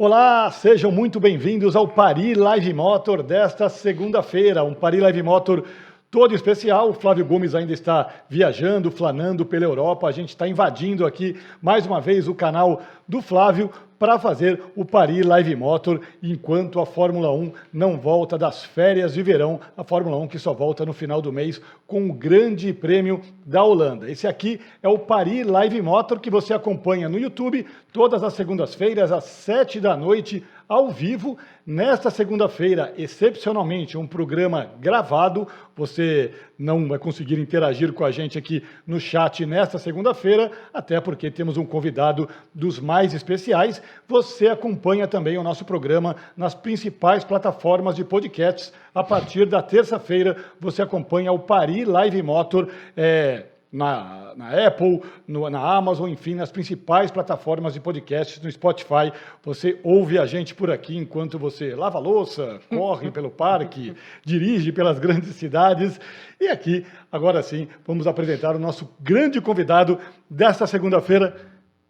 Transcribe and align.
Olá, 0.00 0.48
sejam 0.52 0.92
muito 0.92 1.18
bem-vindos 1.18 1.74
ao 1.74 1.88
Paris 1.88 2.38
Live 2.38 2.72
Motor 2.72 3.20
desta 3.20 3.68
segunda-feira. 3.68 4.62
Um 4.62 4.72
Paris 4.72 5.00
Live 5.02 5.24
Motor 5.24 5.64
todo 6.10 6.34
especial. 6.34 6.90
O 6.90 6.94
Flávio 6.94 7.24
Gomes 7.24 7.54
ainda 7.54 7.72
está 7.72 8.08
viajando, 8.28 8.90
flanando 8.90 9.44
pela 9.44 9.64
Europa. 9.64 10.08
A 10.08 10.12
gente 10.12 10.30
está 10.30 10.48
invadindo 10.48 11.06
aqui 11.06 11.36
mais 11.60 11.86
uma 11.86 12.00
vez 12.00 12.28
o 12.28 12.34
canal 12.34 12.82
do 13.06 13.20
Flávio 13.20 13.70
para 13.98 14.18
fazer 14.18 14.62
o 14.76 14.84
Paris 14.84 15.26
Live 15.26 15.56
Motor, 15.56 16.00
enquanto 16.22 16.78
a 16.78 16.86
Fórmula 16.86 17.32
1 17.32 17.52
não 17.72 17.98
volta 17.98 18.38
das 18.38 18.62
férias 18.62 19.12
de 19.12 19.22
verão, 19.22 19.60
a 19.76 19.82
Fórmula 19.82 20.16
1 20.18 20.28
que 20.28 20.38
só 20.38 20.54
volta 20.54 20.86
no 20.86 20.92
final 20.92 21.20
do 21.20 21.32
mês 21.32 21.60
com 21.86 22.08
o 22.08 22.12
Grande 22.12 22.72
Prêmio 22.72 23.20
da 23.44 23.62
Holanda. 23.64 24.08
Esse 24.08 24.26
aqui 24.26 24.60
é 24.82 24.88
o 24.88 24.98
Paris 24.98 25.44
Live 25.44 25.82
Motor 25.82 26.20
que 26.20 26.30
você 26.30 26.54
acompanha 26.54 27.08
no 27.08 27.18
YouTube 27.18 27.66
todas 27.92 28.22
as 28.22 28.34
segundas-feiras 28.34 29.10
às 29.10 29.24
sete 29.24 29.80
da 29.80 29.96
noite 29.96 30.44
ao 30.68 30.90
vivo. 30.90 31.38
Nesta 31.66 32.10
segunda-feira, 32.10 32.92
excepcionalmente, 32.96 33.96
um 33.96 34.06
programa 34.06 34.70
gravado. 34.78 35.48
Você 35.74 36.32
não 36.58 36.86
vai 36.86 36.98
conseguir 36.98 37.38
interagir 37.38 37.92
com 37.92 38.04
a 38.04 38.10
gente 38.10 38.36
aqui 38.36 38.62
no 38.86 39.00
chat 39.00 39.46
nesta 39.46 39.78
segunda-feira, 39.78 40.50
até 40.72 41.00
porque 41.00 41.30
temos 41.30 41.56
um 41.56 41.64
convidado 41.64 42.28
dos 42.54 42.78
mais 42.78 43.14
especiais. 43.14 43.80
Você 44.06 44.48
acompanha 44.48 45.06
também 45.06 45.38
o 45.38 45.42
nosso 45.42 45.64
programa 45.64 46.16
nas 46.36 46.54
principais 46.54 47.24
plataformas 47.24 47.96
de 47.96 48.04
podcasts. 48.04 48.72
A 48.94 49.02
partir 49.02 49.46
da 49.46 49.62
terça-feira, 49.62 50.36
você 50.60 50.82
acompanha 50.82 51.32
o 51.32 51.38
Paris 51.38 51.86
Live 51.86 52.22
Motor. 52.22 52.68
É 52.96 53.46
na, 53.70 54.32
na 54.34 54.66
Apple, 54.66 55.02
no, 55.26 55.48
na 55.50 55.60
Amazon, 55.60 56.08
enfim, 56.08 56.34
nas 56.34 56.50
principais 56.50 57.10
plataformas 57.10 57.74
de 57.74 57.80
podcasts, 57.80 58.40
no 58.42 58.50
Spotify. 58.50 59.12
Você 59.42 59.78
ouve 59.82 60.18
a 60.18 60.26
gente 60.26 60.54
por 60.54 60.70
aqui 60.70 60.96
enquanto 60.96 61.38
você 61.38 61.74
lava 61.74 61.98
louça, 61.98 62.60
corre 62.68 63.10
pelo 63.10 63.30
parque, 63.30 63.94
dirige 64.24 64.72
pelas 64.72 64.98
grandes 64.98 65.34
cidades. 65.36 66.00
E 66.40 66.48
aqui, 66.48 66.86
agora 67.12 67.42
sim, 67.42 67.68
vamos 67.86 68.06
apresentar 68.06 68.56
o 68.56 68.58
nosso 68.58 68.90
grande 69.00 69.40
convidado 69.40 69.98
desta 70.30 70.66
segunda-feira, 70.66 71.36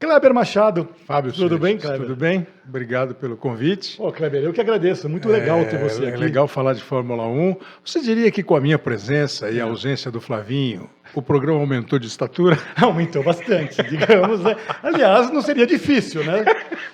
Kleber 0.00 0.32
Machado. 0.32 0.88
Fábio 1.06 1.32
Tudo 1.32 1.40
Seixas, 1.48 1.60
bem, 1.60 1.76
Kleber? 1.76 2.00
Tudo 2.02 2.14
bem? 2.16 2.46
Obrigado 2.68 3.14
pelo 3.16 3.36
convite. 3.36 4.00
Ô, 4.00 4.12
Kleber, 4.12 4.42
eu 4.44 4.52
que 4.52 4.60
agradeço. 4.60 5.08
Muito 5.08 5.28
legal 5.28 5.64
ter 5.64 5.76
você 5.76 6.04
é, 6.04 6.08
aqui. 6.08 6.16
É 6.16 6.20
legal 6.20 6.46
falar 6.46 6.74
de 6.74 6.82
Fórmula 6.82 7.26
1. 7.26 7.56
Você 7.84 8.00
diria 8.00 8.30
que 8.30 8.42
com 8.44 8.54
a 8.54 8.60
minha 8.60 8.78
presença 8.78 9.50
e 9.50 9.60
a 9.60 9.64
ausência 9.64 10.08
do 10.08 10.20
Flavinho, 10.20 10.88
o 11.14 11.20
programa 11.20 11.58
aumentou 11.58 11.98
de 11.98 12.06
estatura? 12.06 12.56
Aumentou 12.80 13.24
bastante, 13.24 13.82
digamos, 13.82 14.40
né? 14.40 14.54
Aliás, 14.84 15.32
não 15.32 15.42
seria 15.42 15.66
difícil, 15.66 16.22
né? 16.22 16.44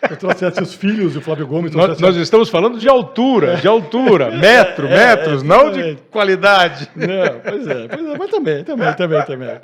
Eu 0.08 0.16
trouxesse 0.16 0.62
os 0.62 0.72
filhos 0.72 1.12
do 1.12 1.20
Flávio 1.20 1.47
Gomes. 1.47 1.72
Nós, 1.72 1.84
trouxesse- 1.86 2.02
nós 2.02 2.16
estamos 2.16 2.48
falando 2.48 2.78
de 2.78 2.88
altura, 2.88 3.56
de 3.56 3.69
altura, 3.69 4.30
metro, 4.38 4.86
É, 4.86 4.91
metros, 5.16 5.42
é, 5.42 5.44
não 5.47 5.70
de 5.70 5.97
qualidade. 6.10 6.88
Não, 6.97 7.41
pois 7.44 7.66
é, 7.66 7.88
pois 7.88 8.06
é, 8.06 8.19
mas 8.19 8.30
também, 8.30 8.64
também, 8.64 8.94
também, 8.94 9.22
também. 9.27 9.60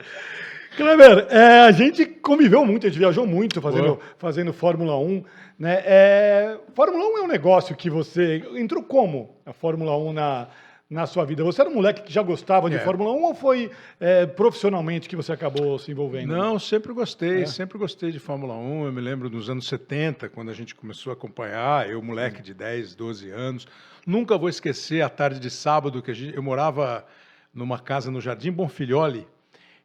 Kleber, 0.81 1.27
é, 1.31 1.61
a 1.61 1.71
gente 1.73 2.07
conviveu 2.07 2.65
muito, 2.65 2.87
a 2.87 2.91
gente 2.91 2.99
viajou 2.99 3.27
muito 3.27 3.61
fazendo, 3.61 3.85
Boa. 3.87 4.01
fazendo 4.19 4.53
Fórmula 4.53 4.97
1. 4.99 5.23
Né? 5.59 5.83
É, 5.85 6.59
Fórmula 6.75 7.05
1 7.05 7.19
é 7.19 7.23
um 7.23 7.29
negócio 7.29 7.77
que 7.77 7.91
você. 7.91 8.43
Entrou 8.57 8.83
como 8.83 9.37
a 9.45 9.53
Fórmula 9.53 9.95
1 9.99 10.13
na, 10.15 10.49
na 10.89 11.07
sua 11.07 11.25
vida? 11.27 11.45
Você 11.45 11.61
era 11.61 11.69
um 11.69 11.75
moleque 11.75 12.03
que 12.03 12.11
já 12.13 12.23
gostava 12.23 12.71
de 12.71 12.77
É. 12.77 12.79
Fórmula 12.79 13.13
1 13.13 13.23
ou 13.25 13.35
foi 13.35 13.71
é, 14.01 14.25
profissionalmente 14.25 15.07
que 15.07 15.15
você 15.15 15.33
acabou 15.33 15.79
se 15.79 15.91
envolvendo? 15.91 16.35
Não, 16.35 16.59
sempre 16.59 16.93
É. 16.93 16.95
gostei, 16.95 17.47
sempre 17.47 17.77
gostei 17.77 18.11
de 18.11 18.19
Fórmula 18.19 18.55
1. 18.55 18.87
Eu 18.87 18.93
me 18.93 19.03
lembro 19.03 19.29
dos 19.29 19.51
anos 19.51 19.69
70, 19.69 20.31
quando 20.31 20.51
a 20.51 20.55
gente 20.55 20.75
começou 20.75 21.11
a 21.11 21.15
acompanhar, 21.15 21.91
eu, 21.91 22.01
moleque 22.03 22.41
de 22.41 22.55
10, 22.55 22.95
12 22.95 23.31
anos. 23.31 23.69
Nunca 24.07 24.39
vou 24.39 24.49
esquecer 24.49 25.03
a 25.03 25.11
tarde 25.11 25.39
de 25.39 25.51
sábado 25.51 26.01
que 26.01 26.11
a 26.11 26.15
gente, 26.15 26.35
eu 26.35 26.43
morava 26.43 27.05
numa 27.53 27.79
casa 27.79 28.11
no 28.11 28.19
Jardim 28.19 28.51
Bonfilholi 28.51 29.27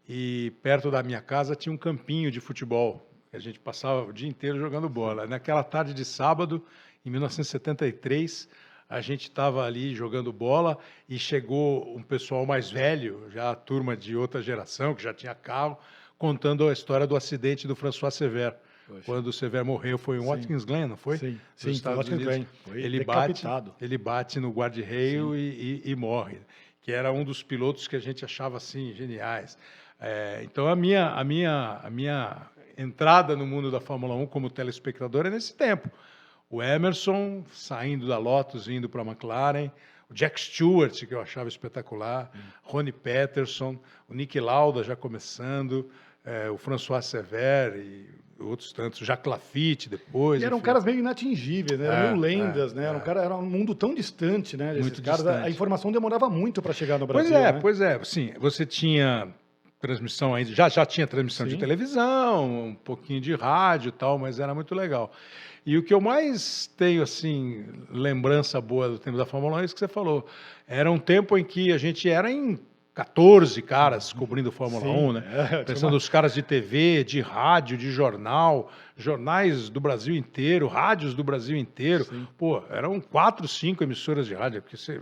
e 0.08 0.52
perto 0.62 0.92
da 0.92 1.02
minha 1.04 1.22
casa 1.22 1.56
tinha 1.56 1.74
um 1.74 1.78
campinho 1.78 2.30
de 2.32 2.40
futebol. 2.40 3.10
A 3.34 3.40
gente 3.40 3.60
passava 3.60 4.04
o 4.06 4.14
dia 4.14 4.28
inteiro 4.30 4.58
jogando 4.60 4.88
bola. 4.88 5.28
Naquela 5.28 5.64
tarde 5.64 5.94
de 5.94 6.06
sábado, 6.06 6.64
em 7.06 7.10
1973, 7.10 8.48
a 8.90 9.02
gente 9.02 9.24
estava 9.24 9.66
ali 9.66 9.94
jogando 9.96 10.32
bola 10.32 10.78
e 11.10 11.18
chegou 11.18 11.96
um 11.98 12.02
pessoal 12.04 12.46
mais 12.46 12.70
velho, 12.70 13.28
já 13.32 13.52
a 13.52 13.56
turma 13.56 13.98
de 13.98 14.16
outra 14.16 14.42
geração, 14.42 14.94
que 14.96 15.04
já 15.04 15.14
tinha 15.14 15.34
carro, 15.36 15.78
contando 16.18 16.68
a 16.70 16.74
história 16.74 17.06
do 17.06 17.16
acidente 17.16 17.68
do 17.68 17.76
François 17.76 18.14
Sever. 18.14 18.56
Poxa. 18.88 19.02
Quando 19.06 19.28
o 19.28 19.34
Sever 19.34 19.66
morreu, 19.66 19.98
foi 19.98 20.18
em 20.18 20.22
Sim. 20.22 20.28
Watkins 20.28 20.64
Glen, 20.64 20.88
não 20.88 20.96
foi? 20.96 21.18
Sim, 21.18 21.40
sim, 21.56 21.72
Estados 21.72 21.98
Watkins 22.08 22.22
Unidos. 22.28 22.48
Glen. 22.68 22.78
Ele 22.86 23.04
bate, 23.04 23.44
ele 23.82 23.98
bate 23.98 24.40
no 24.40 24.52
guarda-reio 24.52 25.36
e, 25.36 25.82
e- 25.84 25.92
e 25.92 25.96
morre, 25.96 26.38
que 26.82 26.92
era 26.92 27.12
um 27.12 27.24
dos 27.24 27.42
pilotos 27.42 27.88
que 27.88 27.96
a 27.96 28.00
gente 28.00 28.24
achava 28.24 28.58
assim 28.58 28.94
geniais. 28.94 29.58
É, 30.08 30.42
então 30.44 30.68
a 30.68 30.76
minha, 30.76 31.08
a 31.10 31.24
minha, 31.24 31.80
a 31.84 31.90
minha 31.90 32.38
entrada 32.78 33.36
no 33.36 33.46
mundo 33.48 33.72
da 33.72 33.80
Fórmula 33.80 34.14
1 34.16 34.28
como 34.28 34.52
telespectador 34.52 35.26
é 35.26 35.32
nesse 35.32 35.56
tempo. 35.56 35.90
O 36.48 36.62
Emerson 36.62 37.44
saindo 37.52 38.08
da 38.08 38.20
Lotus 38.20 38.68
indo 38.68 38.88
para 38.88 39.02
a 39.02 39.06
McLaren, 39.06 39.72
o 40.08 40.14
Jack 40.14 40.40
Stewart 40.40 40.94
que 41.08 41.14
eu 41.16 41.20
achava 41.20 41.50
espetacular, 41.50 42.30
Hum. 42.36 42.40
Ronnie 42.62 42.92
Peterson, 42.94 43.78
o 44.08 44.14
Nick 44.14 44.40
Lauda 44.40 44.84
já 44.84 44.96
começando, 44.96 45.90
é, 46.24 46.52
o 46.52 46.58
François 46.58 47.04
Sever 47.04 47.76
e 47.78 48.08
outros 48.40 48.72
tantos, 48.74 49.02
o 49.02 49.06
Jacques 49.06 49.26
Lafitte 49.32 49.90
depois. 49.90 50.40
E 50.40 50.46
eram 50.46 50.58
enfim. 50.58 50.66
caras 50.68 50.84
meio 50.84 51.00
inatingíveis, 51.00 51.80
né? 51.80 51.88
Eram 51.88 51.96
É, 51.98 52.04
meio 52.10 52.16
lendas, 52.18 52.74
é, 52.74 52.76
né? 52.76 52.84
Era 52.86 52.94
um, 52.98 53.02
é. 53.02 53.04
cara, 53.04 53.24
era 53.24 53.36
um 53.36 53.42
mundo 53.46 53.74
tão 53.74 53.96
distante, 53.96 54.56
né? 54.56 54.72
Muito 54.74 55.02
caras, 55.02 55.26
a- 55.26 55.30
A 55.30 55.34
distante. 55.36 55.52
informação 55.56 55.92
demorava 55.92 56.30
muito 56.30 56.62
para 56.62 56.74
chegar 56.74 57.00
no 57.00 57.08
Pois 57.08 57.28
Brasil. 57.28 57.38
é, 57.48 57.54
né? 57.54 57.60
pois 57.60 57.82
é. 57.82 58.00
Sim, 58.04 58.34
você 58.38 58.66
tinha 58.68 59.30
transmissão 59.80 60.34
ainda, 60.34 60.52
já, 60.54 60.68
já 60.70 60.86
tinha 60.86 61.06
transmissão 61.06 61.46
Sim. 61.46 61.54
de 61.54 61.60
televisão, 61.60 62.68
um 62.70 62.76
pouquinho 62.76 63.22
de 63.22 63.34
rádio 63.36 63.90
e 63.90 63.92
tal, 63.92 64.18
mas 64.18 64.40
era 64.40 64.54
muito 64.56 64.74
legal. 64.74 65.12
E 65.66 65.78
o 65.78 65.84
que 65.84 65.94
eu 65.94 66.00
mais 66.02 66.68
tenho, 66.78 67.02
assim, 67.04 67.66
lembrança 67.90 68.62
boa 68.62 68.88
do 68.90 69.00
tempo 69.00 69.18
da 69.18 69.26
Fórmula 69.26 69.58
1 69.58 69.60
é 69.60 69.66
isso 69.66 69.74
que 69.74 69.80
você 69.80 69.88
falou. 69.88 70.26
Era 70.68 70.92
um 70.92 70.98
tempo 71.00 71.38
em 71.38 71.44
que 71.44 71.72
a 71.72 71.78
gente 71.78 72.08
era 72.10 72.32
em 72.32 72.60
14 72.94 73.62
caras 73.62 74.14
cobrindo 74.14 74.52
Fórmula 74.52 74.84
Sim, 74.84 74.90
1, 75.08 75.12
né? 75.14 75.24
é, 75.52 75.64
Pensando 75.64 75.92
uma- 75.92 75.98
os 75.98 76.08
caras 76.08 76.34
de 76.34 76.42
TV, 76.42 77.04
de 77.04 77.20
rádio, 77.20 77.78
de 77.78 77.92
jornal, 77.92 78.72
jornais 78.96 79.68
do 79.70 79.80
Brasil 79.82 80.16
inteiro, 80.16 80.68
rádios 80.68 81.14
do 81.14 81.24
Brasil 81.24 81.58
inteiro. 81.58 82.06
Sim. 82.06 82.28
Pô, 82.38 82.64
eram 82.70 83.00
quatro, 83.02 83.48
cinco 83.48 83.84
emissoras 83.84 84.28
de 84.28 84.34
rádio, 84.36 84.62
porque 84.62 84.78
você 84.78 85.02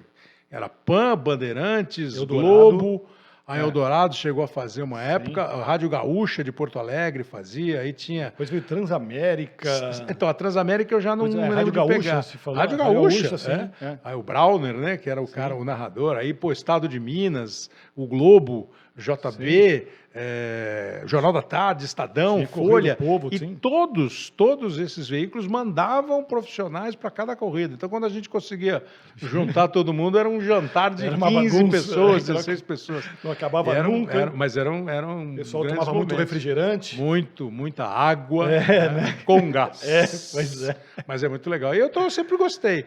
era 0.49 0.67
Pan, 0.67 1.15
Bandeirantes, 1.17 2.15
Eldorado. 2.15 2.47
Globo. 2.77 3.05
A 3.53 3.57
É. 3.57 3.61
Eldorado 3.61 4.15
chegou 4.15 4.43
a 4.43 4.47
fazer 4.47 4.81
uma 4.83 5.01
época, 5.01 5.43
a 5.43 5.63
Rádio 5.63 5.89
Gaúcha 5.89 6.43
de 6.43 6.51
Porto 6.51 6.79
Alegre 6.79 7.23
fazia, 7.23 7.81
aí 7.81 7.93
tinha. 7.93 8.25
Depois 8.25 8.49
veio 8.49 8.61
Transamérica. 8.63 9.69
Então, 10.09 10.27
a 10.27 10.33
Transamérica 10.33 10.93
eu 10.93 11.01
já 11.01 11.15
não 11.15 11.25
Pois 11.25 11.33
é, 11.35 11.37
me 11.37 11.43
lembro 11.43 11.57
Rádio 11.57 11.71
de 11.71 11.77
Gaúcha, 11.77 11.99
pegar. 11.99 12.21
se 12.23 12.37
falou. 12.37 12.59
Rádio 12.59 12.77
Gaúcha, 12.77 13.21
Gaúcha, 13.29 13.37
sim, 13.37 13.51
é. 13.51 13.85
é. 13.85 13.99
Aí 14.03 14.15
o 14.15 14.23
Browner, 14.23 14.75
né, 14.75 14.97
que 14.97 15.09
era 15.09 15.21
o 15.21 15.27
cara, 15.27 15.55
o 15.55 15.63
narrador. 15.63 16.17
Aí, 16.17 16.33
pô, 16.33 16.51
Estado 16.51 16.87
de 16.87 16.99
Minas, 16.99 17.69
o 17.95 18.07
Globo, 18.07 18.69
JB, 18.95 19.87
é, 20.13 21.01
Jornal 21.07 21.33
da 21.33 21.41
Tarde, 21.41 21.83
Estadão, 21.83 22.39
Sim, 22.41 22.45
Folha. 22.45 22.95
Povo, 22.95 23.29
e 23.31 23.39
sim. 23.39 23.55
todos, 23.59 24.29
todos 24.29 24.77
esses 24.77 25.09
veículos 25.09 25.47
mandavam 25.47 26.23
profissionais 26.23 26.93
para 26.93 27.09
cada 27.09 27.35
corrida. 27.35 27.73
Então, 27.73 27.89
quando 27.89 28.05
a 28.05 28.09
gente 28.09 28.29
conseguia 28.29 28.83
juntar 29.17 29.69
todo 29.69 29.91
mundo, 29.91 30.19
era 30.19 30.29
um 30.29 30.39
jantar 30.39 30.93
de 30.93 31.07
Era 31.07 31.15
uma 31.17 31.27
15 31.27 31.55
bagunça, 31.57 31.71
pessoas, 31.77 32.29
era- 32.29 32.33
16 32.37 32.61
pessoas. 32.61 33.05
Não 33.23 33.31
acabava 33.31 33.73
E 33.73 33.77
eram- 33.77 33.91
nunca. 33.91 34.13
eram- 34.17 34.33
mas 34.35 34.55
eram, 34.57 34.87
eram 34.87 35.31
o 35.33 35.35
pessoal 35.37 35.63
tomava 35.65 35.93
muito 35.93 36.11
momentos. 36.11 36.19
refrigerante. 36.31 36.95
Muito, 37.01 37.49
muita 37.49 37.85
água 37.85 38.51
É, 38.51 38.89
né, 38.89 39.17
com 39.25 39.49
gás. 39.51 39.83
É, 39.83 40.01
pois 40.33 40.61
é. 40.69 40.75
Mas 41.07 41.23
é 41.23 41.27
muito 41.29 41.49
legal. 41.49 41.73
E 41.73 41.79
eu, 41.79 41.89
tô- 41.89 42.01
eu 42.01 42.11
sempre 42.11 42.37
gostei. 42.37 42.85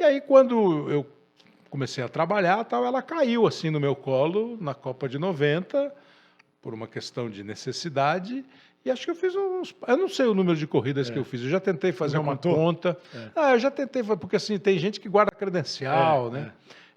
E 0.00 0.02
aí, 0.02 0.20
quando 0.22 0.88
eu 0.90 1.06
comecei 1.72 2.04
a 2.04 2.08
trabalhar, 2.08 2.62
tal, 2.64 2.84
ela 2.84 3.00
caiu 3.00 3.46
assim 3.46 3.70
no 3.70 3.80
meu 3.80 3.96
colo 3.96 4.58
na 4.60 4.74
Copa 4.74 5.08
de 5.08 5.18
90, 5.18 5.90
por 6.60 6.74
uma 6.74 6.86
questão 6.86 7.30
de 7.30 7.42
necessidade. 7.42 8.44
E 8.84 8.90
acho 8.90 9.04
que 9.06 9.10
eu 9.10 9.14
fiz 9.14 9.34
uns. 9.34 9.74
Eu 9.88 9.96
não 9.96 10.06
sei 10.08 10.26
o 10.26 10.34
número 10.34 10.54
de 10.58 10.66
corridas 10.66 11.08
que 11.08 11.18
eu 11.18 11.24
fiz. 11.24 11.40
Eu 11.40 11.48
já 11.48 11.58
tentei 11.60 11.90
fazer 11.90 12.16
É. 12.16 12.18
já 12.18 12.20
uma 12.20 12.36
contou? 12.36 12.54
conta. 12.54 12.98
É. 13.14 13.28
Ah, 13.34 13.52
eu 13.52 13.58
já 13.58 13.70
tentei, 13.70 14.02
porque 14.02 14.36
assim, 14.36 14.58
tem 14.58 14.78
gente 14.78 15.00
que 15.00 15.08
guarda 15.08 15.30
credencial, 15.32 16.28
É, 16.28 16.30
né? 16.32 16.52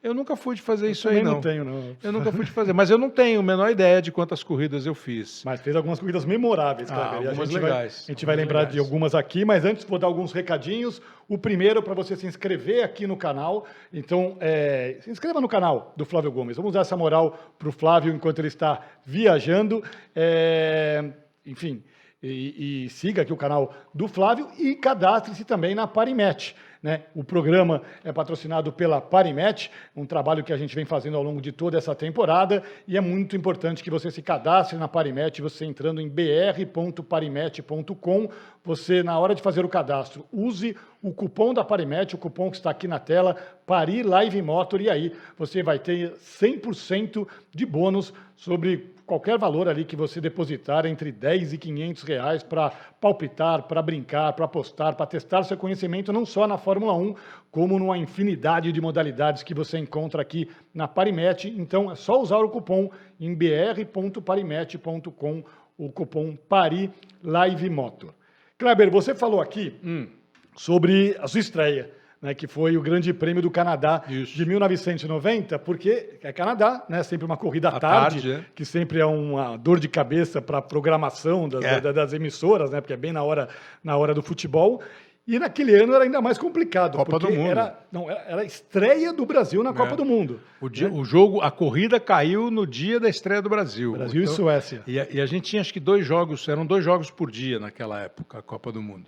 Eu 0.06 0.13
nunca 0.13 0.36
fui 0.36 0.56
de 0.56 0.62
fazer 0.62 0.92
isso 0.92 1.04
Também 1.04 1.18
aí, 1.19 1.25
não. 1.25 1.34
não 1.34 1.42
tenho, 1.42 1.63
não. 1.66 1.98
Eu 2.04 2.12
nunca 2.12 2.31
fui 2.31 2.46
de 2.46 2.52
fazer, 2.52 2.74
mas 2.74 2.92
eu 2.92 2.98
não 2.98 3.10
tenho 3.10 3.40
a 3.40 3.44
menor 3.44 3.72
ideia 3.72 4.00
de 4.02 4.12
quantas 4.12 4.44
corridas 4.44 4.86
eu 4.86 4.94
fiz. 4.94 5.42
Mas 5.44 5.62
fez 5.62 5.75
algumas 5.75 6.00
corridas 6.00 6.24
memoráveis, 6.25 6.92
Ah, 6.92 6.96
Kleber. 6.96 7.22
E 7.24 7.25
a 7.25 7.30
algumas 7.31 7.50
gente 7.50 7.60
vai- 7.60 7.72
legais, 7.72 8.06
a 8.07 8.12
gente 8.12 8.25
vai 8.25 8.34
algumas 8.36 8.46
lembrar 8.48 8.60
legais. 8.60 8.74
de 8.74 8.80
algumas 8.80 9.16
aqui, 9.16 9.44
mas 9.44 9.66
antes 9.66 9.84
vou 9.84 9.98
dar 9.98 10.06
alguns 10.06 10.31
recadinhos. 10.31 11.02
O 11.28 11.40
primeiro 11.40 11.81
para 11.81 11.96
você 11.96 12.16
se 12.16 12.28
inscrever 12.28 12.84
aqui 12.84 13.07
no 13.07 13.18
canal. 13.18 13.66
Então, 13.92 14.38
é, 14.40 14.98
se 15.02 15.10
inscreva 15.10 15.42
no 15.42 15.48
canal 15.48 15.92
do 15.98 16.06
Flávio 16.06 16.31
Gomes. 16.31 16.56
Vamos 16.56 16.74
dar 16.74 16.81
essa 16.81 16.96
moral 16.96 17.38
para 17.57 17.68
o 17.68 17.72
Flávio 17.72 18.13
enquanto 18.13 18.38
ele 18.38 18.48
está 18.50 18.81
viajando. 19.04 19.84
É, 20.16 21.04
enfim, 21.46 21.84
e, 22.22 22.86
e 22.86 22.90
siga 22.90 23.24
aqui 23.24 23.34
o 23.34 23.38
canal 23.38 23.74
do 23.94 24.07
Flávio 24.07 24.48
e 24.60 24.75
cadastre-se 24.75 25.44
também 25.44 25.74
na 25.75 25.88
Parimet. 25.88 26.56
Né? 26.86 27.02
O 27.16 27.24
programa 27.24 27.82
é 28.04 28.14
patrocinado 28.14 28.72
pela 28.72 29.02
Parimet, 29.02 29.72
um 29.96 30.06
trabalho 30.06 30.44
que 30.44 30.54
a 30.54 30.58
gente 30.58 30.76
vem 30.76 30.86
fazendo 30.86 31.18
ao 31.18 31.24
longo 31.24 31.42
de 31.42 31.52
toda 31.52 31.80
essa 31.80 31.96
temporada, 31.96 32.62
e 32.88 32.96
é 32.96 33.02
muito 33.02 33.36
importante 33.36 33.84
que 33.84 33.90
você 33.90 34.12
se 34.12 34.22
cadastre 34.22 34.78
na 34.78 34.88
Parimet, 34.88 35.42
você 35.42 35.66
entrando 35.66 36.00
em 36.00 36.08
br.parimet.com, 36.08 38.30
você, 38.64 39.02
na 39.02 39.18
hora 39.18 39.34
de 39.34 39.42
fazer 39.42 39.66
o 39.66 39.68
cadastro, 39.68 40.28
use 40.32 40.78
o 41.02 41.12
cupom 41.12 41.56
da 41.56 41.64
Parimet, 41.64 42.14
o 42.14 42.20
cupom 42.20 42.52
que 42.52 42.58
está 42.58 42.70
aqui 42.70 42.88
na 42.88 43.00
tela, 43.00 43.36
Pari 43.66 44.04
Live 44.04 44.40
Motor, 44.44 44.80
e 44.80 44.88
aí 44.88 45.12
você 45.36 45.64
vai 45.64 45.80
ter 45.80 46.12
100% 46.12 47.28
de 47.52 47.66
bônus 47.66 48.14
sobre 48.36 48.94
qualquer 49.06 49.38
valor 49.38 49.68
ali 49.68 49.86
que 49.86 49.96
você 49.96 50.19
depositar 50.19 50.86
entre 50.86 51.12
10 51.12 51.54
e 51.54 51.57
500 51.57 52.04
reais 52.04 52.44
para 52.44 52.72
palpitar, 53.00 53.63
para 53.63 53.81
brincar, 53.81 54.34
para 54.34 54.46
apostar, 54.46 54.96
para 54.96 55.06
testar 55.06 55.44
seu 55.44 55.57
conhecimento 55.57 56.12
não 56.12 56.25
só 56.25 56.48
na 56.48 56.57
Fórmula 56.57 56.94
1, 56.94 57.16
como 57.52 57.78
numa 57.78 57.98
infinidade 57.98 58.72
de 58.72 58.81
modalidades 58.81 59.44
que 59.44 59.54
você 59.54 59.78
encontra 59.78 60.22
aqui 60.22 60.50
na 60.74 60.88
Parimet. 60.88 61.50
Então 61.50 61.92
é 61.92 61.96
só 61.96 62.22
usar 62.22 62.40
o 62.40 62.50
cupom 62.50 62.90
em 63.19 63.36
br.parimet.com, 63.36 65.44
o 65.78 65.92
cupom 65.92 66.36
PARI 66.36 66.92
Live 67.24 67.69
Motor. 67.69 68.13
Kleber, 68.57 68.90
você 68.90 69.13
falou 69.13 69.42
aqui 69.42 69.78
hum, 69.84 70.07
sobre 70.56 71.16
a 71.19 71.28
sua 71.28 71.42
estreia 71.42 71.92
né, 72.25 72.33
que 72.33 72.48
foi 72.48 72.75
o 72.75 72.81
Grande 72.81 73.13
Prêmio 73.13 73.39
do 73.39 73.51
Canadá 73.51 74.04
Isso. 74.10 74.36
de 74.36 74.45
1990, 74.48 75.60
porque 75.60 76.18
é 76.24 76.33
Canadá, 76.33 76.83
né, 76.89 77.04
sempre 77.04 77.24
uma 77.24 77.38
corrida 77.38 77.69
à 77.69 77.80
tarde, 77.80 78.22
tarde 78.22 78.31
é. 78.31 78.45
que 78.56 78.66
sempre 78.66 79.00
é 79.00 79.06
uma 79.06 79.56
dor 79.57 79.80
de 79.80 79.88
cabeça 79.88 80.42
para 80.42 80.57
a 80.57 80.62
programação 80.62 81.48
das, 81.48 81.63
é. 81.63 81.80
das, 81.80 82.13
emissoras, 82.13 82.72
né, 82.72 82.81
porque 82.81 82.94
é 82.94 82.98
bem 82.98 83.13
na 83.13 83.22
hora, 83.22 83.48
na 83.83 83.95
hora 83.95 84.12
do 84.12 84.24
futebol. 84.24 84.81
E 85.27 85.39
naquele 85.39 85.75
ano 85.75 85.94
era 85.94 86.04
ainda 86.04 86.22
mais 86.22 86.38
complicado. 86.38 86.98
Copa 86.98 87.18
do 87.18 87.31
Mundo. 87.31 87.50
Era, 87.50 87.80
não, 87.92 88.10
era, 88.10 88.42
a 88.42 88.45
estreia 88.45 89.12
do 89.12 89.25
Brasil 89.25 89.63
na 89.63 89.71
é. 89.71 89.74
Copa 89.74 89.95
do 89.95 90.06
Mundo. 90.06 90.39
O, 90.62 90.69
dia, 90.69 90.88
né? 90.88 90.95
o, 90.95 91.04
jogo, 91.04 91.42
a 91.42 91.50
corrida 91.50 92.00
caiu 92.00 92.51
no 92.51 92.66
dia 92.66 93.00
da 93.00 93.10
estreia 93.10 93.42
do 93.42 93.50
Brasil. 93.50 93.94
Brasil 93.94 94.21
então, 94.21 94.33
e 94.33 94.36
Suécia. 94.36 94.83
E 94.86 95.00
a, 95.00 95.07
e 95.12 95.21
a, 95.21 95.25
gente 95.25 95.50
tinha 95.50 95.62
acho 95.62 95.74
que 95.74 95.80
dois 95.80 96.06
jogos, 96.06 96.48
eram 96.48 96.66
dois 96.66 96.83
jogos 96.83 97.10
por 97.10 97.31
dia 97.31 97.60
naquela 97.60 98.01
época, 98.01 98.38
a 98.38 98.42
Copa 98.42 98.71
do 98.71 98.81
Mundo. 98.81 99.07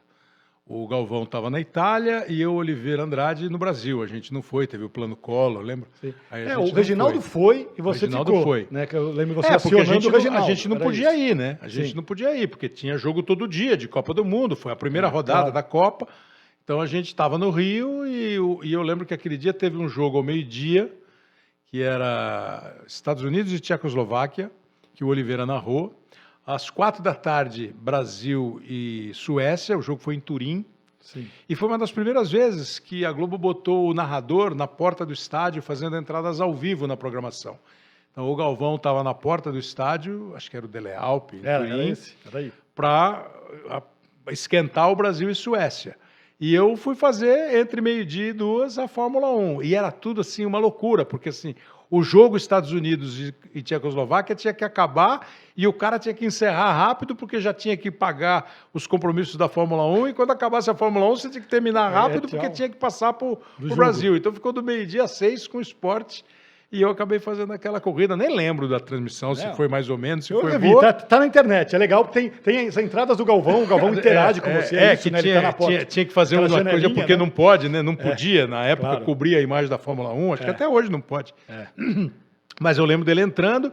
O 0.69 0.85
Galvão 0.85 1.23
estava 1.23 1.49
na 1.49 1.61
Itália 1.61 2.25
e 2.27 2.41
eu, 2.41 2.53
Oliveira 2.53 3.01
Andrade, 3.01 3.49
no 3.49 3.57
Brasil. 3.57 4.03
A 4.03 4.05
gente 4.05 4.33
não 4.33 4.41
foi, 4.41 4.67
teve 4.67 4.83
o 4.83 4.89
plano 4.89 5.15
Collor, 5.15 5.61
lembra? 5.61 5.87
É, 6.29 6.57
o 6.57 6.69
Reginaldo 6.73 7.21
foi. 7.21 7.63
foi. 7.63 7.69
e 7.77 7.81
você 7.81 7.99
o 7.99 8.01
Reginaldo 8.01 8.31
ficou. 8.31 8.43
foi. 8.43 8.67
Né, 8.69 8.85
que 8.85 8.95
eu 8.95 9.11
lembro 9.13 9.35
você 9.35 9.53
é, 9.53 9.57
porque 9.57 9.79
a 9.79 9.85
gente, 9.85 10.09
não, 10.09 10.37
a 10.37 10.41
gente 10.41 10.67
não 10.67 10.77
podia 10.77 11.13
isso. 11.13 11.23
ir, 11.23 11.35
né? 11.35 11.57
A 11.61 11.69
gente 11.69 11.89
Sim. 11.89 11.95
não 11.95 12.03
podia 12.03 12.35
ir, 12.35 12.49
porque 12.49 12.67
tinha 12.67 12.97
jogo 12.97 13.23
todo 13.23 13.47
dia 13.47 13.77
de 13.77 13.87
Copa 13.87 14.13
do 14.13 14.25
Mundo. 14.25 14.57
Foi 14.57 14.69
a 14.73 14.75
primeira 14.75 15.07
é, 15.07 15.09
rodada 15.09 15.39
claro. 15.39 15.53
da 15.53 15.63
Copa. 15.63 16.05
Então 16.65 16.81
a 16.81 16.85
gente 16.85 17.07
estava 17.07 17.37
no 17.37 17.49
Rio 17.49 18.05
e, 18.05 18.35
e 18.67 18.73
eu 18.73 18.81
lembro 18.81 19.05
que 19.05 19.13
aquele 19.13 19.37
dia 19.37 19.53
teve 19.53 19.77
um 19.77 19.87
jogo 19.87 20.17
ao 20.17 20.23
meio-dia, 20.23 20.93
que 21.67 21.81
era 21.81 22.75
Estados 22.85 23.23
Unidos 23.23 23.53
e 23.53 23.59
Tchecoslováquia, 23.61 24.51
que 24.93 25.01
o 25.01 25.07
Oliveira 25.07 25.45
narrou. 25.45 25.97
Às 26.47 26.69
quatro 26.69 27.03
da 27.03 27.13
tarde, 27.13 27.75
Brasil 27.77 28.61
e 28.63 29.11
Suécia, 29.13 29.77
o 29.77 29.81
jogo 29.81 30.01
foi 30.01 30.15
em 30.15 30.19
Turim. 30.21 30.65
Sim. 31.01 31.27
E 31.47 31.55
foi 31.55 31.67
uma 31.67 31.77
das 31.77 31.91
primeiras 31.91 32.31
vezes 32.31 32.79
que 32.79 33.03
a 33.03 33.11
Globo 33.11 33.37
botou 33.37 33.89
o 33.89 33.93
narrador 33.93 34.55
na 34.55 34.65
porta 34.65 35.05
do 35.05 35.11
estádio, 35.11 35.61
fazendo 35.61 35.97
entradas 35.97 36.39
ao 36.39 36.53
vivo 36.53 36.87
na 36.87 36.95
programação. 36.95 37.59
Então 38.13 38.31
o 38.31 38.35
Galvão 38.35 38.75
estava 38.77 39.03
na 39.03 39.13
porta 39.13 39.51
do 39.51 39.59
estádio, 39.59 40.33
acho 40.37 40.49
que 40.49 40.55
era 40.55 40.65
o 40.65 40.69
Dele 40.69 40.93
Alpe, 40.93 41.41
era, 41.43 41.67
era 41.67 41.85
esse, 41.85 42.15
para 42.73 43.29
esquentar 44.29 44.89
o 44.89 44.95
Brasil 44.95 45.29
e 45.29 45.35
Suécia. 45.35 45.97
E 46.39 46.55
eu 46.55 46.77
fui 46.77 46.95
fazer 46.95 47.57
entre 47.57 47.81
meio-dia 47.81 48.29
e 48.29 48.33
duas 48.33 48.77
a 48.79 48.87
Fórmula 48.87 49.35
1. 49.35 49.63
E 49.63 49.75
era 49.75 49.91
tudo 49.91 50.21
assim 50.21 50.45
uma 50.45 50.59
loucura, 50.59 51.03
porque 51.03 51.27
assim, 51.29 51.55
o 51.89 52.03
jogo 52.03 52.35
Estados 52.35 52.71
Unidos 52.71 53.33
e 53.53 53.61
Tchecoslováquia 53.61 54.35
tinha 54.35 54.53
que 54.53 54.63
acabar 54.63 55.27
e 55.55 55.65
o 55.65 55.73
cara 55.73 55.97
tinha 55.97 56.13
que 56.13 56.25
encerrar 56.25 56.73
rápido 56.73 57.15
porque 57.15 57.39
já 57.39 57.53
tinha 57.53 57.77
que 57.77 57.89
pagar 57.89 58.51
os 58.73 58.85
compromissos 58.85 59.35
da 59.35 59.47
Fórmula 59.47 59.85
1 59.85 60.09
e 60.09 60.13
quando 60.13 60.31
acabasse 60.31 60.69
a 60.69 60.75
Fórmula 60.75 61.05
1 61.07 61.15
você 61.15 61.29
tinha 61.29 61.41
que 61.41 61.47
terminar 61.47 61.91
é, 61.91 61.95
rápido 61.95 62.27
é, 62.27 62.29
porque 62.29 62.49
tinha 62.49 62.69
que 62.69 62.75
passar 62.75 63.13
para 63.13 63.27
o 63.27 63.39
Brasil. 63.75 64.15
Então 64.15 64.33
ficou 64.33 64.51
do 64.51 64.61
meio-dia 64.61 65.03
a 65.03 65.07
seis 65.07 65.47
com 65.47 65.61
esporte 65.61 66.25
e 66.69 66.81
eu 66.81 66.89
acabei 66.89 67.17
fazendo 67.17 67.53
aquela 67.53 67.79
corrida, 67.79 68.17
nem 68.17 68.35
lembro 68.35 68.67
da 68.67 68.79
transmissão, 68.79 69.33
se 69.33 69.47
foi 69.55 69.69
mais 69.69 69.89
ou 69.89 69.97
menos, 69.97 70.25
se 70.25 70.33
eu 70.33 70.41
foi 70.41 70.57
vi, 70.57 70.67
boa. 70.67 70.81
Tá, 70.81 70.93
tá, 70.93 71.19
na 71.19 71.25
internet, 71.25 71.73
é 71.73 71.77
legal, 71.77 72.05
tem, 72.05 72.29
tem 72.29 72.67
as 72.67 72.75
entradas 72.77 73.15
do 73.15 73.23
Galvão, 73.23 73.63
o 73.63 73.67
Galvão 73.67 73.89
é, 73.95 73.97
interage 73.97 74.39
é, 74.39 74.41
com 74.41 74.51
você. 74.53 74.75
É, 74.75 74.93
isso, 74.93 75.03
que 75.03 75.11
né? 75.11 75.21
tinha, 75.21 75.41
tá 75.41 75.53
tinha, 75.53 75.85
tinha, 75.85 76.05
que 76.05 76.11
fazer 76.11 76.35
Aquela 76.35 76.61
uma 76.61 76.69
coisa, 76.69 76.89
porque 76.89 77.13
né? 77.13 77.19
não 77.19 77.29
pode, 77.29 77.69
né? 77.69 77.81
Não 77.81 77.93
é, 77.93 77.95
podia, 77.95 78.47
na 78.47 78.65
época, 78.65 78.89
claro. 78.89 79.05
cobrir 79.05 79.37
a 79.37 79.41
imagem 79.41 79.69
da 79.69 79.77
Fórmula 79.77 80.11
1, 80.13 80.33
acho 80.33 80.43
que 80.43 80.49
é. 80.49 80.51
até 80.51 80.67
hoje 80.67 80.91
não 80.91 80.99
pode. 80.99 81.33
Mas 82.59 82.77
eu 82.77 82.85
lembro 82.85 83.05
dele 83.05 83.21
entrando, 83.21 83.71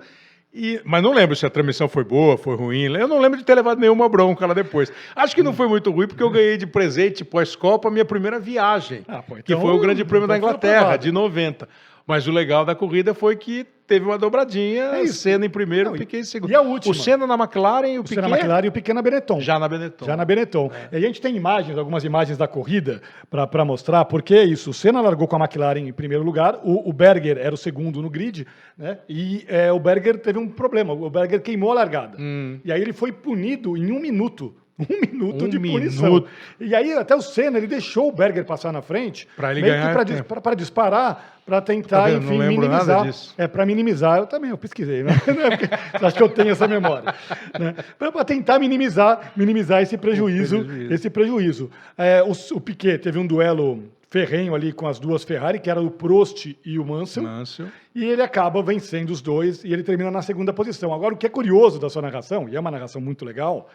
e, 0.52 0.80
mas 0.84 1.02
não 1.02 1.12
lembro 1.12 1.34
se 1.34 1.44
a 1.44 1.50
transmissão 1.50 1.88
foi 1.88 2.04
boa, 2.04 2.38
foi 2.38 2.54
ruim. 2.54 2.82
Eu 2.94 3.08
não 3.08 3.18
lembro 3.18 3.36
de 3.36 3.44
ter 3.44 3.56
levado 3.56 3.80
nenhuma 3.80 4.08
bronca 4.08 4.46
lá 4.46 4.54
depois. 4.54 4.92
Acho 5.16 5.34
que 5.34 5.42
não 5.42 5.52
foi 5.52 5.66
muito 5.66 5.90
ruim, 5.90 6.06
porque 6.06 6.22
eu 6.22 6.30
ganhei 6.30 6.56
de 6.56 6.64
presente 6.64 7.24
pós-Copa 7.24 7.88
a 7.88 7.90
minha 7.90 8.04
primeira 8.04 8.38
viagem, 8.38 9.02
ah, 9.08 9.20
pô, 9.20 9.36
então, 9.36 9.42
que 9.42 9.60
foi 9.60 9.74
o 9.74 9.80
Grande 9.80 10.04
Prêmio 10.04 10.28
da 10.28 10.36
Inglaterra, 10.36 10.96
de 10.96 11.10
90. 11.10 11.68
Mas 12.06 12.26
o 12.26 12.32
legal 12.32 12.64
da 12.64 12.74
corrida 12.74 13.14
foi 13.14 13.34
que 13.36 13.66
teve 13.86 14.04
uma 14.04 14.18
dobradinha, 14.18 14.84
é 14.84 15.06
Senna 15.06 15.46
em 15.46 15.50
primeiro, 15.50 15.90
Não, 15.90 15.98
Piquet 15.98 16.18
em 16.18 16.24
segundo. 16.24 16.50
E 16.50 16.54
a 16.54 16.60
última? 16.60 16.92
O 16.92 16.94
Senna 16.94 17.26
na 17.26 17.34
McLaren 17.34 17.88
e 17.88 17.98
o, 17.98 18.00
o 18.00 18.04
Piquet... 18.04 18.16
Senna 18.16 18.28
na 18.28 18.36
McLaren 18.36 18.66
e 18.66 18.68
o 18.68 18.72
Piquet 18.72 18.94
na 18.94 19.02
Benetton. 19.02 19.40
Já 19.40 19.58
na 19.58 19.68
Benetton. 19.68 20.04
Já 20.04 20.16
na 20.16 20.24
Benetton. 20.24 20.70
É. 20.90 20.94
E 20.94 20.96
a 20.96 21.00
gente 21.06 21.20
tem 21.20 21.36
imagens, 21.36 21.76
algumas 21.76 22.04
imagens 22.04 22.38
da 22.38 22.48
corrida 22.48 23.02
para 23.30 23.64
mostrar, 23.64 24.04
porque 24.06 24.42
isso, 24.42 24.70
o 24.70 24.74
Senna 24.74 25.00
largou 25.00 25.28
com 25.28 25.36
a 25.36 25.38
McLaren 25.40 25.80
em 25.80 25.92
primeiro 25.92 26.24
lugar, 26.24 26.60
o, 26.62 26.88
o 26.88 26.92
Berger 26.92 27.38
era 27.38 27.54
o 27.54 27.58
segundo 27.58 28.00
no 28.00 28.10
grid, 28.10 28.46
né? 28.76 28.98
e 29.08 29.44
é, 29.48 29.72
o 29.72 29.78
Berger 29.78 30.18
teve 30.18 30.38
um 30.38 30.48
problema, 30.48 30.92
o 30.92 31.10
Berger 31.10 31.40
queimou 31.42 31.72
a 31.72 31.74
largada. 31.74 32.16
Hum. 32.18 32.60
E 32.64 32.72
aí 32.72 32.80
ele 32.80 32.92
foi 32.92 33.12
punido 33.12 33.76
em 33.76 33.92
um 33.92 34.00
minuto 34.00 34.54
um 34.78 35.00
minuto 35.00 35.44
um 35.44 35.48
de 35.48 35.58
punição. 35.58 36.04
Minuto. 36.04 36.28
E 36.60 36.74
aí, 36.74 36.92
até 36.92 37.14
o 37.14 37.22
Senna, 37.22 37.58
ele 37.58 37.66
deixou 37.66 38.08
o 38.08 38.12
Berger 38.12 38.44
passar 38.44 38.72
na 38.72 38.82
frente. 38.82 39.28
Para 39.36 39.52
ele 39.52 39.62
ganhar. 39.62 39.94
Para 40.24 40.54
disparar, 40.54 41.40
para 41.46 41.60
tentar, 41.60 42.04
tá 42.04 42.10
enfim, 42.10 42.38
minimizar. 42.38 43.06
É, 43.38 43.46
para 43.46 43.64
minimizar, 43.64 44.18
eu 44.18 44.26
também, 44.26 44.50
eu 44.50 44.58
pesquisei, 44.58 45.02
né? 45.02 45.12
É 45.94 46.06
acho 46.06 46.16
que 46.16 46.22
eu 46.22 46.28
tenho 46.28 46.50
essa 46.50 46.66
memória. 46.66 47.14
Né? 47.58 47.74
Para 47.98 48.24
tentar 48.24 48.58
minimizar, 48.58 49.32
minimizar 49.36 49.80
esse 49.80 49.96
prejuízo. 49.96 50.64
prejuízo. 50.64 50.92
Esse 50.92 51.10
prejuízo. 51.10 51.70
É, 51.96 52.22
o, 52.22 52.32
o 52.56 52.60
Piquet 52.60 52.98
teve 52.98 53.18
um 53.18 53.26
duelo 53.26 53.84
ferrenho 54.14 54.54
ali 54.54 54.72
com 54.72 54.86
as 54.86 54.98
duas 54.98 55.24
Ferrari, 55.24 55.58
que 55.58 55.70
era 55.70 55.80
o 55.80 55.90
Prost 55.90 56.56
e 56.64 56.78
o 56.78 56.84
Mansell, 56.84 57.22
Mansell, 57.22 57.66
E 57.94 58.04
ele 58.04 58.22
acaba 58.22 58.62
vencendo 58.62 59.10
os 59.10 59.20
dois 59.20 59.64
e 59.64 59.72
ele 59.72 59.82
termina 59.82 60.10
na 60.10 60.22
segunda 60.22 60.52
posição. 60.52 60.92
Agora, 60.94 61.14
o 61.14 61.16
que 61.16 61.26
é 61.26 61.28
curioso 61.28 61.80
da 61.80 61.90
sua 61.90 62.02
narração, 62.02 62.48
e 62.48 62.56
é 62.56 62.60
uma 62.60 62.70
narração 62.70 63.00
muito 63.00 63.24
legal, 63.24 63.68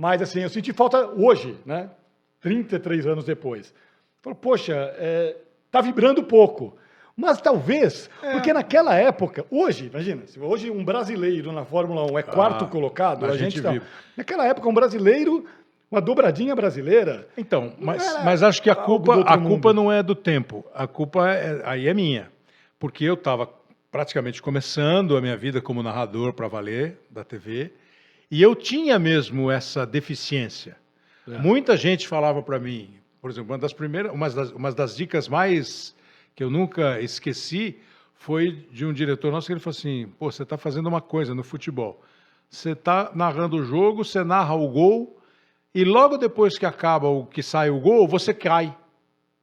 mas 0.00 0.22
assim, 0.22 0.40
eu 0.40 0.48
senti 0.48 0.72
falta 0.72 1.10
hoje, 1.10 1.58
né? 1.66 1.90
33 2.40 3.06
anos 3.06 3.22
depois. 3.26 3.74
Falei, 4.22 4.38
poxa, 4.40 4.72
é, 4.96 5.36
tá 5.70 5.82
vibrando 5.82 6.22
pouco. 6.22 6.74
Mas 7.14 7.38
talvez, 7.38 8.08
é. 8.22 8.32
porque 8.32 8.50
naquela 8.50 8.94
época, 8.94 9.44
hoje, 9.50 9.90
imagina, 9.92 10.26
se 10.26 10.40
hoje 10.40 10.70
um 10.70 10.82
brasileiro 10.82 11.52
na 11.52 11.66
Fórmula 11.66 12.10
1 12.10 12.18
é 12.18 12.22
quarto 12.22 12.64
ah, 12.64 12.68
colocado, 12.68 13.26
a, 13.26 13.28
a 13.28 13.36
gente, 13.36 13.60
gente 13.60 13.62
tá, 13.62 13.86
Naquela 14.16 14.46
época, 14.46 14.66
um 14.70 14.72
brasileiro, 14.72 15.44
uma 15.90 16.00
dobradinha 16.00 16.56
brasileira. 16.56 17.28
Então, 17.36 17.74
mas, 17.78 18.24
mas 18.24 18.42
acho 18.42 18.62
que 18.62 18.70
a 18.70 18.74
culpa, 18.74 19.20
a 19.20 19.36
culpa 19.36 19.74
não 19.74 19.92
é 19.92 20.02
do 20.02 20.14
tempo. 20.14 20.64
A 20.74 20.86
culpa 20.86 21.28
é, 21.30 21.60
aí 21.66 21.86
é 21.86 21.92
minha. 21.92 22.32
Porque 22.78 23.04
eu 23.04 23.14
estava 23.14 23.46
praticamente 23.90 24.40
começando 24.40 25.14
a 25.14 25.20
minha 25.20 25.36
vida 25.36 25.60
como 25.60 25.82
narrador 25.82 26.32
para 26.32 26.48
valer 26.48 26.96
da 27.10 27.22
TV. 27.22 27.70
E 28.30 28.40
eu 28.40 28.54
tinha 28.54 28.98
mesmo 28.98 29.50
essa 29.50 29.84
deficiência. 29.84 30.76
É. 31.28 31.38
Muita 31.38 31.76
gente 31.76 32.06
falava 32.06 32.42
para 32.42 32.58
mim, 32.58 32.94
por 33.20 33.30
exemplo, 33.30 33.52
uma 33.52 33.58
das 33.58 33.72
primeiras, 33.72 34.12
uma 34.12 34.30
das, 34.30 34.50
uma 34.52 34.72
das 34.72 34.96
dicas 34.96 35.28
mais 35.28 35.94
que 36.34 36.42
eu 36.42 36.50
nunca 36.50 37.00
esqueci 37.00 37.78
foi 38.14 38.66
de 38.70 38.86
um 38.86 38.92
diretor 38.92 39.32
nosso 39.32 39.46
que 39.46 39.52
ele 39.52 39.60
falou 39.60 39.76
assim: 39.76 40.06
pô, 40.18 40.30
você 40.30 40.42
está 40.42 40.56
fazendo 40.56 40.88
uma 40.88 41.00
coisa 41.00 41.34
no 41.34 41.42
futebol. 41.42 42.02
Você 42.48 42.70
está 42.70 43.12
narrando 43.14 43.56
o 43.58 43.62
jogo, 43.62 44.04
você 44.04 44.24
narra 44.24 44.54
o 44.54 44.68
gol, 44.68 45.20
e 45.74 45.84
logo 45.84 46.16
depois 46.16 46.58
que 46.58 46.66
acaba 46.66 47.08
o 47.08 47.26
que 47.26 47.42
sai 47.42 47.70
o 47.70 47.80
gol, 47.80 48.08
você 48.08 48.34
cai. 48.34 48.76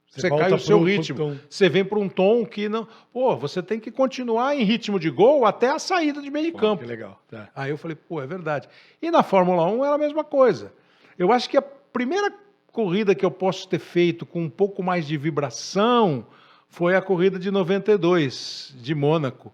Você, 0.10 0.30
cai 0.30 0.52
o 0.52 0.60
seu 0.60 0.82
ritmo. 0.82 1.40
Você 1.50 1.70
vem 1.70 1.86
para 1.86 2.00
um 2.00 2.10
tom 2.10 2.46
que 2.46 2.68
não. 2.68 2.88
Pô, 3.14 3.36
você 3.36 3.62
tem 3.62 3.80
que 3.80 3.92
continuar 3.92 4.56
em 4.56 4.64
ritmo 4.64 5.00
de 5.00 5.10
gol 5.10 5.46
até 5.46 5.70
a 5.70 5.80
saída 5.80 6.22
de 6.22 6.32
meio 6.32 6.52
pô, 6.54 6.58
campo. 6.58 6.84
Que 6.84 6.90
legal. 6.90 7.22
Tá. 7.30 7.50
Aí 7.56 7.70
eu 7.70 7.78
falei, 7.78 7.96
pô, 7.96 8.22
é 8.22 8.26
verdade. 8.26 8.68
E 9.02 9.12
na 9.12 9.22
Fórmula 9.22 9.66
1 9.68 9.86
era 9.86 9.96
a 9.96 9.98
mesma 9.98 10.24
coisa. 10.24 10.74
Eu 11.20 11.32
acho 11.32 11.50
que 11.50 11.58
a 11.58 11.62
primeira 11.62 12.32
corrida 12.72 13.16
que 13.16 13.26
eu 13.26 13.32
posso 13.32 13.68
ter 13.68 13.80
feito 13.80 14.26
com 14.26 14.44
um 14.44 14.50
pouco 14.50 14.82
mais 14.82 15.06
de 15.06 15.18
vibração 15.18 16.26
foi 16.70 16.96
a 16.96 17.02
corrida 17.02 17.40
de 17.40 17.50
92 17.50 18.76
de 18.78 18.94
Mônaco, 18.94 19.54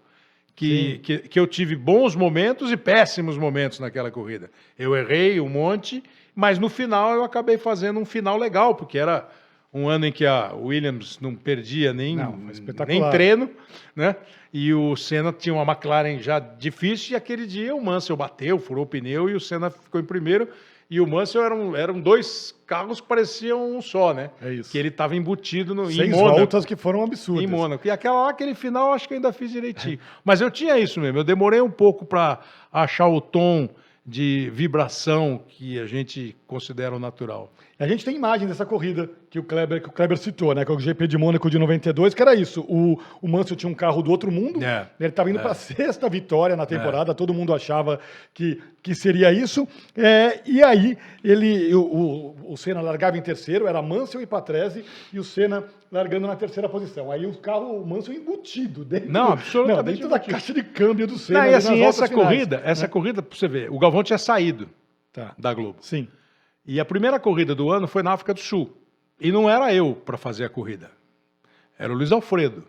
que, 0.54 0.98
que, 0.98 1.18
que 1.20 1.40
eu 1.40 1.46
tive 1.46 1.74
bons 1.74 2.14
momentos 2.14 2.70
e 2.70 2.76
péssimos 2.76 3.38
momentos 3.38 3.80
naquela 3.80 4.10
corrida. 4.10 4.50
Eu 4.78 4.94
errei 4.94 5.40
um 5.40 5.48
monte, 5.48 6.02
mas 6.34 6.58
no 6.58 6.68
final 6.68 7.14
eu 7.14 7.24
acabei 7.24 7.56
fazendo 7.56 7.98
um 7.98 8.04
final 8.04 8.36
legal, 8.36 8.74
porque 8.74 8.98
era 8.98 9.28
um 9.74 9.88
ano 9.88 10.06
em 10.06 10.12
que 10.12 10.24
a 10.24 10.52
Williams 10.54 11.18
não 11.20 11.34
perdia 11.34 11.92
nem, 11.92 12.14
Não, 12.14 12.38
nem 12.86 13.10
treino, 13.10 13.50
né? 13.94 14.14
E 14.52 14.72
o 14.72 14.94
Senna 14.94 15.32
tinha 15.32 15.52
uma 15.52 15.64
McLaren 15.64 16.20
já 16.20 16.38
difícil, 16.38 17.14
e 17.14 17.16
aquele 17.16 17.44
dia 17.44 17.74
o 17.74 17.84
Mansell 17.84 18.16
bateu, 18.16 18.56
furou 18.60 18.84
o 18.84 18.86
pneu 18.86 19.28
e 19.28 19.34
o 19.34 19.40
Senna 19.40 19.68
ficou 19.68 20.00
em 20.00 20.04
primeiro. 20.04 20.48
E 20.88 21.00
o 21.00 21.06
Mansell 21.06 21.42
eram, 21.42 21.74
eram 21.74 22.00
dois 22.00 22.54
carros 22.66 23.00
que 23.00 23.08
pareciam 23.08 23.76
um 23.76 23.82
só, 23.82 24.14
né? 24.14 24.30
É 24.40 24.52
isso. 24.52 24.70
Que 24.70 24.78
ele 24.78 24.88
estava 24.88 25.16
embutido 25.16 25.74
no, 25.74 25.90
em 25.90 25.94
Seis 25.94 26.10
Mônaco. 26.10 26.36
voltas 26.36 26.64
que 26.64 26.76
foram 26.76 27.02
absurdas. 27.02 27.42
Em 27.42 27.46
Mônaco. 27.48 27.84
E 27.84 27.90
aquela 27.90 28.22
lá, 28.22 28.30
aquele 28.30 28.54
final, 28.54 28.92
acho 28.92 29.08
que 29.08 29.14
ainda 29.14 29.32
fiz 29.32 29.50
direitinho. 29.50 29.98
Mas 30.22 30.40
eu 30.40 30.50
tinha 30.50 30.78
isso 30.78 31.00
mesmo. 31.00 31.18
Eu 31.18 31.24
demorei 31.24 31.60
um 31.60 31.70
pouco 31.70 32.04
para 32.04 32.38
achar 32.70 33.08
o 33.08 33.20
tom 33.20 33.68
de 34.06 34.50
vibração 34.52 35.40
que 35.48 35.78
a 35.80 35.86
gente 35.86 36.36
considera 36.46 36.94
o 36.94 36.98
natural. 36.98 37.50
A 37.78 37.88
gente 37.88 38.04
tem 38.04 38.14
imagem 38.14 38.46
dessa 38.46 38.64
corrida 38.64 39.10
que 39.28 39.38
o 39.38 39.42
Kleber, 39.42 39.82
que 39.82 39.88
o 39.88 39.92
Kleber 39.92 40.16
citou, 40.16 40.54
né? 40.54 40.64
Que 40.64 40.70
é 40.70 40.74
o 40.74 40.78
GP 40.78 41.08
de 41.08 41.18
Mônaco 41.18 41.50
de 41.50 41.58
92, 41.58 42.14
que 42.14 42.22
era 42.22 42.32
isso. 42.34 42.60
O, 42.68 43.00
o 43.20 43.26
Mansell 43.26 43.56
tinha 43.56 43.68
um 43.70 43.74
carro 43.74 44.00
do 44.00 44.10
outro 44.12 44.30
mundo, 44.30 44.62
É. 44.62 44.86
ele 45.00 45.08
estava 45.08 45.28
indo 45.28 45.40
para 45.40 45.50
a 45.50 45.54
sexta 45.56 46.08
vitória 46.08 46.54
na 46.54 46.66
temporada, 46.66 47.12
todo 47.14 47.34
mundo 47.34 47.52
achava 47.52 47.98
que, 48.32 48.60
que 48.80 48.94
seria 48.94 49.32
isso. 49.32 49.66
É, 49.96 50.40
e 50.46 50.62
aí 50.62 50.96
ele, 51.24 51.74
o, 51.74 51.80
o, 51.82 52.52
o 52.52 52.56
Senna 52.56 52.80
largava 52.80 53.18
em 53.18 53.22
terceiro, 53.22 53.66
era 53.66 53.82
Mansell 53.82 54.20
e 54.20 54.26
Patrese, 54.26 54.84
e 55.12 55.18
o 55.18 55.24
Senna 55.24 55.64
largando 55.90 56.26
na 56.28 56.36
terceira 56.36 56.68
posição. 56.68 57.10
Aí 57.10 57.26
o 57.26 57.34
carro, 57.38 57.80
o 57.82 57.86
Mansell 57.86 58.14
embutido 58.14 58.84
dentro, 58.84 59.10
Não, 59.12 59.32
absolutamente 59.32 59.76
não, 59.76 59.84
dentro 59.84 60.08
da 60.08 60.16
embutido. 60.16 60.32
caixa 60.32 60.54
de 60.54 60.62
câmbio 60.62 61.06
do 61.08 61.18
Senna. 61.18 61.40
Não, 61.42 61.50
e 61.50 61.54
assim, 61.54 61.82
essa 61.82 62.06
finais. 62.06 62.24
corrida, 62.24 62.62
essa 62.64 62.86
corrida, 62.88 63.20
pra 63.22 63.36
você 63.36 63.48
ver, 63.48 63.68
o 63.70 63.78
Galvão 63.80 63.93
tinha 64.02 64.18
saído 64.18 64.68
Tá. 65.12 65.34
da 65.38 65.52
Globo. 65.54 65.78
Sim. 65.80 66.08
E 66.66 66.80
a 66.80 66.84
primeira 66.84 67.20
corrida 67.20 67.54
do 67.54 67.70
ano 67.70 67.86
foi 67.86 68.02
na 68.02 68.12
África 68.12 68.34
do 68.34 68.40
Sul. 68.40 68.76
E 69.20 69.30
não 69.30 69.48
era 69.48 69.72
eu 69.72 69.94
para 69.94 70.16
fazer 70.16 70.44
a 70.44 70.48
corrida. 70.48 70.90
Era 71.78 71.92
o 71.92 71.96
Luiz 71.96 72.10
Alfredo. 72.10 72.64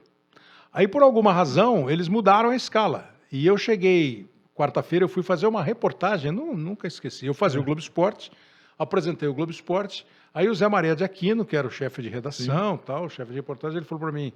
Aí, 0.71 0.87
por 0.87 1.01
alguma 1.01 1.31
razão, 1.33 1.89
eles 1.89 2.07
mudaram 2.07 2.49
a 2.49 2.55
escala. 2.55 3.09
E 3.31 3.45
eu 3.47 3.57
cheguei, 3.57 4.29
quarta-feira, 4.53 5.05
eu 5.05 5.09
fui 5.09 5.23
fazer 5.23 5.47
uma 5.47 5.63
reportagem, 5.63 6.31
nu- 6.31 6.55
nunca 6.55 6.87
esqueci. 6.87 7.25
Eu 7.25 7.33
fazia 7.33 7.59
o 7.59 7.63
Globo 7.63 7.79
Esporte, 7.79 8.31
apresentei 8.77 9.27
o 9.27 9.33
Globo 9.33 9.51
Esporte. 9.51 10.05
Aí 10.33 10.49
o 10.49 10.53
Zé 10.53 10.67
Maria 10.67 10.95
de 10.95 11.03
Aquino, 11.03 11.45
que 11.45 11.55
era 11.55 11.65
o 11.65 11.71
chefe 11.71 12.01
de 12.01 12.09
redação, 12.09 12.77
tal, 12.77 13.05
o 13.05 13.09
chefe 13.09 13.31
de 13.31 13.37
reportagem, 13.37 13.77
ele 13.77 13.85
falou 13.85 14.01
para 14.03 14.11
mim: 14.11 14.33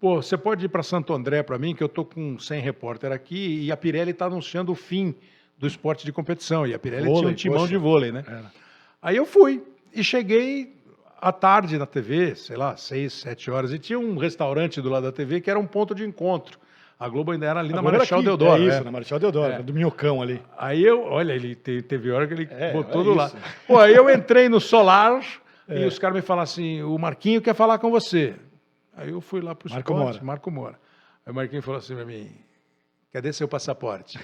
pô, 0.00 0.20
você 0.22 0.36
pode 0.36 0.64
ir 0.64 0.68
para 0.68 0.82
Santo 0.82 1.12
André 1.12 1.42
para 1.42 1.58
mim, 1.58 1.74
que 1.74 1.82
eu 1.84 1.88
tô 1.88 2.04
com 2.04 2.38
100 2.38 2.60
repórter 2.60 3.12
aqui 3.12 3.60
e 3.64 3.70
a 3.70 3.76
Pirelli 3.76 4.12
está 4.12 4.26
anunciando 4.26 4.72
o 4.72 4.74
fim 4.74 5.14
do 5.62 5.68
esporte 5.68 6.04
de 6.04 6.12
competição. 6.12 6.66
E 6.66 6.74
a 6.74 6.78
Pirelli 6.78 7.04
tinha 7.04 7.14
Vôlei, 7.14 7.30
um 7.30 7.34
timão 7.34 7.58
poxa. 7.60 7.68
de 7.68 7.76
vôlei, 7.78 8.10
né? 8.12 8.24
Era. 8.26 8.52
Aí 9.00 9.16
eu 9.16 9.24
fui 9.24 9.62
e 9.94 10.02
cheguei 10.02 10.74
à 11.20 11.30
tarde 11.32 11.78
na 11.78 11.86
TV, 11.86 12.34
sei 12.34 12.56
lá, 12.56 12.76
seis, 12.76 13.12
sete 13.12 13.48
horas, 13.50 13.72
e 13.72 13.78
tinha 13.78 13.98
um 13.98 14.16
restaurante 14.16 14.82
do 14.82 14.90
lado 14.90 15.04
da 15.04 15.12
TV 15.12 15.40
que 15.40 15.48
era 15.48 15.58
um 15.58 15.66
ponto 15.66 15.94
de 15.94 16.04
encontro. 16.04 16.58
A 16.98 17.08
Globo 17.08 17.30
ainda 17.32 17.46
era 17.46 17.60
ali 17.60 17.72
na 17.72 17.80
Marechal 17.82 18.18
aqui, 18.18 18.26
Deodoro. 18.26 18.62
É 18.62 18.66
isso, 18.66 18.78
é. 18.78 18.84
na 18.84 18.90
Marechal 18.90 19.18
Deodoro, 19.20 19.62
do 19.62 19.72
Minhocão 19.72 20.20
ali. 20.22 20.40
Aí 20.58 20.84
eu, 20.84 21.02
olha, 21.04 21.32
ele 21.32 21.54
te- 21.54 21.82
teve 21.82 22.10
hora 22.10 22.26
que 22.26 22.34
ele 22.34 22.48
É, 22.50 22.72
botou 22.72 23.00
é 23.00 23.04
do 23.04 23.10
isso. 23.10 23.18
lado. 23.18 23.36
Pô, 23.66 23.78
aí 23.78 23.94
eu 23.94 24.08
entrei 24.10 24.48
no 24.48 24.60
Solar 24.60 25.20
É. 25.68 25.80
e 25.82 25.84
os 25.86 25.96
caras 25.98 26.16
me 26.16 26.22
falaram 26.22 26.42
assim: 26.44 26.82
o 26.82 26.98
Marquinho 26.98 27.40
quer 27.40 27.54
falar 27.54 27.78
com 27.78 27.88
você. 27.90 28.34
Aí 28.96 29.10
eu 29.10 29.20
fui 29.20 29.40
lá 29.40 29.54
pro 29.54 29.70
Marco 29.70 29.92
esporte, 29.92 30.12
Mora. 30.14 30.24
Marco 30.24 30.50
Mora. 30.50 30.78
Aí 31.24 31.32
o 31.32 31.34
Marquinho 31.36 31.62
falou 31.62 31.78
assim 31.78 31.94
pra 31.94 32.04
mim: 32.04 32.30
cadê 33.12 33.32
seu 33.32 33.46
passaporte? 33.48 34.18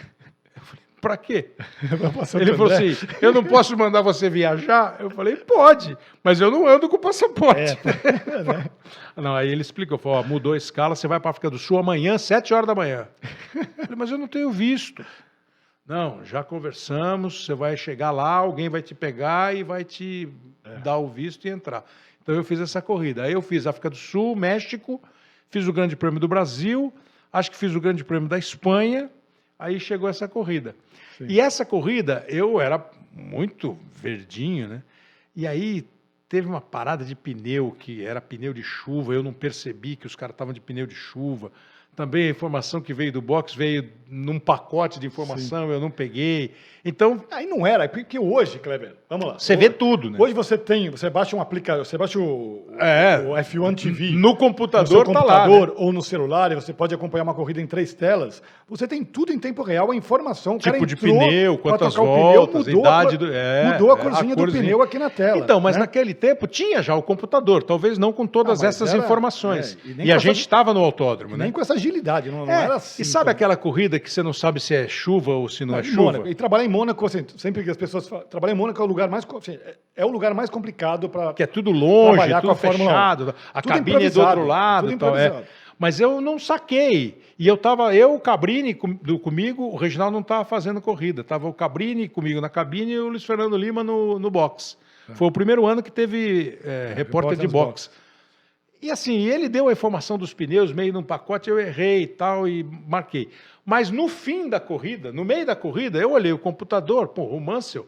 Pra 1.00 1.17
quê? 1.17 1.50
Ele 2.40 2.55
falou 2.55 2.73
assim: 2.73 2.97
eu 3.23 3.33
não 3.33 3.45
posso 3.45 3.76
mandar 3.76 4.02
você 4.02 4.28
viajar? 4.28 4.97
Eu 4.99 5.11
falei: 5.11 5.37
pode, 5.37 5.97
mas 6.23 6.40
eu 6.40 6.50
não 6.50 6.67
ando 6.67 6.88
com 6.88 6.99
passaporte. 6.99 7.78
Não, 9.17 9.35
aí 9.35 9.50
ele 9.50 9.62
explicou: 9.62 9.99
falou, 9.99 10.23
mudou 10.25 10.52
a 10.52 10.57
escala, 10.57 10.95
você 10.95 11.09
vai 11.09 11.19
para 11.19 11.31
África 11.31 11.50
do 11.50 11.59
Sul 11.59 11.78
amanhã, 11.78 12.17
sete 12.19 12.55
horas 12.55 12.67
da 12.69 12.75
manhã. 12.75 13.09
Eu 13.55 13.64
falei: 13.64 13.97
mas 13.97 14.11
eu 14.11 14.19
não 14.19 14.28
tenho 14.28 14.50
visto. 14.50 15.05
Não, 15.87 16.25
já 16.25 16.45
conversamos, 16.45 17.45
você 17.45 17.55
vai 17.55 17.76
chegar 17.76 18.11
lá, 18.11 18.31
alguém 18.35 18.69
vai 18.69 18.83
te 18.83 18.95
pegar 18.95 19.57
e 19.57 19.62
vai 19.62 19.85
te 19.85 20.28
dar 20.85 20.99
o 20.99 21.09
visto 21.09 21.47
e 21.47 21.50
entrar. 21.50 21.85
Então 22.23 22.35
eu 22.35 22.45
fiz 22.45 22.61
essa 22.61 22.83
corrida. 22.83 23.23
Aí 23.23 23.33
eu 23.33 23.40
fiz 23.40 23.67
África 23.67 23.88
do 23.88 23.97
Sul, 23.97 24.37
México, 24.37 25.00
fiz 25.49 25.67
o 25.67 25.73
Grande 25.73 25.97
Prêmio 25.97 26.21
do 26.21 26.28
Brasil, 26.28 26.93
acho 27.33 27.50
que 27.50 27.57
fiz 27.57 27.75
o 27.75 27.81
Grande 27.81 28.05
Prêmio 28.05 28.28
da 28.28 28.38
Espanha, 28.38 29.11
aí 29.59 29.81
chegou 29.81 30.09
essa 30.09 30.28
corrida. 30.28 30.76
E 31.27 31.41
essa 31.41 31.65
corrida, 31.65 32.25
eu 32.29 32.61
era 32.61 32.85
muito 33.13 33.79
verdinho, 33.93 34.69
né? 34.69 34.83
E 35.35 35.47
aí 35.47 35.85
teve 36.29 36.47
uma 36.47 36.61
parada 36.61 37.05
de 37.05 37.15
pneu 37.15 37.75
que 37.79 38.05
era 38.05 38.21
pneu 38.21 38.53
de 38.53 38.63
chuva, 38.63 39.15
eu 39.15 39.23
não 39.23 39.33
percebi 39.33 39.97
que 39.97 40.07
os 40.07 40.15
caras 40.15 40.35
estavam 40.35 40.53
de 40.53 40.61
pneu 40.61 40.87
de 40.87 40.95
chuva. 40.95 41.51
Também 41.97 42.29
a 42.29 42.31
informação 42.31 42.81
que 42.81 42.95
veio 42.95 43.11
do 43.11 43.21
box 43.21 43.55
veio 43.57 43.91
num 44.09 44.39
pacote 44.39 45.01
de 45.01 45.07
informação, 45.07 45.73
eu 45.73 45.81
não 45.81 45.91
peguei. 45.91 46.55
Então, 46.85 47.25
Aí 47.31 47.45
não 47.47 47.67
era, 47.67 47.85
é 47.85 47.89
porque 47.89 48.19
hoje, 48.19 48.61
Kleber, 48.61 48.95
vamos 49.09 49.27
lá. 49.27 49.38
você 49.38 49.57
vê 49.57 49.71
tudo, 49.71 50.11
né? 50.11 50.17
Hoje 50.21 50.35
você 50.35 50.57
tem, 50.59 50.91
você 50.91 51.09
baixa 51.11 51.35
um 51.37 51.41
aplicativo, 51.41 51.85
você 51.85 51.97
baixa 51.99 52.19
o, 52.19 52.67
É. 52.79 53.19
o 53.27 53.33
F1 53.37 53.75
TV 53.77 54.11
No 54.12 54.29
no 54.29 54.37
computador, 54.37 55.05
tá 55.07 55.12
lá. 55.12 55.21
computador 55.47 55.69
né? 55.69 55.75
ou 55.79 55.93
no 55.93 56.03
celular 56.03 56.53
e 56.53 56.55
você 56.55 56.73
pode 56.73 56.95
acompanhar 56.95 57.25
uma 57.25 57.35
corrida 57.35 57.61
em 57.61 57.67
três 57.67 57.95
telas. 57.95 58.43
Você 58.69 58.87
tem 58.87 59.03
tudo 59.03 59.33
em 59.33 59.38
tempo 59.38 59.62
real, 59.62 59.91
a 59.91 59.97
informação. 59.97 60.57
O 60.57 60.59
Tipo 60.59 60.85
de 60.87 60.95
entrou 60.95 61.19
pneu, 61.19 61.59
pra 61.59 61.71
quantas 61.73 61.95
voltas, 61.95 62.67
mudou 62.67 62.87
a 62.87 63.03
idade 63.03 63.17
do- 63.17 63.33
é, 63.33 63.73
mudou 63.73 63.91
a 63.91 63.95
é, 63.95 64.03
corzinha 64.03 64.33
a 64.33 64.37
do 64.37 64.43
corzinha. 64.43 64.62
pneu 64.62 64.83
aqui 64.83 64.99
na 64.99 65.09
tela. 65.09 65.38
Então, 65.38 65.59
mas 65.61 65.77
né? 65.77 65.81
naquele 65.81 66.12
tempo 66.12 66.47
tinha 66.47 66.83
já 66.83 66.95
o 66.95 67.03
computador, 67.03 67.62
talvez 67.62 67.97
não 67.99 68.12
com 68.12 68.27
todas 68.27 68.62
Ah, 68.62 68.67
essas 68.69 68.93
era- 68.93 69.03
informações. 69.03 69.77
é, 69.87 70.03
e 70.03 70.07
e 70.09 70.12
a 70.12 70.19
gente 70.19 70.41
estava 70.41 70.75
no 70.75 70.81
autódromo, 70.85 71.37
né? 71.37 71.45
Nem 71.45 71.53
com 71.53 71.61
essa 71.61 71.73
agilidade, 71.75 72.31
não, 72.31 72.45
não 72.45 72.53
É, 72.53 72.65
era 72.65 72.75
assim. 72.75 73.00
e 73.03 73.05
sabe 73.05 73.25
tão- 73.27 73.33
aquela 73.33 73.57
corrida 73.57 73.99
que 73.99 74.11
você 74.11 74.23
não 74.23 74.33
sabe 74.35 74.61
se 74.61 74.75
é 74.75 74.87
chuva 74.87 75.33
ou 75.33 75.49
se 75.49 75.65
não 75.65 75.79
é 75.79 75.83
chuva? 75.83 76.03
Mônaco. 76.03 76.29
E 76.29 76.35
trabalhar 76.35 76.65
em 76.65 76.69
Mônaco, 76.69 77.07
assim, 77.07 77.25
sempre 77.38 77.62
que 77.65 77.71
as 77.71 77.77
pessoas 77.77 78.07
falam, 78.09 78.27
trabalhar 78.27 78.53
em 78.53 78.57
Mônaco 78.57 78.81
é 78.81 78.85
o 78.85 78.88
lugar 78.88 78.98
mais, 79.07 79.25
co- 79.25 79.37
assim, 79.37 79.52
é- 79.55 79.76
é 79.97 80.05
o 80.05 80.09
lugar 80.09 80.35
mais 80.35 80.50
complicado 80.50 81.09
para 81.09 81.33
Que 81.35 81.43
é 81.45 81.47
tudo 81.47 81.71
longe, 81.71 82.14
Trabalhar 82.14 82.40
com 82.40 82.49
tudo 82.49 82.50
a 82.52 82.57
Fórmula 82.57 82.85
1. 82.90 82.93
fechado, 82.93 83.35
a 83.55 83.62
Tudo 83.62 83.73
cabine 83.75 84.05
é 84.05 84.11
do 84.11 84.21
outro 84.21 84.45
lado. 84.47 84.88
tudo 84.88 84.99
tal, 84.99 85.17
é. 85.17 85.45
Mas 85.78 86.00
eu 86.00 86.21
não 86.21 86.40
saquei. 86.40 87.23
E 87.38 87.47
eu 87.47 87.57
tava, 87.57 87.95
eu, 87.95 88.12
o 88.12 88.19
Cabrini 88.19 88.75
com- 88.75 88.95
do, 88.95 89.17
comigo, 89.17 89.62
o 89.62 89.76
Reginaldo 89.76 90.12
não 90.14 90.23
estava 90.23 90.45
fazendo 90.45 90.81
corrida. 90.81 91.23
Tava 91.23 91.47
o 91.47 91.52
Cabrini 91.55 92.09
comigo 92.09 92.40
na 92.40 92.49
cabine 92.49 92.93
e 92.95 92.99
o 92.99 93.09
Luiz 93.11 93.23
Fernando 93.25 93.57
Lima 93.57 93.85
no, 93.85 94.19
no 94.19 94.28
box. 94.28 94.76
Foi 95.14 95.28
o 95.28 95.31
primeiro 95.31 95.64
ano 95.67 95.81
que 95.81 95.93
teve 95.93 96.59
é, 96.64 96.93
repórter 96.97 96.97
repórter 96.97 97.37
de 97.38 97.47
box. 97.47 97.90
E 98.83 98.90
assim, 98.90 99.25
ele 99.26 99.49
deu 99.49 99.69
a 99.69 99.73
informação 99.73 100.19
dos 100.19 100.35
pneus 100.35 100.73
meio 100.73 100.93
num 100.93 101.02
pacote, 101.02 101.49
eu 101.49 101.59
errei 101.59 102.02
e 102.02 102.07
tal, 102.09 102.47
e 102.49 102.64
marquei. 102.87 103.28
Mas 103.64 103.90
no 103.90 104.09
fim 104.09 104.49
da 104.49 104.61
corrida, 104.61 105.12
no 105.12 105.25
meio 105.25 105.47
da 105.47 105.57
corrida, 105.57 105.99
eu 105.99 106.12
olhei 106.12 106.33
o 106.33 106.38
computador, 106.38 107.09
pô, 107.09 107.23
o 107.25 107.40
Mansell, 107.40 107.87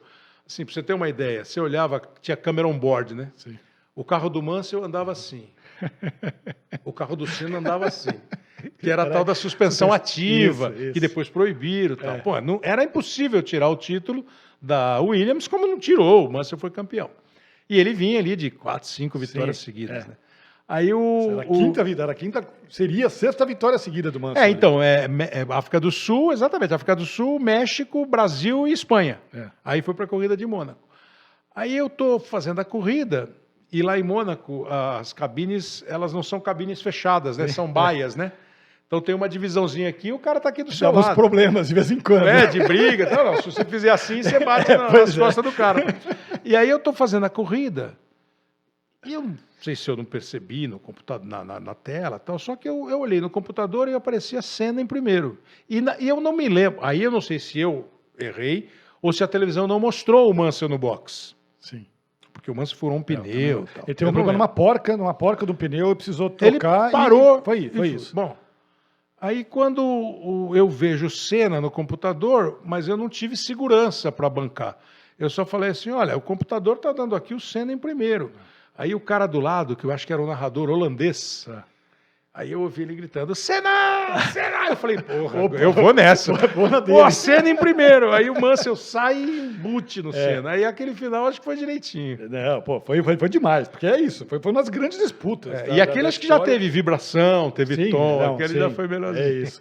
assim, 0.50 0.64
pra 0.64 0.74
você 0.74 0.82
ter 0.82 0.92
uma 0.92 1.08
ideia, 1.08 1.44
você 1.44 1.60
olhava, 1.60 2.02
tinha 2.20 2.36
câmera 2.36 2.66
on 2.66 2.76
board, 2.78 3.14
né? 3.14 3.30
Sim. 3.36 3.58
O 3.94 4.04
carro 4.04 4.28
do 4.28 4.42
Mansell 4.42 4.84
andava 4.84 5.12
assim. 5.12 5.48
O 6.84 6.92
carro 6.92 7.16
do 7.16 7.26
Senna 7.26 7.58
andava 7.58 7.86
assim. 7.86 8.10
Que 8.78 8.90
era 8.90 9.08
tal 9.10 9.24
da 9.24 9.34
suspensão 9.34 9.92
ativa, 9.92 10.70
Isso, 10.70 10.82
isso. 10.82 10.92
que 10.92 11.00
depois 11.00 11.28
proibiram. 11.28 11.96
Tal. 11.96 12.16
É. 12.16 12.18
Pô, 12.18 12.40
não, 12.40 12.60
era 12.62 12.84
impossível 12.84 13.42
tirar 13.42 13.68
o 13.68 13.76
título 13.76 14.24
da 14.60 15.00
Williams, 15.00 15.48
como 15.48 15.66
não 15.66 15.78
tirou. 15.78 16.28
O 16.28 16.32
Mansell 16.32 16.58
foi 16.58 16.70
campeão. 16.70 17.10
E 17.68 17.78
ele 17.78 17.92
vinha 17.94 18.18
ali 18.18 18.36
de 18.36 18.50
quatro, 18.50 18.88
cinco 18.88 19.18
vitórias 19.18 19.58
Sim, 19.58 19.64
seguidas. 19.64 20.04
é. 20.04 20.08
Né? 20.08 20.16
Aí 20.70 20.94
o. 20.94 21.30
Era 21.32 21.42
a 21.42 21.46
o- 21.46 21.52
quinta 21.52 21.82
vida, 21.82 22.04
era 22.04 22.14
quinta, 22.14 22.46
seria 22.68 23.08
a 23.08 23.10
sexta 23.10 23.44
vitória 23.44 23.76
seguida 23.76 24.08
do 24.08 24.20
Mansell. 24.20 24.40
É, 24.40 24.46
né? 24.46 24.52
então, 24.52 24.80
é, 24.80 25.06
é 25.32 25.44
África 25.48 25.80
do 25.80 25.90
Sul, 25.90 26.32
exatamente, 26.32 26.72
África 26.72 26.94
do 26.94 27.04
Sul, 27.04 27.40
México, 27.40 28.06
Brasil 28.06 28.68
e 28.68 28.72
Espanha. 28.72 29.20
É. 29.34 29.48
Aí 29.64 29.82
foi 29.82 29.94
para 29.94 30.04
a 30.04 30.08
corrida 30.08 30.36
de 30.36 30.46
Mônaco. 30.46 30.78
Aí 31.52 31.76
eu 31.76 31.88
estou 31.88 32.20
fazendo 32.20 32.60
a 32.60 32.64
corrida 32.64 33.30
e 33.72 33.82
lá 33.82 33.98
em 33.98 34.04
Mônaco 34.04 34.64
as 34.70 35.12
cabines, 35.12 35.84
elas 35.88 36.12
não 36.12 36.22
são 36.22 36.38
cabines 36.38 36.80
fechadas, 36.80 37.36
né? 37.36 37.48
São 37.48 37.66
baias, 37.72 38.14
né? 38.14 38.30
Então 38.86 39.00
tem 39.00 39.12
uma 39.12 39.28
divisãozinha 39.28 39.88
aqui, 39.88 40.12
o 40.12 40.20
cara 40.20 40.38
está 40.38 40.50
aqui 40.50 40.62
do 40.62 40.70
seu 40.70 40.86
Dava 40.86 41.00
uns 41.00 41.06
lado. 41.06 41.16
problemas 41.16 41.66
de 41.66 41.74
vez 41.74 41.90
em 41.90 41.98
quando. 41.98 42.28
É, 42.28 42.42
né? 42.42 42.46
de 42.46 42.62
briga. 42.62 43.10
Não, 43.10 43.24
não, 43.24 43.42
se 43.42 43.50
você 43.50 43.64
fizer 43.64 43.90
assim, 43.90 44.22
você 44.22 44.38
bate 44.38 44.70
na, 44.76 44.88
nas 44.88 45.16
é. 45.16 45.18
costas 45.18 45.44
do 45.44 45.50
cara. 45.50 45.84
E 46.44 46.54
aí 46.54 46.70
eu 46.70 46.76
estou 46.76 46.92
fazendo 46.92 47.26
a 47.26 47.28
corrida 47.28 47.98
e 49.04 49.14
eu 49.14 49.24
não 49.60 49.64
sei 49.64 49.76
se 49.76 49.90
eu 49.90 49.94
não 49.96 50.06
percebi 50.06 50.66
no 50.66 50.78
computador, 50.78 51.26
na, 51.26 51.44
na, 51.44 51.60
na 51.60 51.74
tela 51.74 52.18
tal, 52.18 52.38
só 52.38 52.56
que 52.56 52.66
eu, 52.66 52.88
eu 52.88 52.98
olhei 53.00 53.20
no 53.20 53.28
computador 53.28 53.88
e 53.88 53.94
aparecia 53.94 54.38
a 54.38 54.42
cena 54.42 54.80
em 54.80 54.86
primeiro. 54.86 55.38
E, 55.68 55.82
na- 55.82 55.98
e 56.00 56.08
eu 56.08 56.18
não 56.18 56.34
me 56.34 56.48
lembro. 56.48 56.78
Aí 56.82 57.02
eu 57.02 57.10
não 57.10 57.20
sei 57.20 57.38
se 57.38 57.58
eu 57.60 57.86
errei 58.18 58.70
ou 59.02 59.12
se 59.12 59.22
a 59.22 59.28
televisão 59.28 59.66
não 59.66 59.78
mostrou 59.78 60.30
o 60.30 60.34
Mansell 60.34 60.68
no 60.68 60.78
box. 60.78 61.36
Sim. 61.58 61.84
Porque 62.32 62.50
o 62.50 62.54
Mansell 62.54 62.78
furou 62.78 62.96
um 62.96 63.02
pneu. 63.02 63.66
tal. 63.74 63.84
Ele 63.86 63.94
teve 63.94 64.04
um 64.04 64.06
não 64.06 64.12
problema 64.14 64.32
numa 64.32 64.48
porca, 64.48 64.96
numa 64.96 65.12
porca 65.12 65.44
do 65.44 65.54
pneu 65.54 65.90
e 65.90 65.94
precisou 65.94 66.34
Ele 66.40 66.52
trocar. 66.58 66.88
e- 66.88 66.92
parou. 66.92 67.42
Foi, 67.42 67.68
foi 67.68 67.88
e- 67.88 67.94
isso. 67.96 68.14
Bom, 68.14 68.34
Aí 69.20 69.44
quando 69.44 70.52
eu 70.54 70.66
vejo 70.70 71.10
cena 71.10 71.60
no 71.60 71.70
computador, 71.70 72.60
mas 72.64 72.88
eu 72.88 72.96
não 72.96 73.06
tive 73.06 73.36
segurança 73.36 74.10
para 74.10 74.30
bancar. 74.30 74.78
Eu 75.18 75.28
só 75.28 75.44
falei 75.44 75.68
assim, 75.68 75.90
olha, 75.90 76.16
o 76.16 76.20
computador 76.22 76.76
está 76.76 76.90
dando 76.92 77.14
aqui 77.14 77.34
o 77.34 77.38
cena 77.40 77.70
em 77.70 77.76
primeiro. 77.76 78.32
Aí 78.80 78.94
o 78.94 79.00
cara 79.00 79.26
do 79.26 79.38
lado, 79.40 79.76
que 79.76 79.84
eu 79.84 79.90
acho 79.92 80.06
que 80.06 80.12
era 80.12 80.22
o 80.22 80.26
narrador 80.26 80.70
holandês, 80.70 81.46
aí 82.32 82.52
eu 82.52 82.62
ouvi 82.62 82.80
ele 82.80 82.94
gritando, 82.94 83.34
Senna! 83.34 83.68
Senna! 84.32 84.70
Eu 84.70 84.76
falei, 84.76 84.96
porra, 84.96 85.42
Opa. 85.42 85.56
eu 85.56 85.70
vou 85.70 85.92
nessa. 85.92 86.32
Vou 86.32 86.66
na 86.70 86.80
Pô, 86.80 87.02
a 87.02 87.10
cena 87.10 87.50
em 87.50 87.56
primeiro. 87.56 88.10
Aí 88.10 88.30
o 88.30 88.40
Mansell 88.40 88.74
sai 88.74 89.16
e 89.22 89.40
embute 89.40 90.00
É. 90.00 90.02
no 90.02 90.12
cena. 90.14 90.50
Aí 90.52 90.64
aquele 90.64 90.94
final 90.94 91.26
acho 91.26 91.40
que 91.40 91.44
foi 91.44 91.56
direitinho. 91.56 92.26
Não, 92.30 92.62
pô, 92.62 92.80
foi, 92.80 93.02
foi, 93.02 93.18
foi 93.18 93.28
demais, 93.28 93.68
porque 93.68 93.86
é 93.86 94.00
isso, 94.00 94.24
foi, 94.24 94.40
foi 94.40 94.50
uma 94.50 94.60
das 94.62 94.70
grandes 94.70 94.96
disputas. 94.98 95.52
É, 95.60 95.62
da- 95.64 95.74
e 95.74 95.80
aquele 95.82 96.04
da 96.04 96.08
acho 96.08 96.18
que 96.20 96.26
já 96.26 96.40
teve 96.40 96.66
vibração, 96.70 97.50
teve 97.50 97.74
Sim, 97.76 97.90
tom, 97.90 98.18
não, 98.22 98.34
aquele 98.36 98.54
sim, 98.54 98.58
já 98.60 98.70
foi 98.70 98.88
melhorzinho. 98.88 99.26
É 99.26 99.30
isso. 99.30 99.60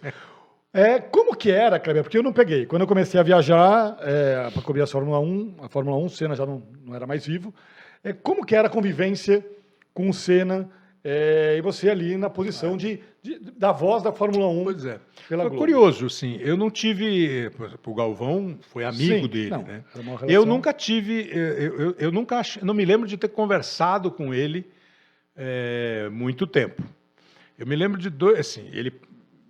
É, 0.72 0.98
como 1.00 1.36
que 1.36 1.50
era, 1.50 1.78
Kleber? 1.78 2.04
Porque 2.04 2.16
eu 2.16 2.22
não 2.22 2.32
peguei. 2.32 2.64
Quando 2.64 2.82
eu 2.82 2.88
comecei 2.88 3.18
a 3.20 3.22
viajar 3.24 3.98
é, 4.00 4.48
para 4.50 4.62
cobrir 4.62 4.80
a 4.80 4.86
Fórmula 4.86 5.18
1, 5.20 5.56
a 5.64 5.68
Fórmula 5.68 5.96
1, 5.98 6.04
o 6.04 6.08
Senna 6.08 6.34
já 6.36 6.46
não, 6.46 6.62
não 6.86 6.94
era 6.94 7.06
mais 7.06 7.26
vivo. 7.26 7.52
É, 8.02 8.12
como 8.12 8.44
que 8.44 8.54
era 8.54 8.68
a 8.68 8.70
convivência 8.70 9.44
com 9.92 10.08
o 10.08 10.14
Senna 10.14 10.68
é, 11.04 11.56
e 11.58 11.60
você 11.60 11.88
ali 11.90 12.16
na 12.16 12.28
posição 12.30 12.76
de, 12.76 13.00
de- 13.22 13.38
da 13.56 13.72
voz 13.72 14.02
da 14.02 14.12
Fórmula 14.12 14.48
1? 14.48 14.64
Pois 14.64 14.84
é. 14.84 15.00
Pela 15.28 15.42
foi 15.44 15.50
Globo. 15.50 15.56
curioso, 15.58 16.06
assim. 16.06 16.36
Eu 16.40 16.56
não 16.56 16.70
tive. 16.70 17.50
O 17.86 17.94
Galvão 17.94 18.58
foi 18.70 18.84
amigo 18.84 19.22
Sim, 19.24 19.28
dele, 19.28 19.50
não, 19.50 19.62
né? 19.62 19.84
uma 19.96 20.12
Eu 20.12 20.18
relação- 20.26 20.46
nunca 20.46 20.72
tive. 20.72 21.28
Eu, 21.32 21.78
eu, 21.80 21.94
eu 21.98 22.12
nunca 22.12 22.38
ach- 22.38 22.58
não 22.62 22.74
me 22.74 22.84
lembro 22.84 23.06
de 23.08 23.16
ter 23.16 23.28
conversado 23.28 24.10
com 24.10 24.32
ele 24.34 24.66
eh, 25.36 26.08
muito 26.12 26.46
tempo. 26.46 26.82
Eu 27.58 27.66
me 27.66 27.76
lembro 27.76 27.98
de 28.00 28.10
dois. 28.10 28.38
Assim, 28.40 28.68
ele. 28.72 28.92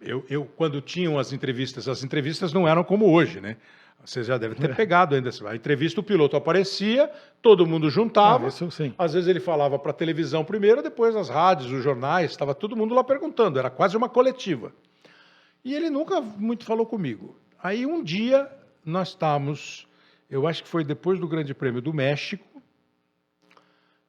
Eu, 0.01 0.25
eu, 0.31 0.45
quando 0.57 0.81
tinham 0.81 1.19
as 1.19 1.33
entrevistas, 1.33 1.87
as 1.89 2.03
entrevistas 2.03 2.53
não 2.53 2.67
eram 2.67 2.83
como 2.83 3.11
hoje, 3.13 3.39
né? 3.41 3.57
Você 4.05 4.23
já 4.25 4.39
deve 4.39 4.55
É. 4.55 4.59
ter 4.67 4.75
pegado 4.75 5.15
ainda. 5.15 5.31
A 5.47 5.55
entrevista, 5.55 6.01
o 6.01 6.03
piloto 6.03 6.37
aparecia, 6.37 7.11
todo 7.43 7.67
mundo 7.67 7.91
juntava. 7.91 8.47
Ah, 8.47 8.49
isso 8.49 8.71
sim. 8.71 8.95
Às 8.99 9.13
vezes 9.13 9.29
ele 9.29 9.41
falava 9.41 9.79
para 9.79 9.91
a 9.91 9.95
televisão 9.95 10.45
primeiro, 10.45 10.83
depois 10.83 11.15
as 11.15 11.29
rádios, 11.29 11.71
os 11.71 11.83
jornais, 11.83 12.31
estava 12.31 12.55
todo 12.55 12.77
mundo 12.77 12.95
lá 12.95 13.05
perguntando, 13.05 13.59
era 13.59 13.69
quase 13.71 13.97
uma 13.97 14.09
coletiva. 14.09 14.73
E 15.65 15.75
ele 15.75 15.91
nunca 15.91 16.21
muito 16.21 16.65
falou 16.65 16.87
comigo. 16.87 17.37
Aí 17.63 17.85
um 17.85 18.03
dia 18.03 18.51
nós 18.85 19.09
estávamos, 19.09 19.87
eu 20.31 20.47
acho 20.49 20.63
que 20.63 20.69
foi 20.69 20.83
depois 20.83 21.21
do 21.21 21.29
Grande 21.29 21.53
Prêmio 21.53 21.83
do 21.83 21.93
México, 21.93 22.63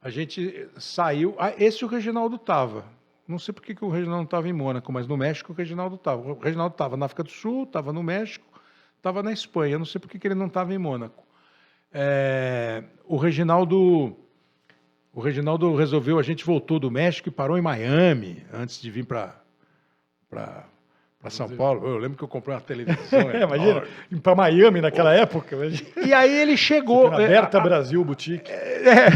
a 0.01 0.09
gente 0.09 0.67
saiu. 0.77 1.35
Ah, 1.37 1.53
esse 1.57 1.83
o 1.85 1.87
Reginaldo 1.87 2.37
estava. 2.37 2.85
Não 3.27 3.37
sei 3.37 3.53
por 3.53 3.61
que 3.61 3.75
que 3.75 3.85
o 3.85 3.89
Reginaldo 3.89 4.17
não 4.17 4.23
estava 4.25 4.47
em 4.49 4.53
Mônaco, 4.53 4.91
mas 4.91 5.07
no 5.07 5.15
México 5.15 5.53
o 5.53 5.55
Reginaldo 5.55 5.95
estava. 5.95 6.21
O 6.31 6.39
Reginaldo 6.39 6.73
estava 6.73 6.97
na 6.97 7.05
África 7.05 7.23
do 7.23 7.29
Sul, 7.29 7.63
estava 7.63 7.93
no 7.93 8.01
México, 8.01 8.45
estava 9.01 9.23
na 9.23 9.33
Espanha. 9.33 9.77
Não 9.79 9.85
sei 9.85 9.99
por 9.99 10.07
que 10.07 10.25
ele 10.27 10.35
não 10.35 10.45
estava 10.47 10.73
em 10.73 10.77
Mônaco. 10.77 11.23
É, 11.93 12.83
o 13.05 13.17
Reginaldo. 13.17 14.15
O 15.13 15.19
Reginaldo 15.19 15.75
resolveu, 15.75 16.17
a 16.17 16.23
gente 16.23 16.45
voltou 16.45 16.79
do 16.79 16.89
México 16.89 17.27
e 17.27 17.31
parou 17.31 17.57
em 17.57 17.61
Miami 17.61 18.45
antes 18.53 18.81
de 18.81 18.89
vir 18.89 19.03
para 19.05 19.35
para 20.29 21.29
São 21.29 21.49
Paulo. 21.49 21.85
Eu 21.85 21.97
lembro 21.97 22.17
que 22.17 22.23
eu 22.23 22.27
comprei 22.29 22.55
uma 22.55 22.61
televisão. 22.61 23.19
É, 23.29 23.41
imagina, 23.43 23.83
para 24.23 24.35
Miami 24.35 24.79
naquela 24.79 25.13
época. 25.13 25.53
imagina. 25.55 25.89
E 26.05 26.13
aí 26.13 26.33
ele 26.33 26.55
chegou. 26.55 27.13
É, 27.13 27.27
Berta 27.27 27.57
a- 27.57 27.61
Brasil 27.61 28.01
Boutique. 28.05 28.49
é, 28.49 29.07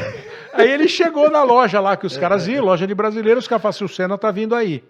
aí 0.53 0.69
ele 0.69 0.89
chegou 0.89 1.31
na 1.31 1.43
loja 1.43 1.79
lá 1.79 1.95
que 1.95 2.05
os 2.05 2.17
caras 2.17 2.45
iam, 2.47 2.65
loja 2.65 2.85
de 2.85 2.93
brasileiros, 2.93 3.45
os 3.45 3.47
caras 3.47 3.61
falaram 3.61 3.75
assim, 3.75 3.85
o 3.85 3.87
Senna 3.89 4.17
tá 4.17 4.29
vindo 4.31 4.53
aí. 4.53 4.83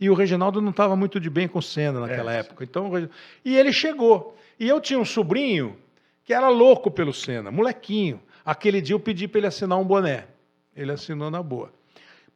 E 0.00 0.08
o 0.08 0.14
Reginaldo 0.14 0.60
não 0.62 0.70
estava 0.70 0.96
muito 0.96 1.20
de 1.20 1.28
bem 1.28 1.46
com 1.46 1.58
o 1.58 1.62
Senna 1.62 2.00
naquela 2.00 2.34
É. 2.34 2.38
época. 2.38 2.64
Então, 2.64 2.90
e 3.44 3.56
ele 3.56 3.72
chegou. 3.72 4.36
E 4.58 4.66
eu 4.68 4.80
tinha 4.80 4.98
um 4.98 5.04
sobrinho 5.04 5.76
que 6.24 6.32
era 6.32 6.48
louco 6.48 6.90
pelo 6.90 7.12
Senna, 7.12 7.50
molequinho. 7.50 8.20
Aquele 8.44 8.80
dia 8.80 8.94
eu 8.94 9.00
pedi 9.00 9.28
para 9.28 9.38
ele 9.40 9.46
assinar 9.48 9.78
um 9.78 9.84
boné. 9.84 10.24
Ele 10.74 10.90
assinou 10.92 11.30
na 11.30 11.42
boa. 11.42 11.70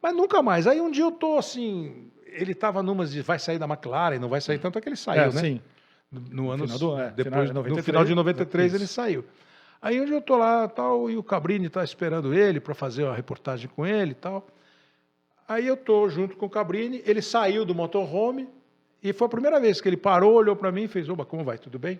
Mas 0.01 0.15
nunca 0.15 0.41
mais. 0.43 0.67
Aí 0.67 0.79
um 0.79 0.91
dia 0.91 1.03
eu 1.03 1.11
tô 1.11 1.37
assim, 1.39 2.11
ele 2.27 2.51
estava 2.51 2.83
numas 2.83 3.11
de 3.11 3.21
vai 3.23 3.39
sair 3.39 3.57
da 3.57 3.65
McLaren, 3.65 4.19
não 4.19 4.29
vai 4.29 4.41
sair 4.41 4.59
tanto 4.59 4.77
é 4.77 4.81
que 4.81 4.87
ele 4.89 4.95
saiu, 4.95 5.23
É, 5.23 5.25
né? 5.33 5.41
sim. 5.41 5.61
no 6.11 6.51
ano 6.51 6.63
final 6.67 6.79
do- 6.79 6.99
é, 6.99 7.09
depois 7.09 7.23
final 7.25 7.41
de 7.45 7.49
no 7.49 7.53
93, 7.55 7.85
final 7.85 8.05
de 8.05 8.15
93 8.15 8.67
isso. 8.73 8.75
ele 8.81 8.87
saiu. 8.87 9.25
Aí 9.81 9.99
onde 9.99 10.11
eu 10.11 10.21
tô 10.21 10.37
lá 10.37 10.67
tal 10.67 11.09
e 11.09 11.17
o 11.17 11.23
Cabrini 11.23 11.65
está 11.65 11.83
esperando 11.83 12.33
ele 12.33 12.59
para 12.59 12.73
fazer 12.75 13.05
a 13.07 13.13
reportagem 13.13 13.67
com 13.75 13.85
ele 13.85 14.11
e 14.11 14.15
tal. 14.15 14.47
Aí 15.47 15.67
eu 15.67 15.77
tô 15.77 16.09
junto 16.09 16.35
com 16.35 16.45
o 16.45 16.49
Cabrini, 16.49 17.01
ele 17.05 17.21
saiu 17.21 17.65
do 17.65 17.75
motorhome 17.75 18.49
e 19.01 19.13
foi 19.13 19.27
a 19.27 19.29
primeira 19.29 19.59
vez 19.59 19.79
que 19.79 19.87
ele 19.87 19.97
parou, 19.97 20.33
olhou 20.33 20.55
para 20.55 20.71
mim 20.71 20.83
e 20.83 20.87
fez: 20.87 21.07
"Oba, 21.07 21.25
como 21.25 21.43
vai? 21.43 21.57
Tudo 21.57 21.77
bem?" 21.77 21.99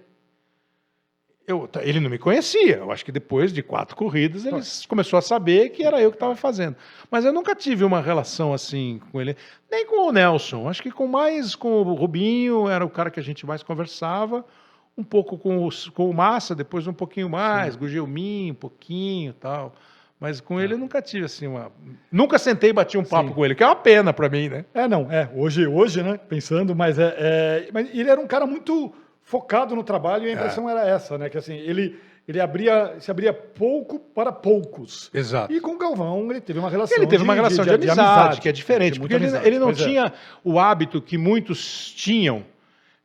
Eu, 1.48 1.68
tá, 1.68 1.84
ele 1.84 2.00
não 2.00 2.10
me 2.10 2.18
conhecia. 2.18 2.78
Eu 2.78 2.92
acho 2.92 3.06
que 3.06 3.12
depois 3.12 3.54
de 3.54 3.62
quatro 3.62 3.96
corridas 3.96 4.46
ele 4.46 4.58
começou 4.88 5.20
a 5.20 5.22
saber 5.22 5.70
que 5.70 5.84
era 5.84 6.02
eu 6.02 6.10
que 6.10 6.16
estava 6.16 6.36
fazendo. 6.36 6.76
Mas 7.12 7.24
eu 7.24 7.32
nunca 7.32 7.54
tive 7.54 7.84
uma 7.84 8.02
relação 8.02 8.52
assim 8.52 9.00
com 9.12 9.22
ele, 9.22 9.38
nem 9.70 9.86
com 9.86 10.08
o 10.08 10.12
Nelson. 10.12 10.68
Acho 10.68 10.82
que 10.82 10.90
com 10.90 11.08
mais 11.08 11.54
com 11.54 11.82
o 11.84 11.94
Rubinho, 11.94 12.68
era 12.68 12.84
o 12.84 12.90
cara 12.90 13.12
que 13.12 13.20
a 13.20 13.24
gente 13.24 13.46
mais 13.46 13.62
conversava. 13.62 14.44
Um 14.98 15.04
pouco 15.04 15.38
com, 15.38 15.66
os, 15.66 15.90
com 15.90 16.10
o 16.10 16.14
Massa, 16.14 16.56
depois 16.56 16.88
um 16.88 16.94
pouquinho 16.94 17.30
mais, 17.30 17.76
com 17.76 17.86
o 17.86 17.88
Gelmin, 17.88 18.52
um 18.52 18.56
pouquinho 18.56 19.32
e 19.32 19.34
tal. 19.34 19.76
Mas 20.20 20.40
com 20.40 20.60
ele 20.60 20.74
eu 20.74 20.78
nunca 20.78 21.02
tive 21.02 21.26
assim 21.26 21.46
uma. 21.46 21.72
Nunca 22.12 22.40
sentei 22.40 22.70
e 22.70 22.74
bati 22.74 22.98
um 22.98 23.04
papo 23.04 23.30
Sim. 23.30 23.36
com 23.36 23.46
ele, 23.46 23.54
que 23.54 23.64
é 23.64 23.66
uma 23.68 23.76
pena 23.76 24.14
para 24.14 24.30
mim, 24.30 24.48
né? 24.48 24.66
É, 24.74 24.88
não, 24.88 25.12
é. 25.12 25.30
Hoje, 25.36 25.68
hoje 25.68 26.02
né? 26.02 26.18
Pensando, 26.30 26.76
mas 26.76 26.98
é, 26.98 27.14
é- 27.18 27.70
Mas 27.74 27.90
ele 27.94 28.10
era 28.10 28.20
um 28.20 28.28
cara 28.28 28.46
muito 28.46 28.94
focado 29.22 29.76
no 29.76 29.84
trabalho 29.84 30.26
e 30.26 30.30
a 30.30 30.34
impressão 30.34 30.70
era 30.70 30.88
essa, 30.88 31.18
né? 31.18 31.30
Que 31.30 31.38
assim, 31.38 31.56
ele, 31.56 32.00
ele 32.28 32.40
abria, 32.40 32.96
se 33.00 33.12
abria 33.12 33.34
pouco 33.34 34.00
para 34.00 34.32
poucos. 34.32 35.10
Exato. 35.14 35.52
E 35.52 35.60
com 35.60 35.72
o 35.76 35.78
Galvão 35.78 36.32
ele 36.32 36.40
teve 36.40 36.60
uma 36.60 36.70
relação. 36.70 36.98
Ele 36.98 37.08
teve 37.08 37.24
uma 37.24 37.34
relação 37.34 37.66
de, 37.66 37.72
amizade, 37.72 38.40
que 38.40 38.48
é 38.48 38.52
de 38.52 38.58
diferente, 38.58 39.00
porque 39.00 39.16
ele, 39.16 39.26
amizade, 39.26 39.48
ele 39.48 39.60
não 39.60 39.72
é. 39.72 39.74
tinha 39.74 40.14
o 40.44 40.60
hábito 40.60 41.02
que 41.02 41.18
muitos 41.18 41.92
tinham 41.94 42.46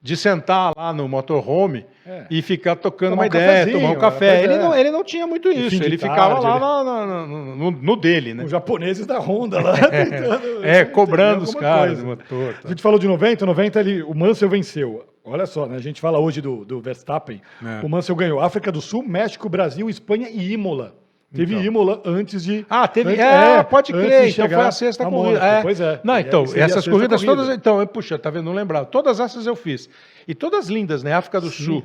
de 0.02 0.16
sentar 0.16 0.72
lá 0.76 0.92
no 0.94 1.06
motorhome 1.06 1.84
É. 2.06 2.24
e 2.30 2.40
ficar 2.40 2.74
tocando 2.76 3.10
Tomar 3.10 3.22
uma 3.22 3.24
um 3.24 3.26
ideia, 3.26 3.66
tomar 3.70 3.90
um 3.90 3.94
né? 3.94 4.00
café. 4.00 4.42
Ele, 4.44 4.54
é. 4.54 4.58
não, 4.58 4.74
ele 4.74 4.90
não 4.90 5.04
tinha 5.04 5.26
muito 5.26 5.50
isso, 5.50 5.82
ele 5.82 5.98
ficava 5.98 6.40
tarde, 6.40 6.46
lá 6.46 6.80
ele- 6.80 6.84
na- 7.10 7.26
no, 7.26 7.56
no- 7.56 7.70
no 7.70 7.96
dele, 7.96 8.32
né? 8.32 8.44
Os 8.44 8.50
japoneses 8.50 9.04
da 9.06 9.18
Honda 9.18 9.60
lá 9.60 9.74
tentando. 9.90 10.64
É, 10.64 10.84
cobrando 10.86 11.44
os 11.44 11.54
caras 11.54 12.02
motor. 12.02 12.54
A 12.58 12.62
tá. 12.62 12.68
gente 12.70 12.80
falou 12.80 12.98
de 12.98 13.06
90, 13.06 13.44
90 13.44 13.80
ele, 13.80 14.02
o 14.02 14.14
Mansell 14.14 14.48
venceu. 14.48 15.04
Olha 15.22 15.44
só, 15.44 15.66
né? 15.66 15.76
A 15.76 15.80
gente 15.80 16.00
fala 16.00 16.18
hoje 16.18 16.40
do, 16.40 16.64
do 16.64 16.80
Verstappen. 16.80 17.42
É. 17.62 17.84
O 17.84 17.88
Mansell 17.88 18.16
ganhou 18.16 18.40
África 18.40 18.72
do 18.72 18.80
Sul, 18.80 19.02
México, 19.06 19.50
Brasil, 19.50 19.88
Espanha 19.90 20.28
e 20.30 20.52
Imola. 20.54 20.94
Teve 21.32 21.54
Então. 21.54 21.64
Imola 21.64 22.02
antes 22.04 22.42
de. 22.42 22.66
Ah, 22.68 22.88
teve. 22.88 23.10
antes- 23.10 23.20
é, 23.24 23.62
pode 23.62 23.92
antes 23.92 24.06
crer, 24.06 24.28
então 24.30 24.48
foi 24.48 24.56
a 24.66 24.70
sexta 24.72 25.06
a 25.06 25.10
corrida. 25.10 25.38
É. 25.38 25.62
Pois 25.62 25.80
é. 25.80 26.00
Não, 26.02 26.18
então, 26.18 26.44
essas 26.56 26.88
corridas 26.88 27.22
corrida. 27.22 27.42
todas. 27.42 27.56
Então, 27.56 27.86
puxa, 27.86 28.18
tá 28.18 28.30
vendo? 28.30 28.46
Não 28.46 28.52
lembrava. 28.52 28.84
Todas 28.86 29.20
essas 29.20 29.46
eu 29.46 29.54
fiz. 29.54 29.88
E 30.26 30.34
todas 30.34 30.68
lindas, 30.68 31.04
né? 31.04 31.12
África 31.12 31.40
do 31.40 31.48
Sim. 31.50 31.64
Sul. 31.64 31.84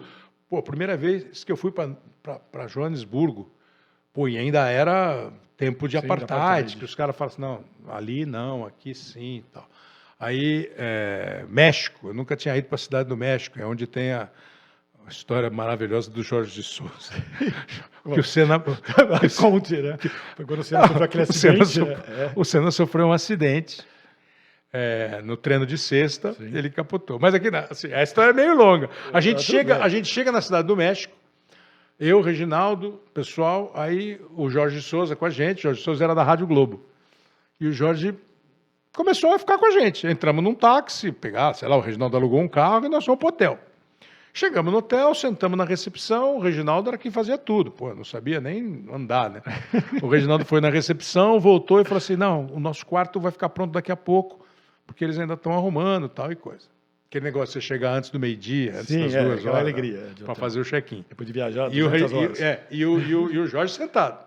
Pô, 0.50 0.62
primeira 0.64 0.98
vez 0.98 1.44
que 1.44 1.52
eu 1.52 1.58
fui 1.58 1.72
para 1.72 2.68
Joanesburgo, 2.68 3.52
pô, 4.14 4.28
e 4.28 4.38
ainda 4.38 4.68
era 4.68 5.32
tempo 5.58 5.88
de 5.88 5.98
Sim, 6.00 6.06
apartheid, 6.06 6.34
apartheid. 6.34 6.78
que 6.78 6.86
os 6.86 6.96
caras 6.96 7.16
falam 7.16 7.32
assim, 7.34 7.42
não, 7.42 7.60
ali 7.96 8.26
não, 8.26 8.66
aqui 8.66 8.94
sim 8.96 9.38
e 9.38 9.46
tal. 9.54 9.68
Aí, 10.20 10.72
é, 10.78 11.46
México, 11.50 12.08
eu 12.08 12.14
nunca 12.14 12.36
tinha 12.36 12.56
ido 12.58 12.68
para 12.68 12.76
a 12.76 12.80
cidade 12.80 13.10
do 13.10 13.18
México, 13.18 13.60
é 13.60 13.66
onde 13.66 13.86
tem 13.86 14.12
a, 14.12 14.28
a 15.06 15.10
história 15.10 15.50
maravilhosa 15.50 16.10
do 16.10 16.24
Jorge 16.24 16.54
de 16.54 16.64
Souza. 16.64 17.14
que 18.14 18.20
o 18.20 18.24
Senna, 18.24 18.60
Conte, 18.60 19.78
né? 19.78 19.98
Foi 20.36 20.46
quando 20.46 20.60
o 20.60 20.64
Senna 20.64 20.88
sofreu 20.88 21.04
aquele 21.04 21.24
o 21.24 21.30
acidente. 21.30 21.80
né? 21.82 22.04
É. 22.08 22.32
o 22.36 22.44
Senna 22.44 22.72
sofreu 22.72 23.08
um 23.08 23.14
acidente 23.14 23.84
é, 24.74 25.22
no 25.24 25.38
treino 25.38 25.66
de 25.66 25.78
sexta, 25.78 26.34
Sim. 26.34 26.52
ele 26.54 26.70
capotou. 26.70 27.20
Mas 27.20 27.34
aqui, 27.34 27.50
assim, 27.70 27.94
a 27.94 28.04
história 28.04 28.32
é 28.32 28.34
meio 28.34 28.56
longa. 28.56 28.90
A 29.14 29.22
gente, 29.22 29.42
chega, 29.42 29.84
a 29.84 29.90
gente 29.90 30.08
chega 30.08 30.32
na 30.32 30.42
cidade 30.42 30.68
do 30.68 30.76
México, 30.76 31.16
eu, 32.00 32.20
Reginaldo, 32.20 33.00
pessoal, 33.14 33.72
aí 33.74 34.20
o 34.36 34.50
Jorge 34.50 34.82
Souza 34.82 35.16
com 35.16 35.26
a 35.26 35.30
gente, 35.30 35.64
Jorge 35.64 35.82
Souza 35.82 36.04
era 36.04 36.14
da 36.14 36.24
Rádio 36.24 36.46
Globo. 36.46 36.86
E 37.60 37.68
o 37.68 37.72
Jorge 37.72 38.14
começou 38.94 39.34
a 39.34 39.40
ficar 39.40 39.58
com 39.58 39.66
a 39.66 39.72
gente. 39.72 40.06
Entramos 40.06 40.44
num 40.44 40.54
táxi, 40.54 41.12
pegar, 41.12 41.54
sei 41.54 41.70
lá, 41.70 41.78
o 41.78 41.80
Reginaldo 41.80 42.18
alugou 42.18 42.42
um 42.42 42.48
carro 42.50 42.86
e 42.86 42.90
nós 42.90 43.06
fomos 43.06 43.20
pro 43.20 43.30
hotel. 43.30 43.58
Chegamos 44.38 44.70
no 44.70 44.80
hotel, 44.80 45.16
sentamos 45.16 45.58
na 45.58 45.64
recepção, 45.64 46.36
o 46.36 46.40
Reginaldo 46.42 46.90
era 46.90 46.98
quem 46.98 47.10
fazia 47.10 47.38
tudo. 47.38 47.72
Pô, 47.72 47.88
eu 47.92 47.96
não 47.96 48.04
sabia 48.04 48.42
nem 48.42 48.86
andar, 48.92 49.30
né? 49.30 49.42
O 50.04 50.10
Reginaldo 50.10 50.44
foi 50.44 50.60
na 50.60 50.70
recepção, 50.70 51.40
voltou 51.40 51.80
e 51.80 51.86
falou 51.86 52.00
assim: 52.00 52.18
não, 52.18 52.46
o 52.48 52.60
nosso 52.60 52.86
quarto 52.86 53.18
vai 53.18 53.32
ficar 53.32 53.48
pronto 53.48 53.72
daqui 53.72 53.94
a 53.94 53.96
pouco, 53.96 54.46
porque 54.86 55.06
eles 55.06 55.18
ainda 55.18 55.36
estão 55.36 55.54
arrumando 55.54 56.10
tal 56.10 56.34
e 56.34 56.36
coisa. 56.36 56.66
Aquele 57.08 57.24
negócio 57.24 57.48
de 57.48 57.54
você 57.54 57.62
chegar 57.62 57.94
antes 57.94 58.10
do 58.10 58.20
meio-dia, 58.20 58.74
antes 58.74 58.88
Sim, 58.88 59.04
das 59.04 59.16
é, 59.16 59.24
duas 59.24 59.46
horas. 59.46 59.60
alegria 59.62 60.10
de 60.14 60.26
Para 60.26 60.36
fazer 60.36 60.60
o 60.60 60.66
check-in. 60.66 61.06
Depois 61.08 61.26
de 61.26 61.32
viajar, 61.32 61.74
E 61.74 61.82
o, 61.82 61.88
Re- 61.88 62.00
200 62.00 62.14
horas. 62.26 62.40
e, 62.40 62.44
é, 62.44 62.68
e, 62.70 62.86
o, 62.86 63.00
e, 63.00 63.16
o, 63.16 63.32
e 63.32 63.38
o 63.40 63.48
Jorge 63.48 63.74
sentado. 63.74 64.26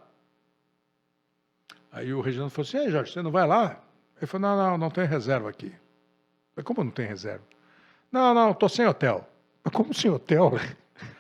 Aí 1.92 2.14
o 2.14 2.22
Reginaldo 2.22 2.50
falou 2.50 2.66
assim: 2.66 2.78
Ei, 2.78 2.90
Jorge, 2.90 3.12
você 3.12 3.20
não 3.20 3.30
vai 3.30 3.46
lá? 3.46 3.78
Ele 4.16 4.26
falou: 4.26 4.48
Não, 4.48 4.56
não, 4.70 4.78
não 4.78 4.90
tem 4.90 5.04
reserva 5.04 5.50
aqui. 5.50 5.66
Eu 5.66 5.72
falei, 6.54 6.64
como 6.64 6.82
não 6.82 6.90
tem 6.90 7.06
reserva? 7.06 7.42
Não, 8.10 8.32
não, 8.32 8.54
tô 8.54 8.70
sem 8.70 8.86
hotel. 8.86 9.28
Mas 9.68 9.74
como 9.74 9.92
sem 9.92 10.10
hotel? 10.10 10.58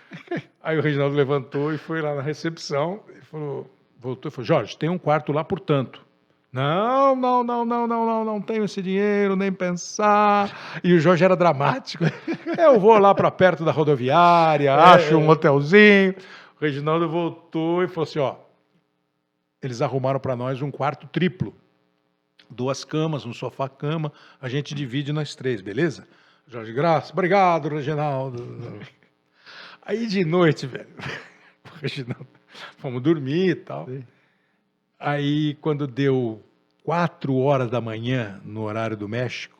Aí 0.62 0.78
o 0.78 0.80
Reginaldo 0.80 1.14
levantou 1.14 1.72
e 1.72 1.76
foi 1.76 2.00
lá 2.00 2.14
na 2.14 2.22
recepção 2.22 3.00
e 3.14 3.20
falou, 3.20 3.70
voltou 4.00 4.30
e 4.30 4.32
falou, 4.32 4.46
Jorge, 4.46 4.76
tem 4.76 4.88
um 4.88 4.96
quarto 4.96 5.32
lá 5.32 5.44
por 5.44 5.60
tanto. 5.60 6.04
Não, 6.50 7.14
não, 7.14 7.44
não, 7.44 7.62
não, 7.66 7.86
não, 7.86 8.06
não, 8.06 8.24
não 8.24 8.40
tenho 8.40 8.64
esse 8.64 8.80
dinheiro, 8.80 9.36
nem 9.36 9.52
pensar. 9.52 10.80
E 10.82 10.94
o 10.94 10.98
Jorge 10.98 11.24
era 11.24 11.36
dramático. 11.36 12.04
Eu 12.56 12.80
vou 12.80 12.98
lá 12.98 13.14
para 13.14 13.30
perto 13.30 13.66
da 13.66 13.70
rodoviária, 13.70 14.74
acho 14.74 15.18
um 15.18 15.28
hotelzinho. 15.28 16.14
O 16.58 16.64
Reginaldo 16.64 17.06
voltou 17.06 17.82
e 17.82 17.88
falou 17.88 18.04
assim: 18.04 18.18
ó, 18.18 18.36
eles 19.62 19.82
arrumaram 19.82 20.18
para 20.18 20.34
nós 20.34 20.62
um 20.62 20.70
quarto 20.70 21.06
triplo. 21.06 21.54
Duas 22.48 22.82
camas, 22.82 23.26
um 23.26 23.34
sofá-cama, 23.34 24.10
a 24.40 24.48
gente 24.48 24.74
divide 24.74 25.12
nós 25.12 25.34
três, 25.34 25.60
beleza? 25.60 26.08
Jorge 26.48 26.72
Graça, 26.72 27.12
obrigado, 27.12 27.68
Reginaldo. 27.68 28.80
Aí 29.82 30.06
de 30.06 30.24
noite, 30.24 30.66
velho, 30.66 30.88
Reginaldo, 31.80 32.26
fomos 32.78 33.02
dormir 33.02 33.50
e 33.50 33.54
tal. 33.54 33.86
Sim. 33.86 34.04
Aí, 34.98 35.54
quando 35.60 35.86
deu 35.86 36.42
quatro 36.82 37.36
horas 37.36 37.70
da 37.70 37.80
manhã 37.80 38.40
no 38.44 38.62
horário 38.62 38.96
do 38.96 39.08
México, 39.08 39.56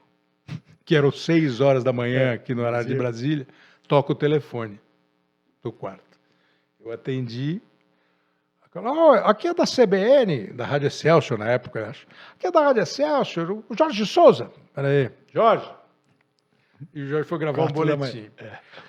que 0.85 0.97
eram 0.97 1.13
seis 1.13 1.61
horas 1.61 1.85
da 1.85 1.93
manhã 1.93 2.33
aqui 2.35 2.55
no 2.55 2.63
horário 2.63 2.89
de 2.89 2.95
Brasília, 2.95 3.47
toca 3.87 4.13
o 4.13 4.15
telefone 4.17 4.81
do 5.63 5.71
quarto. 5.71 6.19
Eu 6.81 6.91
atendi. 6.93 7.61
"Ó, 8.75 9.13
aqui 9.15 9.47
é 9.49 9.55
da 9.55 9.65
CBN, 9.65 10.53
da 10.53 10.65
Rádio 10.65 10.87
Excelsior 10.87 11.39
na 11.39 11.49
época, 11.49 11.81
eu 11.81 11.87
acho. 11.87 12.07
Aqui 12.35 12.47
é 12.47 12.51
da 12.51 12.61
Rádio 12.63 12.83
Excelsior, 12.83 13.51
o 13.69 13.77
Jorge 13.77 14.07
Souza. 14.07 14.51
Peraí, 14.75 15.11
Jorge. 15.33 15.78
E 16.95 17.03
o 17.03 17.07
Jorge 17.09 17.29
foi 17.29 17.39
gravar 17.39 17.65
um 17.65 17.69
boletim. 17.69 18.31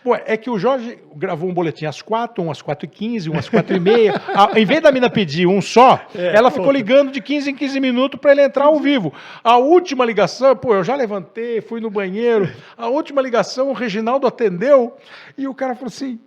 Pô, 0.03 0.15
é 0.15 0.37
que 0.37 0.49
o 0.49 0.59
Jorge 0.59 0.99
gravou 1.15 1.49
um 1.49 1.53
boletim 1.53 1.85
às 1.85 2.01
quatro, 2.01 2.43
um 2.43 2.51
às 2.51 2.61
quatro 2.61 2.85
e 2.85 2.89
quinze, 2.89 3.29
um 3.29 3.37
às 3.37 3.49
quatro 3.49 3.75
e 3.75 3.79
meia. 3.79 4.13
Em 4.55 4.65
vez 4.65 4.81
da 4.81 4.91
mina 4.91 5.09
pedir 5.09 5.47
um 5.47 5.59
só, 5.61 5.99
É, 6.13 6.35
ela 6.35 6.51
ficou 6.51 6.71
ligando 6.71 7.11
de 7.11 7.19
15 7.19 7.49
em 7.49 7.55
15 7.55 7.79
minutos 7.79 8.19
para 8.19 8.31
ele 8.31 8.43
entrar 8.43 8.65
ao 8.65 8.79
vivo. 8.79 9.11
A 9.43 9.57
última 9.57 10.05
ligação, 10.05 10.55
pô, 10.55 10.75
eu 10.75 10.83
já 10.83 10.95
levantei, 10.95 11.61
fui 11.61 11.81
no 11.81 11.89
banheiro. 11.89 12.47
A 12.77 12.87
última 12.87 13.21
ligação, 13.21 13.69
o 13.69 13.73
Reginaldo 13.73 14.27
atendeu 14.27 14.95
e 15.37 15.47
o 15.47 15.53
cara 15.55 15.73
falou 15.73 15.87
assim. 15.87 16.19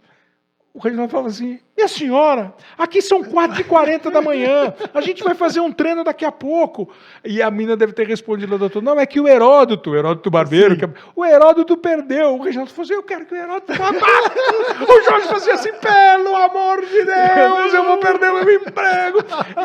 O 0.75 0.79
Reginaldo 0.79 1.11
falou 1.13 1.27
assim: 1.27 1.61
Minha 1.77 1.87
senhora, 1.87 2.55
aqui 2.79 3.03
são 3.03 3.23
4h40 3.23 4.11
da 4.11 4.23
manhã, 4.23 4.73
a 4.95 5.03
gente 5.03 5.23
vai 5.23 5.35
fazer 5.35 5.61
um 5.61 5.71
treino 5.71 6.03
daqui 6.03 6.25
a 6.25 6.33
pouco. 6.33 6.89
E 7.23 7.43
a 7.43 7.51
mina 7.51 7.77
deve 7.77 7.93
ter 7.93 8.07
respondido 8.07 8.55
ao 8.55 8.59
doutor: 8.59 8.83
Não, 8.83 8.99
é 8.99 9.05
que 9.05 9.21
o 9.21 9.29
Heródoto, 9.29 9.91
o 9.91 9.95
Heródoto 9.97 10.31
Barbeiro, 10.31 10.75
que 10.79 10.87
é- 10.87 10.91
o 11.15 11.27
Heródoto 11.27 11.77
perdeu. 11.77 12.37
O 12.37 12.43
Reginaldo 12.43 12.71
falou 12.73 12.85
assim: 12.85 12.95
Eu 12.95 13.03
quero 13.03 13.27
que 13.27 13.35
o 13.35 13.37
Heródoto 13.37 13.75
vá. 13.75 13.91
O 13.91 15.03
Jorge 15.05 15.29
fazia 15.29 15.55
assim: 15.55 15.73
Pelo 15.75 16.35
amor 16.37 16.81
de 16.87 17.05
Deus, 17.05 17.75
eu 17.75 17.85
vou 17.85 17.99
perder 17.99 18.31
o 18.33 18.43
meu 18.43 18.55
emprego. 18.55 19.19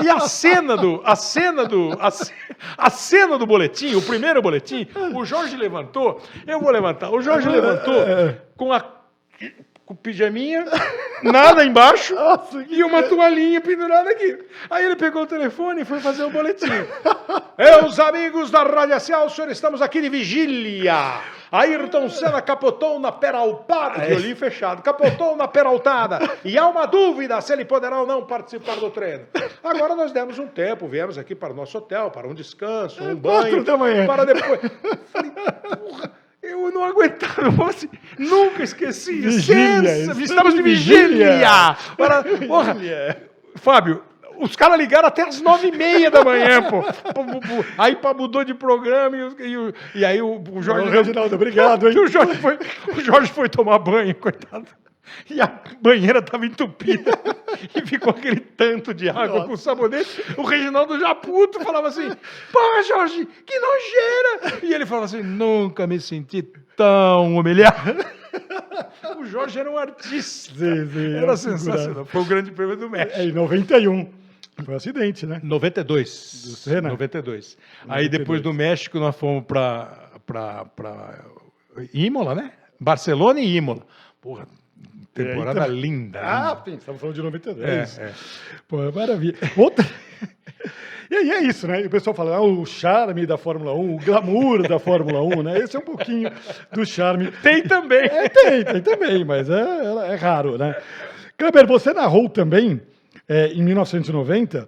E 0.03 0.09
a 0.09 0.19
cena 0.19 0.75
do. 0.75 1.01
A 1.05 1.15
cena 1.15 1.63
do. 1.65 1.93
A, 2.01 2.09
a 2.77 2.89
cena 2.89 3.37
do 3.37 3.45
boletim, 3.45 3.95
o 3.95 4.01
primeiro 4.01 4.41
boletim, 4.41 4.85
o 5.15 5.23
Jorge 5.23 5.55
levantou. 5.55 6.21
Eu 6.45 6.59
vou 6.59 6.69
levantar. 6.69 7.11
O 7.11 7.21
Jorge 7.21 7.47
levantou 7.47 7.93
com 8.57 8.73
a 8.73 8.83
com 9.87 9.95
pijaminha, 9.95 10.65
nada 11.23 11.63
embaixo 11.63 12.13
e 12.67 12.83
uma 12.83 13.03
toalhinha 13.03 13.61
pendurada 13.61 14.09
aqui. 14.09 14.37
Aí 14.69 14.85
ele 14.85 14.97
pegou 14.97 15.21
o 15.21 15.25
telefone 15.25 15.81
e 15.81 15.85
foi 15.85 16.01
fazer 16.01 16.23
o 16.23 16.29
boletim. 16.29 16.67
Meus 17.57 17.97
amigos 17.97 18.51
da 18.51 18.63
Rádio 18.63 18.95
Excelsior, 18.95 19.49
estamos 19.49 19.81
aqui 19.81 20.01
de 20.01 20.09
vigília. 20.09 21.21
Ayrton 21.49 22.09
Senna 22.09 22.41
capotou 22.41 22.99
na 22.99 23.13
peraltada, 23.13 24.05
de 24.05 24.13
olhinho 24.13 24.35
fechado, 24.35 24.81
capotou 24.81 25.37
na 25.37 25.47
peraltada. 25.47 26.19
E 26.43 26.57
há 26.57 26.67
uma 26.67 26.85
dúvida 26.85 27.39
se 27.39 27.53
ele 27.53 27.63
poderá 27.63 28.01
ou 28.01 28.05
não 28.05 28.25
participar 28.25 28.75
do 28.75 28.89
treino. 28.89 29.25
Agora 29.63 29.95
nós 29.95 30.11
demos 30.11 30.37
um 30.37 30.47
tempo, 30.47 30.85
viemos 30.89 31.17
aqui 31.17 31.33
para 31.33 31.53
o 31.53 31.55
nosso 31.55 31.77
hotel, 31.77 32.11
para 32.11 32.27
um 32.27 32.33
descanso, 32.33 33.01
um 33.01 33.17
quatro 33.17 33.51
banho. 33.51 33.63
da 33.63 33.77
manhã. 33.77 34.05
Para 34.05 34.25
depois. 34.25 34.59
Falei, 35.13 35.31
porra, 35.31 36.11
eu 36.51 36.71
não 36.71 36.83
aguentava. 36.83 37.43
Eu 37.43 37.51
falei 37.51 37.75
assim, 37.75 37.89
nunca 38.17 38.63
esqueci. 38.63 39.21
Vigília, 39.21 40.13
estamos 40.21 40.53
de 40.53 40.61
vigília. 40.61 41.75
Para, 41.97 42.23
porra, 42.23 42.75
Fábio, 43.55 44.03
os 44.39 44.55
caras 44.55 44.77
ligaram 44.77 45.07
até 45.07 45.23
as 45.23 45.41
nove 45.41 45.67
e 45.67 45.71
meia 45.71 46.11
da 46.11 46.23
manhã, 46.23 46.61
pô. 46.63 46.83
Aí 47.77 47.95
pá, 47.95 48.13
mudou 48.13 48.43
de 48.43 48.53
programa 48.53 49.17
e, 49.17 49.53
e 49.53 49.73
e 49.99 50.05
aí 50.05 50.21
o, 50.21 50.41
o 50.51 50.61
Jorge. 50.61 50.87
Ô, 50.87 50.91
Reginaldo, 50.91 51.35
obrigado, 51.35 51.89
hein? 51.89 51.97
O 51.97 52.07
Jorge, 52.07 52.35
foi, 52.35 52.59
o 52.95 53.01
Jorge 53.01 53.31
foi 53.31 53.49
tomar 53.49 53.79
banho, 53.79 54.13
coitado. 54.15 54.67
E 55.29 55.41
a 55.41 55.61
banheira 55.81 56.19
estava 56.19 56.45
entupida. 56.45 57.11
e 57.75 57.85
ficou 57.85 58.11
aquele 58.11 58.39
tanto 58.39 58.93
de 58.93 59.09
água 59.09 59.45
com 59.45 59.57
sabonete. 59.57 60.23
O 60.37 60.43
Reginaldo 60.43 60.99
já 60.99 61.13
puto 61.15 61.59
falava 61.61 61.87
assim: 61.87 62.09
Pô, 62.51 62.83
Jorge, 62.87 63.27
que 63.45 63.59
nojeira! 63.59 64.65
E 64.65 64.73
ele 64.73 64.85
falava 64.85 65.05
assim: 65.05 65.23
Nunca 65.23 65.87
me 65.87 65.99
senti 65.99 66.41
tão 66.75 67.35
humilhado. 67.35 68.05
o 69.19 69.25
Jorge 69.25 69.59
era 69.59 69.69
um 69.69 69.77
artista. 69.77 70.53
Sim, 70.53 70.89
sim, 70.89 71.15
é 71.15 71.17
era 71.17 71.35
sensacional. 71.35 72.05
Foi 72.05 72.21
o 72.21 72.25
grande 72.25 72.51
prêmio 72.51 72.77
do 72.77 72.89
México. 72.89 73.19
É, 73.19 73.25
em 73.25 73.31
91. 73.31 74.09
Foi 74.63 74.73
um 74.73 74.77
acidente, 74.77 75.25
né? 75.25 75.39
92. 75.43 76.43
Do 76.45 76.55
Senna? 76.55 76.89
92. 76.89 77.57
Aí 77.87 78.09
depois 78.09 78.41
do 78.41 78.53
México 78.53 78.99
nós 78.99 79.15
fomos 79.15 79.43
para 79.45 80.11
Imola, 81.93 82.33
né? 82.33 82.51
Barcelona 82.79 83.39
e 83.39 83.55
Imola. 83.55 83.85
Porra, 84.21 84.47
temporada 85.13 85.61
Eita. 85.61 85.71
linda. 85.71 86.19
Ah, 86.21 86.49
linda. 86.49 86.61
sim, 86.65 86.77
estamos 86.77 87.01
falando 87.01 87.15
de 87.15 87.21
92. 87.21 87.97
É, 87.97 88.03
é. 88.03 88.13
Pô, 88.67 88.83
é 88.83 88.91
maravilha. 88.91 89.35
Outra... 89.55 89.85
E 91.09 91.15
aí 91.15 91.31
é 91.31 91.43
isso, 91.43 91.65
né? 91.67 91.81
E 91.83 91.85
o 91.85 91.89
pessoal 91.89 92.13
fala, 92.13 92.35
ah, 92.35 92.41
o 92.41 92.65
charme 92.65 93.25
da 93.25 93.37
Fórmula 93.37 93.73
1, 93.73 93.95
o 93.95 93.97
glamour 93.97 94.67
da 94.67 94.77
Fórmula 94.77 95.21
1, 95.21 95.41
né? 95.41 95.59
Esse 95.59 95.77
é 95.77 95.79
um 95.79 95.83
pouquinho 95.83 96.29
do 96.73 96.85
charme. 96.85 97.31
Tem 97.41 97.63
também. 97.63 98.05
É, 98.05 98.27
tem, 98.27 98.65
tem 98.65 98.81
também, 98.81 99.23
mas 99.23 99.49
é, 99.49 100.11
é 100.11 100.15
raro, 100.15 100.57
né? 100.57 100.75
Kleber, 101.37 101.65
você 101.65 101.93
narrou 101.93 102.27
também, 102.27 102.81
é, 103.27 103.53
em 103.53 103.63
1990, 103.63 104.67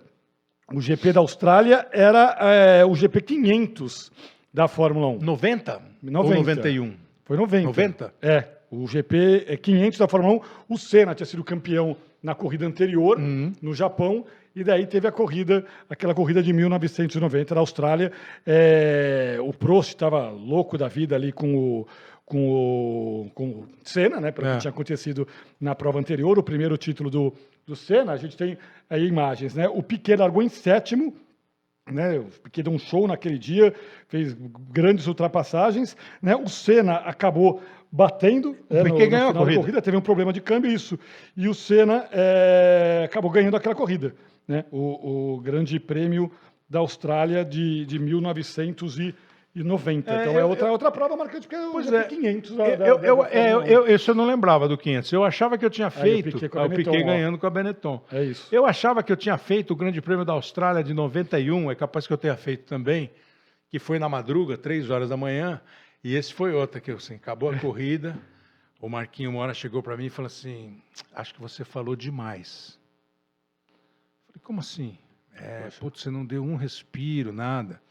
o 0.74 0.80
GP 0.80 1.12
da 1.13 1.19
Austrália 1.19 1.88
era 1.91 2.38
é, 2.39 2.86
o 2.86 2.95
GP 2.95 3.22
500 3.22 4.12
da 4.54 4.67
Fórmula 4.67 5.08
1. 5.08 5.19
90? 5.19 5.82
90. 6.02 6.19
Ou 6.19 6.36
91? 6.36 6.93
Foi 7.26 7.38
90. 7.38 7.67
90? 7.67 8.13
É, 8.22 8.48
o 8.71 8.88
GP 8.88 9.45
é 9.47 9.58
500 9.58 9.99
da 9.99 10.08
Fórmula 10.08 10.36
1. 10.36 10.73
O 10.73 10.77
Senna 10.77 11.15
tinha 11.15 11.25
sido 11.25 11.43
campeão 11.43 11.95
na 12.21 12.36
corrida 12.36 12.65
anterior, 12.65 13.17
Uhum. 13.17 13.53
no 13.62 13.73
Japão, 13.73 14.25
e 14.55 14.63
daí 14.63 14.86
teve 14.86 15.08
a 15.08 15.12
corrida, 15.12 15.65
aquela 15.89 16.13
corrida 16.13 16.43
de 16.43 16.51
1990 16.51 17.55
da 17.55 17.62
Austrália. 17.62 18.12
É, 18.45 19.38
o 19.41 19.53
Prost 19.53 19.89
estava 19.91 20.29
louco 20.29 20.77
da 20.77 20.88
vida 20.88 21.15
ali 21.15 21.32
com 21.32 21.55
o, 21.55 21.88
com 22.25 22.49
o, 23.25 23.32
com 23.34 23.45
o 23.49 23.67
Senna, 23.84 24.19
né, 24.19 24.32
pelo 24.32 24.47
É. 24.47 24.53
que 24.55 24.62
tinha 24.62 24.71
acontecido 24.71 25.27
na 25.62 25.73
prova 25.75 25.97
anterior, 25.99 26.38
o 26.38 26.43
primeiro 26.43 26.77
título 26.77 27.10
do, 27.10 27.34
do 27.65 27.75
Senna. 27.75 28.12
A 28.12 28.17
gente 28.17 28.36
tem 28.36 28.58
aí 28.89 29.05
imagens, 29.08 29.55
né? 29.55 29.67
O 29.69 29.82
Piquet 29.82 30.17
largou 30.17 30.43
em 30.43 30.49
sétimo, 30.49 31.13
né, 31.89 32.19
o 32.19 32.25
Piquet 32.43 32.63
deu 32.63 32.73
um 32.73 32.77
show 32.79 33.08
naquele 33.08 33.38
dia, 33.39 33.73
fez 34.10 34.36
grandes 34.71 35.08
ultrapassagens, 35.08 35.95
né, 36.21 36.36
o 36.36 36.47
Senna 36.49 36.95
acabou 36.97 37.62
batendo 37.91 38.56
né, 38.69 38.84
Piquet 38.84 39.08
ganhou 39.08 39.30
a 39.30 39.32
final 39.34 39.45
da 39.45 39.56
corrida. 39.56 39.82
teve 39.82 39.97
um 39.97 40.02
problema 40.02 40.32
de 40.34 40.41
câmbio, 40.41 40.71
isso, 40.71 40.97
e 41.36 41.47
o 41.47 41.54
Senna 41.54 42.08
eh, 42.12 43.02
acabou 43.06 43.32
ganhando 43.32 43.56
aquela 43.58 43.73
corrida, 43.75 44.13
né, 44.47 44.65
o, 44.71 45.34
o 45.36 45.41
grande 45.41 45.80
prêmio 45.80 46.32
da 46.69 46.80
Austrália 46.80 47.43
de, 47.43 47.86
de 47.86 47.97
1990. 49.56 50.12
É, 50.12 50.21
então 50.21 50.34
é 50.38 50.41
eu- 50.41 50.47
outra, 50.49 50.71
outra 50.71 50.91
prova 50.91 51.15
marcante, 51.17 51.47
porque 51.47 51.56
é 51.56 51.69
Pois 51.71 51.91
é. 51.91 52.04
500 52.04 52.56
da, 52.56 52.67
Eu, 52.67 52.78
da- 52.78 52.86
eu, 52.88 52.97
da 52.97 53.08
é, 53.08 53.10
eu, 53.10 53.15
Fórmula 53.17 53.63
1. 53.63 53.65
eu, 53.88 53.95
isso 53.95 54.12
eu 54.12 54.15
não 54.15 54.25
lembrava 54.28 54.67
do 54.67 54.78
500. 54.78 55.12
Eu 55.12 55.23
achava 55.23 55.58
que 55.58 55.65
eu 55.65 55.69
tinha 55.69 55.88
Aí 55.88 55.93
o 55.93 56.02
feito. 56.02 56.32
Piquet 56.34 56.49
com 56.49 56.60
a 56.60 56.62
ah, 56.62 56.65
o 56.65 56.69
Benetton, 56.69 56.91
Piquet 56.91 57.04
ó. 57.04 57.08
ganhando 57.08 57.38
com 57.38 57.47
a 57.47 57.49
Benetton. 57.49 58.02
É 58.12 58.23
isso. 58.23 58.47
Eu 58.52 58.65
achava 58.65 59.02
que 59.02 59.12
eu 59.12 59.17
tinha 59.17 59.38
feito 59.38 59.71
o 59.71 59.75
Grande 59.75 59.99
Prêmio 60.02 60.23
da 60.23 60.34
Austrália 60.34 60.84
de 60.84 60.93
91, 60.93 61.71
é 61.71 61.75
capaz 61.75 62.06
que 62.06 62.13
eu 62.13 62.17
tenha 62.17 62.36
feito 62.36 62.65
também, 62.65 63.10
que 63.69 63.80
foi 63.80 63.97
na 63.99 64.08
madruga, 64.08 64.58
três 64.58 64.89
horas 64.91 65.10
da 65.10 65.17
manhã, 65.17 65.60
e 66.04 66.16
esse 66.16 66.34
foi 66.34 66.54
outra 66.54 66.80
que 66.80 66.92
assim, 66.92 67.16
acabou 67.16 67.50
a 67.50 67.60
corrida, 67.60 68.18
o 68.80 68.88
Marquinho 68.88 69.32
uma 69.32 69.40
hora 69.40 69.54
chegou 69.54 69.84
para 69.84 69.98
mim 69.98 70.06
e 70.06 70.10
falou 70.10 70.28
assim, 70.28 70.82
acho 71.14 71.34
que 71.34 71.42
você 71.42 71.66
falou 71.66 71.96
demais. 71.96 72.80
Falei, 74.28 74.42
como 74.44 74.60
assim? 74.60 74.98
É, 75.36 75.70
putz, 75.80 76.02
você 76.02 76.10
não 76.10 76.26
deu 76.26 76.44
um 76.44 76.56
respiro, 76.56 77.32
nada. 77.32 77.82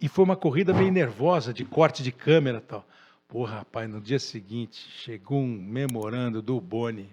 E 0.00 0.08
foi 0.08 0.24
uma 0.24 0.36
corrida 0.36 0.74
meio 0.74 0.92
nervosa, 0.92 1.54
de 1.54 1.64
corte 1.64 2.02
de 2.02 2.12
câmera 2.12 2.58
e 2.58 2.62
tal. 2.62 2.86
Porra, 3.26 3.58
rapaz, 3.58 3.88
no 3.88 4.00
dia 4.00 4.18
seguinte, 4.18 4.76
chegou 4.90 5.38
um 5.38 5.46
memorando 5.46 6.42
do 6.42 6.60
Boni 6.60 7.08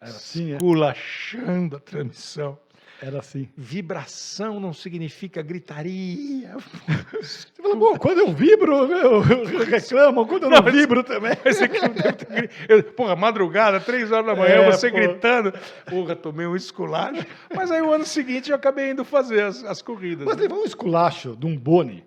assim, 0.00 0.52
é. 0.52 0.56
esculachando 0.56 1.76
a 1.76 1.80
transmissão. 1.80 2.58
Era 3.02 3.18
assim. 3.18 3.48
Vibração 3.56 4.58
não 4.60 4.72
significa 4.72 5.42
gritaria. 5.42 6.54
Você 7.20 7.48
fala, 7.60 7.76
pô, 7.76 7.98
quando 7.98 8.18
eu 8.18 8.32
vibro, 8.32 8.72
eu 8.92 9.20
reclamo, 9.20 10.26
quando 10.26 10.44
eu 10.44 10.50
não, 10.50 10.60
Não, 10.62 10.72
vibro 10.72 11.02
também. 11.02 11.32
Mas 11.44 11.60
é 11.60 11.68
eu 12.68 12.82
Porra, 12.84 13.16
madrugada, 13.16 13.80
três 13.80 14.10
horas 14.12 14.26
da 14.26 14.34
manhã, 14.36 14.54
É, 14.56 14.70
você 14.70 14.90
pô. 14.90 14.96
gritando. 14.96 15.52
Porra, 15.86 16.14
tomei 16.14 16.46
um 16.46 16.56
esculacho. 16.56 17.26
Mas 17.54 17.70
aí 17.70 17.82
o 17.82 17.92
ano 17.92 18.04
seguinte 18.04 18.50
eu 18.50 18.56
acabei 18.56 18.90
indo 18.90 19.04
fazer 19.04 19.42
as, 19.42 19.64
as 19.64 19.82
corridas. 19.82 20.26
Mas 20.26 20.36
né? 20.36 20.42
levar 20.42 20.56
um 20.56 20.64
esculacho 20.64 21.36
de 21.36 21.46
um 21.46 21.56
Boni, 21.56 22.04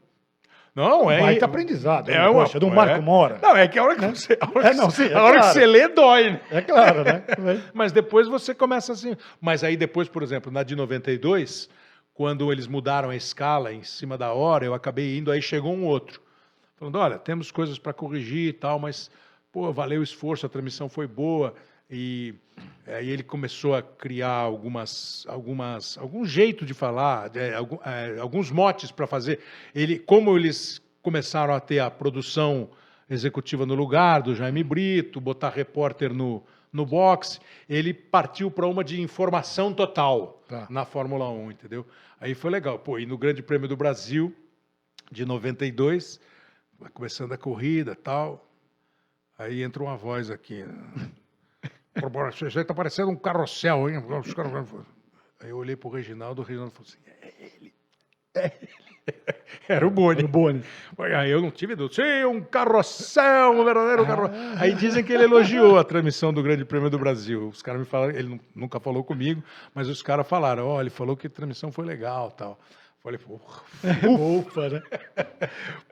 Não, 0.78 1.10
é. 1.10 1.20
baita 1.20 1.46
aprendizado. 1.46 2.10
É 2.10 2.20
né? 2.20 2.28
uma- 2.28 2.44
Poxa, 2.44 2.60
de 2.60 2.66
um 2.66 2.72
é. 2.72 2.76
Marco 2.76 3.02
Mora. 3.02 3.40
Não, 3.42 3.56
é 3.58 3.68
que 3.68 3.80
a 3.80 3.84
hora 3.84 3.96
que 3.96 4.06
você. 4.06 4.38
A 4.40 4.48
hora, 4.48 4.68
É, 4.68 4.70
que, 4.70 4.78
não, 4.78 4.90
sim, 4.92 5.06
é 5.08 5.14
a 5.16 5.24
hora 5.24 5.40
que 5.40 5.46
você 5.48 5.66
lê, 5.66 5.88
dói, 5.88 6.30
né? 6.30 6.42
É 6.52 6.62
claro, 6.62 7.04
né? 7.04 7.24
Mas 7.74 7.92
depois 7.92 8.28
você 8.28 8.54
começa 8.54 8.94
assim. 8.94 9.16
Mas 9.42 9.64
aí 9.64 9.76
depois, 9.76 10.08
por 10.08 10.22
exemplo, 10.22 10.52
na 10.52 10.62
de 10.62 10.76
92, 10.76 11.68
quando 12.14 12.52
eles 12.52 12.68
mudaram 12.68 13.10
a 13.10 13.16
escala 13.16 13.74
em 13.74 13.82
cima 13.82 14.20
da 14.20 14.34
hora, 14.34 14.66
eu 14.66 14.74
acabei 14.76 15.18
indo, 15.18 15.32
aí 15.32 15.42
chegou 15.42 15.74
um 15.74 15.84
outro. 15.84 16.22
Falando, 16.76 17.00
olha, 17.00 17.18
temos 17.18 17.50
coisas 17.50 17.80
para 17.80 17.92
corrigir 17.92 18.50
e 18.50 18.54
tal, 18.54 18.78
mas, 18.78 19.10
pô, 19.52 19.74
valeu 19.74 20.00
o 20.02 20.04
esforço, 20.04 20.46
a 20.46 20.50
transmissão 20.50 20.88
foi 20.88 21.08
boa. 21.08 21.56
E 21.90 22.36
aí 22.86 23.10
ele 23.10 23.24
começou 23.24 23.76
a 23.76 23.82
criar 23.82 24.32
algumas, 24.32 25.26
algumas, 25.28 25.98
algum 25.98 26.26
jeito 26.26 26.66
de 26.66 26.74
falar, 26.74 27.36
é, 27.36 27.54
algum- 27.56 27.80
é, 27.86 28.20
alguns 28.20 28.52
motes 28.52 28.92
para 28.92 29.08
fazer. 29.08 29.40
Ele, 29.74 29.98
como 30.00 30.36
eles 30.38 30.82
começaram 31.02 31.54
a 31.54 31.60
ter 31.60 31.80
a 31.80 31.90
produção 31.90 32.70
executiva 33.10 33.66
no 33.66 33.74
lugar 33.76 34.22
do 34.22 34.36
Jaime 34.36 34.64
Brito, 34.64 35.22
botar 35.22 35.50
repórter 35.50 36.14
no, 36.14 36.44
no 36.74 36.86
boxe, 36.86 37.40
ele 37.70 37.94
partiu 37.94 38.52
para 38.52 38.68
uma 38.68 38.84
de 38.84 39.00
informação 39.02 39.74
total 39.74 40.44
Tá. 40.50 40.68
na 40.70 40.84
Fórmula 40.86 41.30
1, 41.30 41.52
entendeu? 41.52 41.86
Aí 42.20 42.34
foi 42.34 42.50
legal. 42.52 42.80
Pô, 42.80 42.98
e 43.00 43.06
no 43.06 43.18
Grande 43.18 43.42
Prêmio 43.44 43.68
do 43.68 43.78
Brasil, 43.78 44.34
de 45.12 45.26
92, 45.26 46.20
vai 46.80 46.90
começando 46.90 47.32
a 47.34 47.38
corrida 47.38 47.96
tal. 47.96 48.46
Aí 49.38 49.62
entra 49.64 49.84
uma 49.84 49.96
voz 49.96 50.30
aqui. 50.30 50.64
né? 50.64 51.10
Pô, 52.00 52.10
bora, 52.10 52.30
Isso 52.30 52.58
aí 52.58 52.64
tá 52.66 52.74
parecendo 52.74 53.10
um 53.12 53.16
carrossel, 53.16 53.90
hein? 53.90 53.98
Os 54.26 54.34
caras- 54.34 54.52
Aí 55.40 55.50
eu 55.50 55.58
olhei 55.58 55.76
pro 55.76 55.90
Reginaldo, 55.90 56.42
o 56.42 56.46
Reginaldo 56.46 56.72
falou 56.74 56.88
assim: 56.88 56.98
é 57.22 57.34
ele. 57.56 57.74
É 58.36 58.46
ele. 58.62 58.70
Era 59.70 59.88
o 59.88 59.90
Boni. 59.92 60.22
Do 60.22 60.28
Boni. 60.28 60.62
Aí 61.16 61.30
eu 61.32 61.42
não 61.42 61.50
tive 61.52 61.76
dúvida. 61.76 61.96
Sim, 62.04 62.26
um 62.26 62.42
carrossel, 62.42 63.52
um 63.54 63.64
verdadeiro 63.64 64.06
carrossel. 64.06 64.36
Aí 64.60 64.74
dizem 64.74 65.04
que 65.04 65.14
ele 65.14 65.24
elogiou 65.24 65.78
a 65.78 65.84
transmissão 65.84 66.34
do 66.34 66.44
Grande 66.44 66.66
Prêmio 66.66 66.90
do 66.90 67.00
Brasil. 67.00 67.48
Os 67.48 67.62
caras 67.62 67.80
me 67.82 67.86
falaram, 67.88 68.14
ele 68.14 68.28
nu- 68.30 68.40
nunca 68.56 68.80
falou 68.82 69.04
comigo, 69.04 69.42
mas 69.74 69.88
os 69.88 70.02
caras 70.04 70.28
falaram, 70.28 70.68
ó, 70.68 70.82
ele 70.82 70.90
falou 70.90 71.16
que 71.16 71.28
a 71.28 71.30
transmissão 71.30 71.72
foi 71.72 71.86
legal 71.86 72.32
tal. 72.32 72.60
Falei, 73.02 73.18
porra. 73.18 73.62
Ufa, 74.10 74.70
né? 74.70 74.82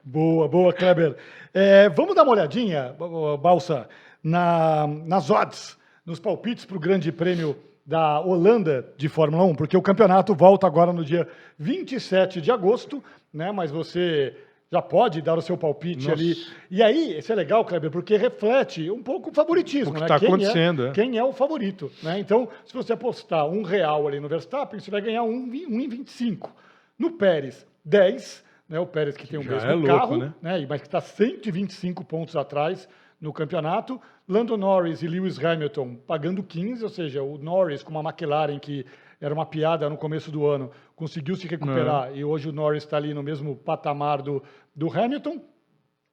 boa, 0.03 0.47
boa, 0.49 0.73
Kleber. 0.73 1.15
É, 1.53 1.87
vamos 1.89 2.15
dar 2.15 2.23
uma 2.23 2.33
olhadinha, 2.33 2.93
Balsa, 3.41 3.87
na, 4.21 4.87
nas 4.87 5.29
odds, 5.29 5.77
nos 6.05 6.19
palpites 6.19 6.65
para 6.65 6.77
o 6.77 6.79
Grande 6.79 7.11
Prêmio 7.11 7.57
da 7.85 8.19
Holanda 8.19 8.85
de 8.97 9.07
Fórmula 9.07 9.43
1, 9.43 9.55
porque 9.55 9.77
o 9.77 9.81
campeonato 9.81 10.33
volta 10.35 10.65
agora 10.67 10.91
no 10.91 11.03
dia 11.05 11.27
27 11.57 12.41
de 12.41 12.51
agosto, 12.51 13.03
né? 13.33 13.51
Mas 13.51 13.71
você 13.71 14.35
já 14.71 14.81
pode 14.81 15.21
dar 15.21 15.37
o 15.37 15.41
seu 15.41 15.55
palpite 15.57 16.07
Nossa. 16.07 16.19
ali. 16.19 16.35
E 16.71 16.81
aí, 16.81 17.19
isso 17.19 17.31
é 17.31 17.35
legal, 17.35 17.63
Kleber, 17.63 17.91
porque 17.91 18.17
reflete 18.17 18.89
um 18.89 19.01
pouco 19.03 19.29
o 19.29 19.33
favoritismo, 19.33 19.91
O 19.91 19.93
que 19.93 20.01
né? 20.01 20.07
tá 20.07 20.19
Quem 20.19 20.27
é- 20.27 20.31
acontecendo, 20.31 20.87
é. 20.87 20.91
quem 20.91 21.17
é 21.17 21.23
o 21.23 21.31
favorito. 21.31 21.91
Né? 22.01 22.19
Então, 22.19 22.49
se 22.65 22.73
você 22.73 22.91
apostar 22.93 23.47
um 23.47 23.61
real 23.61 24.07
ali 24.07 24.19
no 24.19 24.27
Verstappen, 24.27 24.79
você 24.79 24.89
vai 24.89 25.01
ganhar 25.01 25.21
um, 25.23 25.47
vi- 25.49 25.67
um 25.67 25.79
em 25.79 25.87
25. 25.87 26.51
No 26.97 27.11
Pérez, 27.11 27.65
10. 27.83 28.43
Né? 28.67 28.79
O 28.79 28.87
Pérez 28.87 29.15
que 29.15 29.27
tem 29.27 29.39
o 29.39 29.43
Já 29.43 29.51
mesmo 29.51 29.69
é 29.69 29.73
louco, 29.75 29.87
carro, 29.99 30.17
né? 30.17 30.33
né? 30.41 30.61
e- 30.61 30.65
mas 30.67 30.81
que 30.81 30.87
está 30.87 30.99
125 30.99 32.03
pontos 32.03 32.35
atrás 32.35 32.89
no 33.19 33.33
campeonato. 33.33 33.99
Lando 34.27 34.57
Norris 34.57 35.01
e 35.01 35.07
Lewis 35.07 35.43
Hamilton 35.43 35.95
pagando 36.07 36.43
15, 36.43 36.83
ou 36.83 36.89
seja, 36.89 37.23
o 37.23 37.37
Norris 37.37 37.83
com 37.83 37.91
uma 37.91 38.09
McLaren 38.09 38.59
que 38.59 38.85
era 39.19 39.33
uma 39.33 39.45
piada 39.45 39.89
no 39.89 39.97
começo 39.97 40.31
do 40.31 40.45
ano, 40.45 40.71
conseguiu 40.95 41.35
se 41.35 41.47
recuperar 41.47 42.15
e 42.15 42.23
hoje 42.23 42.49
o 42.49 42.51
Norris 42.51 42.83
está 42.83 42.97
ali 42.97 43.13
no 43.13 43.23
mesmo 43.23 43.55
patamar 43.55 44.21
do, 44.21 44.43
do 44.75 44.91
Hamilton. 44.91 45.41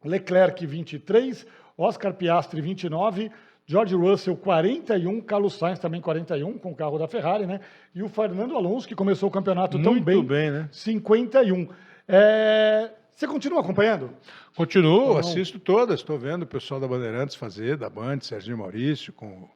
Leclerc 0.04 0.66
23, 0.66 1.46
Oscar 1.76 2.14
Piastri 2.14 2.60
29, 2.60 3.30
George 3.64 3.94
Russell 3.94 4.36
41, 4.36 5.20
Carlos 5.20 5.54
Sainz 5.54 5.78
também 5.78 6.00
41 6.00 6.58
com 6.58 6.72
o 6.72 6.74
carro 6.74 6.98
da 6.98 7.06
Ferrari, 7.06 7.46
né? 7.46 7.60
E 7.94 8.02
o 8.02 8.08
Fernando 8.08 8.56
Alonso 8.56 8.88
que 8.88 8.94
começou 8.94 9.28
o 9.28 9.32
campeonato 9.32 9.80
tão 9.80 9.92
Muito 9.92 10.04
bem, 10.04 10.24
bem, 10.24 10.50
né? 10.50 10.68
51. 10.72 11.68
É, 12.08 12.90
Você 13.14 13.26
continua 13.26 13.60
acompanhando? 13.60 14.10
Continuo, 14.56 15.16
assisto 15.16 15.58
todas. 15.58 16.00
Estou 16.00 16.18
vendo 16.18 16.42
o 16.42 16.46
pessoal 16.46 16.80
da 16.80 16.88
Bandeirantes 16.88 17.36
fazer, 17.36 17.76
da 17.76 17.88
Band, 17.88 18.20
Serginho 18.20 18.58
Maurício, 18.58 19.12
com 19.12 19.48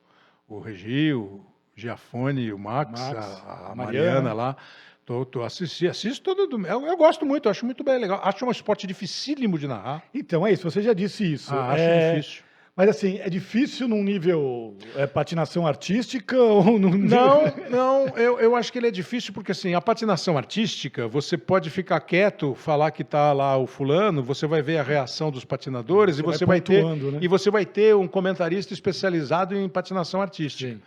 o 0.49 0.61
Regi, 0.61 1.13
o 1.13 1.41
Giafone 1.75 2.53
o 2.53 2.59
Max, 2.59 3.01
Max, 3.01 3.17
a, 3.47 3.73
a 3.73 3.75
Mariana. 3.75 4.07
Mariana. 4.07 4.33
lá. 4.33 4.57
Tô, 5.05 5.25
tô 5.25 5.43
assisti, 5.43 5.87
assisto 5.87 6.35
todo. 6.35 6.67
Eu, 6.67 6.85
eu 6.85 6.97
gosto 6.97 7.25
muito, 7.25 7.49
acho 7.49 7.65
muito 7.65 7.85
bem 7.85 7.99
legal. 7.99 8.21
Acho 8.25 8.45
um 8.45 8.51
esporte 8.51 8.87
dificílimo 8.87 9.59
de 9.59 9.69
narrar. 9.69 10.03
Então 10.13 10.45
é 10.47 10.53
isso, 10.53 10.69
você 10.69 10.83
já 10.83 10.93
disse 10.93 11.33
isso. 11.33 11.55
Ah, 11.55 11.73
acho 11.73 11.83
É, 11.83 12.15
difícil. 12.17 12.43
Mas 12.77 12.91
assim, 12.91 13.19
é 13.21 13.31
difícil 13.31 13.89
num 13.89 14.05
nível 14.05 14.77
é, 14.95 15.07
patinação 15.07 15.67
artística 15.67 16.37
ou 16.39 16.79
num 16.79 16.91
Não, 16.91 17.45
não, 17.71 18.09
eu, 18.19 18.39
eu 18.39 18.55
acho 18.55 18.71
que 18.71 18.79
ele 18.79 18.89
é 18.89 18.91
difícil 18.91 19.33
porque 19.33 19.53
assim, 19.53 19.73
a 19.73 19.81
patinação 19.81 20.37
artística, 20.37 21.09
você 21.09 21.39
pode 21.39 21.71
ficar 21.71 21.99
quieto, 22.01 22.55
falar 22.55 22.91
que 22.91 23.03
tá 23.03 23.33
lá 23.33 23.57
o 23.57 23.67
fulano, 23.67 24.23
você 24.23 24.47
vai 24.47 24.61
ver 24.61 24.77
a 24.77 24.83
reação 24.83 25.31
dos 25.31 25.43
patinadores 25.43 26.17
Você 26.17 26.23
e 26.23 26.25
vai 26.25 26.37
você 26.37 26.45
vai, 26.45 26.61
ter 26.61 26.83
pontuando, 26.83 27.13
né? 27.13 27.19
e 27.23 27.27
você 27.27 27.51
vai 27.51 27.65
ter 27.65 27.97
um 27.97 28.07
comentarista 28.07 28.75
especializado 28.75 29.57
em 29.57 29.67
patinação 29.71 30.21
artística. 30.21 30.75
Sim. 30.75 30.81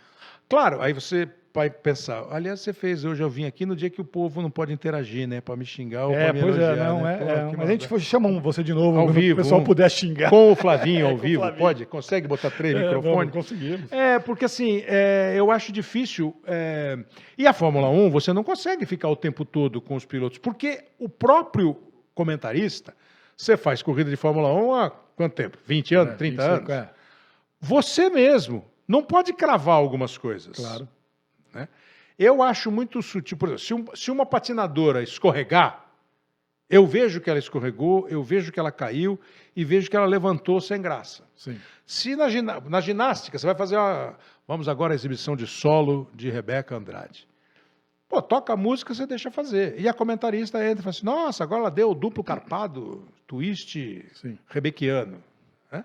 Claro, 0.48 0.80
aí 0.80 0.92
você 0.92 1.28
vai 1.52 1.68
pensar, 1.68 2.24
aliás, 2.30 2.60
você 2.60 2.72
fez, 2.72 3.04
hoje 3.04 3.22
eu 3.22 3.28
vim 3.28 3.44
aqui 3.44 3.66
no 3.66 3.74
dia 3.74 3.90
que 3.90 4.00
o 4.00 4.04
povo 4.04 4.40
não 4.40 4.50
pode 4.50 4.72
interagir, 4.72 5.26
né, 5.26 5.40
para 5.40 5.56
me 5.56 5.64
xingar 5.66 6.06
ou 6.06 6.14
É, 6.14 6.24
para 6.26 6.32
me 6.32 6.40
pois 6.42 6.56
é, 6.56 6.62
elogiar, 6.62 6.84
não, 6.84 7.02
né? 7.02 7.14
é, 7.14 7.16
Pô, 7.18 7.30
é. 7.30 7.56
Mas 7.56 7.68
a 7.68 7.72
gente 7.72 7.88
foi- 7.88 7.98
chama 8.00 8.40
você 8.40 8.62
de 8.62 8.72
novo, 8.72 8.98
Ao 8.98 9.08
vivo, 9.08 9.34
o 9.34 9.36
pessoal 9.42 9.60
um- 9.60 9.64
puder 9.64 9.90
xingar. 9.90 10.30
com 10.30 10.52
o 10.52 10.54
Flavinho 10.54 11.06
É, 11.06 11.10
ao 11.10 11.16
vivo, 11.18 11.40
Flavinho. 11.42 11.58
pode? 11.58 11.86
Consegue 11.86 12.28
botar 12.28 12.50
três 12.50 12.74
É, 12.76 12.84
microfones? 12.84 13.32
conseguimos. 13.32 13.90
É, 13.92 14.18
porque 14.20 14.44
assim, 14.44 14.84
é, 14.86 15.34
eu 15.36 15.50
acho 15.50 15.72
difícil. 15.72 16.34
é, 16.46 16.98
E 17.36 17.46
a 17.46 17.52
Fórmula 17.52 17.88
1, 17.90 18.10
você 18.10 18.32
não 18.32 18.44
consegue 18.44 18.86
ficar 18.86 19.08
o 19.08 19.16
tempo 19.16 19.44
todo 19.44 19.80
com 19.80 19.96
os 19.96 20.04
pilotos, 20.04 20.38
porque 20.38 20.84
o 21.00 21.08
próprio 21.08 21.76
comentarista, 22.14 22.94
você 23.36 23.56
faz 23.56 23.82
corrida 23.82 24.08
de 24.08 24.16
Fórmula 24.16 24.52
1 24.54 24.74
há 24.74 24.90
quanto 25.16 25.34
tempo? 25.34 25.58
20 25.66 25.94
anos, 25.96 26.14
30 26.16 26.42
anos? 26.42 26.58
25, 26.60 26.72
é, 26.72 26.90
Você 27.60 28.08
mesmo 28.08 28.64
não 28.86 29.02
pode 29.02 29.32
cravar 29.32 29.74
algumas 29.76 30.16
coisas. 30.16 30.56
claro. 30.56 30.86
Né? 31.54 31.68
Eu 32.18 32.42
acho 32.42 32.70
muito 32.70 33.00
sutil. 33.02 33.36
Por 33.36 33.48
exemplo, 33.48 33.64
se, 33.64 33.74
um- 33.74 33.96
se 33.96 34.10
uma 34.10 34.26
patinadora 34.26 35.02
escorregar, 35.02 35.86
eu 36.68 36.86
vejo 36.86 37.20
que 37.20 37.28
ela 37.30 37.38
escorregou, 37.38 38.06
eu 38.08 38.22
vejo 38.22 38.52
que 38.52 38.60
ela 38.60 38.70
caiu 38.70 39.18
e 39.56 39.64
vejo 39.64 39.90
que 39.90 39.96
ela 39.96 40.06
levantou 40.06 40.60
sem 40.60 40.80
graça. 40.80 41.24
Sim. 41.34 41.58
Se 41.86 42.14
na, 42.14 42.28
na 42.60 42.80
ginástica 42.80 43.38
você 43.38 43.46
vai 43.46 43.56
fazer 43.56 43.76
uma. 43.76 44.16
Vamos 44.46 44.68
agora 44.68 44.92
a 44.92 44.94
exibição 44.96 45.34
de 45.34 45.46
solo 45.46 46.08
de 46.14 46.30
Rebeca 46.30 46.76
Andrade. 46.76 47.26
Pô, 48.08 48.20
toca 48.20 48.52
a 48.52 48.56
música, 48.56 48.92
você 48.94 49.06
deixa 49.06 49.30
fazer. 49.30 49.80
E 49.80 49.88
a 49.88 49.94
comentarista 49.94 50.58
entra 50.58 50.80
e 50.80 50.82
fala 50.82 50.90
assim: 50.90 51.04
nossa, 51.06 51.42
agora 51.44 51.62
ela 51.62 51.70
deu 51.70 51.94
duplo 51.94 52.22
carpado, 52.22 53.04
twist 53.26 54.04
Sim. 54.14 54.38
rebequiano. 54.48 55.22
né? 55.72 55.84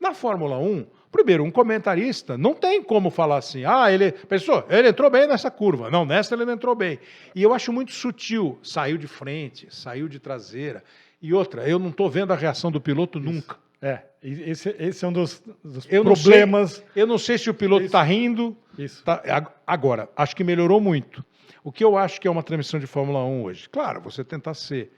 Na 0.00 0.14
Fórmula 0.14 0.56
1, 0.58 0.86
primeiro, 1.10 1.44
um 1.44 1.50
comentarista 1.50 2.36
não 2.38 2.54
tem 2.54 2.82
como 2.82 3.10
falar 3.10 3.38
assim, 3.38 3.64
ah, 3.64 3.90
ele. 3.90 4.12
Pensou, 4.12 4.64
ele 4.68 4.88
entrou 4.88 5.10
bem 5.10 5.26
nessa 5.26 5.50
curva. 5.50 5.90
Não, 5.90 6.04
nessa 6.04 6.34
ele 6.34 6.44
não 6.44 6.52
entrou 6.54 6.74
bem. 6.74 6.98
E 7.34 7.42
eu 7.42 7.52
acho 7.54 7.72
muito 7.72 7.92
sutil. 7.92 8.58
Saiu 8.62 8.96
de 8.98 9.06
frente, 9.06 9.66
saiu 9.70 10.08
de 10.08 10.18
traseira. 10.18 10.82
E 11.20 11.32
outra, 11.34 11.68
eu 11.68 11.78
não 11.78 11.88
estou 11.88 12.08
vendo 12.08 12.32
a 12.32 12.36
reação 12.36 12.70
do 12.70 12.80
piloto 12.80 13.18
nunca. 13.18 13.56
É, 13.80 14.02
esse, 14.22 14.74
esse 14.78 15.04
é 15.04 15.08
um 15.08 15.12
dos, 15.12 15.42
dos 15.64 15.86
Eu 15.90 16.02
problemas. 16.02 16.72
sei- 16.72 16.84
eu 16.96 17.06
não 17.06 17.16
sei 17.18 17.38
se 17.38 17.48
o 17.48 17.54
piloto 17.54 17.82
Isso. 17.82 17.86
está 17.86 18.02
rindo. 18.02 18.56
Isso. 18.76 19.04
tá- 19.04 19.22
ag- 19.24 19.50
agora, 19.66 20.08
acho 20.16 20.34
que 20.34 20.42
melhorou 20.42 20.80
muito. 20.80 21.24
O 21.62 21.70
que 21.72 21.84
eu 21.84 21.96
acho 21.96 22.20
que 22.20 22.26
é 22.26 22.30
uma 22.30 22.42
transmissão 22.42 22.78
de 22.80 22.86
Fórmula 22.86 23.24
1 23.24 23.42
hoje? 23.44 23.68
Claro, 23.68 24.00
você 24.00 24.24
tentar 24.24 24.54
ser 24.54 24.90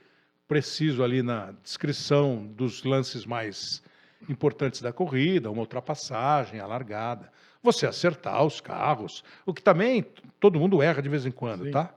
preciso 0.47 1.03
ali 1.03 1.21
na 1.23 1.53
descrição 1.63 2.45
dos 2.55 2.83
lances 2.83 3.25
mais 3.25 3.81
importantes 4.29 4.81
da 4.81 4.93
corrida, 4.93 5.51
uma 5.51 5.61
ultrapassagem, 5.61 6.59
a 6.59 6.67
largada. 6.67 7.31
Você 7.63 7.85
acertar 7.85 8.43
os 8.43 8.59
carros, 8.59 9.23
o 9.45 9.53
que 9.53 9.61
também 9.61 10.05
todo 10.39 10.59
mundo 10.59 10.81
erra 10.81 11.01
de 11.01 11.09
vez 11.09 11.25
em 11.25 11.31
quando, 11.31 11.65
Sim. 11.65 11.71
tá? 11.71 11.93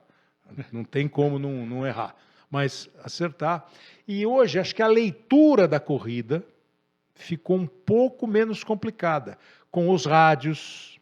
Não 0.70 0.84
tem 0.84 1.08
como 1.08 1.38
não, 1.38 1.66
não 1.66 1.87
errar. 1.87 2.14
Mas 2.50 2.88
acertar. 3.02 3.66
E 4.06 4.26
hoje, 4.26 4.58
acho 4.58 4.74
que 4.74 4.82
a 4.82 4.87
leitura 4.87 5.66
da 5.66 5.80
corrida 5.80 6.44
ficou 7.14 7.56
um 7.56 7.66
pouco 7.66 8.26
menos 8.26 8.62
complicada 8.62 9.38
com 9.70 9.90
os 9.90 10.04
rádios, 10.04 11.00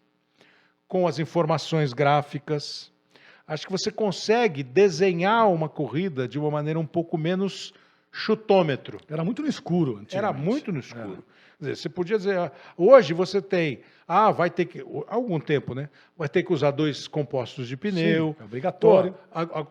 com 0.87 1.07
as 1.07 1.19
informações 1.19 1.93
gráficas. 1.93 2.93
acho 3.47 3.67
que 3.67 3.73
você 3.73 3.91
consegue 3.91 4.63
desenhar 4.63 5.51
uma 5.51 5.69
corrida 5.69 6.29
de 6.29 6.39
uma 6.39 6.51
maneira 6.51 6.79
um 6.79 6.87
pouco 6.87 7.19
menos 7.19 7.75
chutômetro. 8.13 9.01
Era 9.11 9.25
muito 9.25 9.41
no 9.43 9.49
escuro. 9.49 10.01
Era 10.13 10.33
muito 10.33 10.71
no 10.71 10.79
escuro. 10.79 11.25
Quer 11.59 11.69
dizer, 11.71 11.77
você 11.77 11.89
podia 11.89 12.17
dizer, 12.19 12.39
ah, 12.39 12.53
hoje 12.77 13.15
você 13.15 13.41
tem, 13.41 13.81
ah, 14.07 14.33
vai 14.33 14.51
ter 14.51 14.65
que, 14.65 14.81
há 14.81 15.15
algum 15.15 15.39
tempo, 15.39 15.75
né? 15.77 15.89
Vai 16.19 16.29
ter 16.29 16.43
que 16.43 16.53
usar 16.53 16.73
dois 16.73 17.07
compostos 17.07 17.69
de 17.69 17.77
pneu. 17.77 18.35
Sim, 18.37 18.43
é 18.43 18.45
obrigatório. 18.45 19.15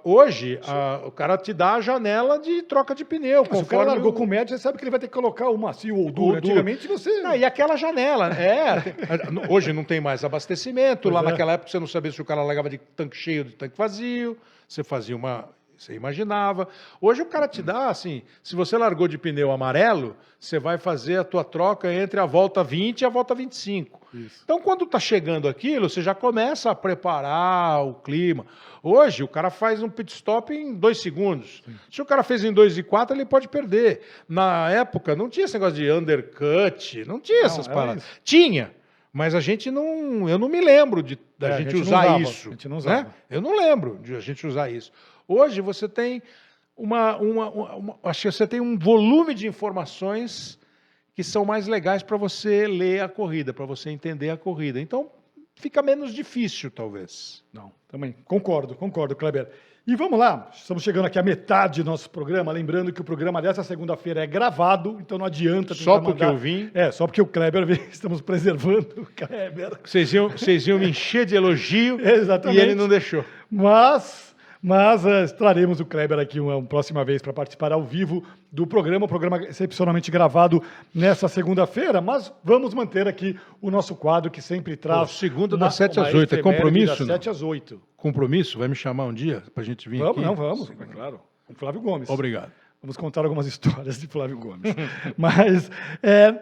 Hoje, 0.04 0.58
a- 0.66 1.02
o 1.06 1.12
cara 1.12 1.38
te 1.38 1.52
dá 1.54 1.74
a 1.76 1.82
janela 1.82 2.40
de 2.40 2.62
troca 2.64 2.96
de 2.96 3.04
pneu. 3.04 3.46
Mas 3.48 3.58
se 3.60 3.64
o 3.64 3.68
cara 3.68 3.84
conforme 3.84 3.86
largou 3.92 4.12
o- 4.12 4.14
com 4.16 4.26
médio, 4.26 4.56
você 4.56 4.64
sabe 4.64 4.78
que 4.78 4.84
ele 4.86 4.90
vai 4.92 5.02
ter 5.02 5.08
que 5.08 5.14
colocar 5.14 5.50
o 5.50 5.58
macio 5.58 5.98
ou 5.98 6.08
o 6.08 6.12
duro. 6.12 6.38
Antigamente 6.38 6.88
você. 6.88 7.22
Não, 7.22 7.36
e 7.36 7.44
aquela 7.44 7.76
janela, 7.76 8.28
é. 8.30 8.80
tem- 9.46 9.52
hoje 9.52 9.74
não 9.74 9.84
tem 9.84 10.00
mais 10.00 10.24
abastecimento. 10.24 11.04
Pois 11.04 11.14
Lá 11.14 11.20
é. 11.22 11.26
naquela 11.26 11.52
época 11.54 11.70
você 11.70 11.80
não 11.80 11.88
sabia 11.88 12.12
se 12.12 12.22
o 12.22 12.26
cara 12.26 12.42
largava 12.42 12.70
de 12.70 12.78
tanque 12.78 13.18
cheio 13.18 13.40
ou 13.44 13.50
de 13.50 13.56
tanque 13.56 13.78
vazio. 13.78 14.38
Você 14.66 14.82
fazia 14.82 15.16
uma. 15.16 15.50
Você 15.82 15.96
imaginava. 15.96 16.68
Hoje 17.02 17.24
o 17.24 17.26
cara 17.26 17.48
te 17.48 17.60
dá 17.64 17.88
assim: 17.90 18.22
se 18.44 18.56
você 18.56 18.78
largou 18.78 19.08
de 19.08 19.18
pneu 19.18 19.52
amarelo, 19.52 20.16
você 20.40 20.60
vai 20.60 20.78
fazer 20.78 21.18
a 21.18 21.24
tua 21.24 21.44
troca 21.44 21.92
entre 21.92 22.20
a 22.20 22.26
volta 22.28 22.64
20 22.64 23.02
e 23.02 23.06
a 23.06 23.10
volta 23.10 23.34
25. 23.34 24.00
Isso. 24.14 24.42
Então, 24.44 24.62
quando 24.62 24.84
está 24.86 25.00
chegando 25.00 25.48
aquilo, 25.48 25.90
você 25.90 26.00
já 26.04 26.14
começa 26.14 26.70
a 26.70 26.76
preparar 26.76 27.84
o 27.84 27.96
clima. 27.96 28.46
Hoje, 28.84 29.24
o 29.24 29.28
cara 29.28 29.50
faz 29.50 29.82
um 29.82 29.90
pit 29.90 30.14
stop 30.14 30.54
em 30.54 30.72
dois 30.76 31.00
segundos. 31.02 31.64
Se 31.90 32.00
o 32.00 32.06
cara 32.06 32.22
fez 32.22 32.44
em 32.44 32.54
dois 32.54 32.78
e 32.78 32.84
quatro, 32.84 33.16
ele 33.16 33.26
pode 33.26 33.48
perder. 33.48 34.02
Na 34.30 34.70
época, 34.70 35.16
não 35.16 35.30
tinha 35.30 35.46
esse 35.46 35.56
negócio 35.56 35.76
de 35.76 35.92
undercut, 35.92 37.06
não 37.08 37.20
tinha 37.20 37.40
Não, 37.40 37.46
essas 37.48 37.68
paradas. 37.68 38.04
isso. 38.04 38.22
Tinha, 38.24 38.72
mas 39.14 39.36
a 39.36 39.40
gente 39.40 39.70
não. 39.72 40.28
Eu 40.30 40.40
não 40.40 40.48
me 40.50 40.62
lembro 40.62 41.02
de, 41.04 41.18
da 41.38 41.50
É, 41.50 41.54
a 41.54 41.58
gente, 41.58 41.66
gente 41.72 41.76
não 41.76 41.82
usar 41.82 42.02
usava, 42.06 42.22
isso. 42.22 42.48
a 42.48 42.52
gente 42.52 42.68
não 42.70 42.76
né? 42.76 42.80
usava. 42.80 43.16
Eu 43.30 43.42
não 43.42 43.58
lembro 43.58 44.00
de 44.02 44.16
a 44.16 44.20
gente 44.20 44.46
usar 44.48 44.70
isso. 44.72 44.92
Hoje 45.28 45.62
você 45.62 45.88
tem 45.90 46.22
uma, 46.76 47.18
uma, 47.18 47.50
uma- 47.50 47.76
uma- 47.76 48.00
acho 48.04 48.22
que 48.24 48.32
você 48.32 48.48
tem 48.48 48.60
um 48.62 48.78
volume 48.78 49.34
de 49.34 49.48
informações 49.48 50.58
que 51.14 51.24
são 51.24 51.44
mais 51.44 51.68
legais 51.68 52.02
para 52.04 52.16
você 52.18 52.68
ler 52.68 53.02
a 53.04 53.10
corrida, 53.10 53.54
para 53.54 53.66
você 53.66 53.90
entender 53.90 54.30
a 54.30 54.38
corrida. 54.38 54.80
Então 54.80 55.12
fica 55.56 55.82
menos 55.82 56.14
difícil, 56.14 56.72
talvez. 56.72 57.44
Não, 57.54 57.72
também. 57.88 58.16
Concordo, 58.26 58.76
concordo, 58.76 59.16
Kleber. 59.16 59.50
E 59.86 59.96
vamos 59.96 60.20
lá, 60.20 60.48
estamos 60.54 60.84
chegando 60.84 61.06
aqui 61.06 61.18
à 61.18 61.24
metade 61.24 61.82
do 61.82 61.90
nosso 61.90 62.08
programa. 62.08 62.52
Lembrando 62.52 62.94
que 62.94 63.02
o 63.02 63.04
programa 63.04 63.42
dessa 63.42 63.64
segunda-feira 63.64 64.24
é 64.24 64.28
gravado, 64.28 64.98
então 65.02 65.18
não 65.18 65.26
adianta. 65.26 65.74
Só 65.74 66.00
porque 66.00 66.24
mandar- 66.24 66.36
eu 66.36 66.38
vim? 66.40 66.70
É, 66.74 66.92
só 66.92 67.08
porque 67.08 67.20
o 67.22 67.26
Kleber 67.26 67.66
veio. 67.66 67.82
Estamos 67.92 68.22
preservando 68.22 68.88
o 68.98 69.06
Kleber. 69.08 69.72
Vocês 69.84 70.14
iam, 70.14 70.30
vocês 70.30 70.68
iam 70.68 70.78
me 70.78 70.88
encher 70.90 71.26
de 71.26 71.36
elogio 71.36 72.00
Exatamente. 72.08 72.60
e 72.60 72.62
ele 72.62 72.76
não 72.76 72.88
deixou. 72.88 73.26
Mas, 73.50 74.31
mas 74.62 75.06
eh, 75.06 75.26
traremos 75.28 75.80
o 75.80 75.86
Kleber 75.86 76.20
aqui 76.20 76.40
uma, 76.40 76.56
uma 76.58 76.68
próxima 76.68 77.04
vez 77.04 77.22
para 77.22 77.34
participar 77.34 77.72
ao 77.72 77.84
vivo 77.84 78.24
do 78.52 78.68
programa, 78.68 79.06
o 79.06 79.08
programa 79.08 79.38
excepcionalmente 79.44 80.12
gravado 80.12 80.62
nessa 80.94 81.28
segunda-feira, 81.28 82.00
mas 82.02 82.32
vamos 82.44 82.74
manter 82.74 83.08
aqui 83.08 83.40
o 83.60 83.72
nosso 83.72 83.96
quadro 83.96 84.30
que 84.30 84.42
sempre 84.42 84.76
traz. 84.78 85.10
Pô, 85.12 85.18
segunda 85.18 85.58
das 85.58 85.76
sete 85.76 85.98
uma 86.00 86.08
às 86.08 86.14
oito, 86.14 86.36
é 86.36 86.40
efeméride 86.40 86.62
compromisso, 86.62 86.88
Das 86.98 87.00
não? 87.00 87.08
sete 87.08 87.30
às 87.30 87.42
oito. 87.42 87.82
Compromisso? 87.98 88.60
Vai 88.60 88.68
me 88.68 88.76
chamar 88.76 89.06
um 89.06 89.14
dia 89.14 89.44
para 89.54 89.64
a 89.64 89.66
gente 89.66 89.88
vir 89.90 90.00
Vamos, 90.00 90.18
aqui? 90.18 90.26
não, 90.26 90.36
vamos, 90.36 90.70
é 90.70 90.86
claro. 90.86 91.20
Com 91.48 91.54
Flávio 91.56 91.82
Gomes. 91.82 92.10
Obrigado. 92.10 92.52
Vamos 92.82 92.98
contar 92.98 93.24
algumas 93.24 93.46
histórias 93.48 94.00
de 94.00 94.08
Flávio 94.08 94.38
Gomes. 94.38 94.74
Mas 95.18 95.70
é, 96.04 96.34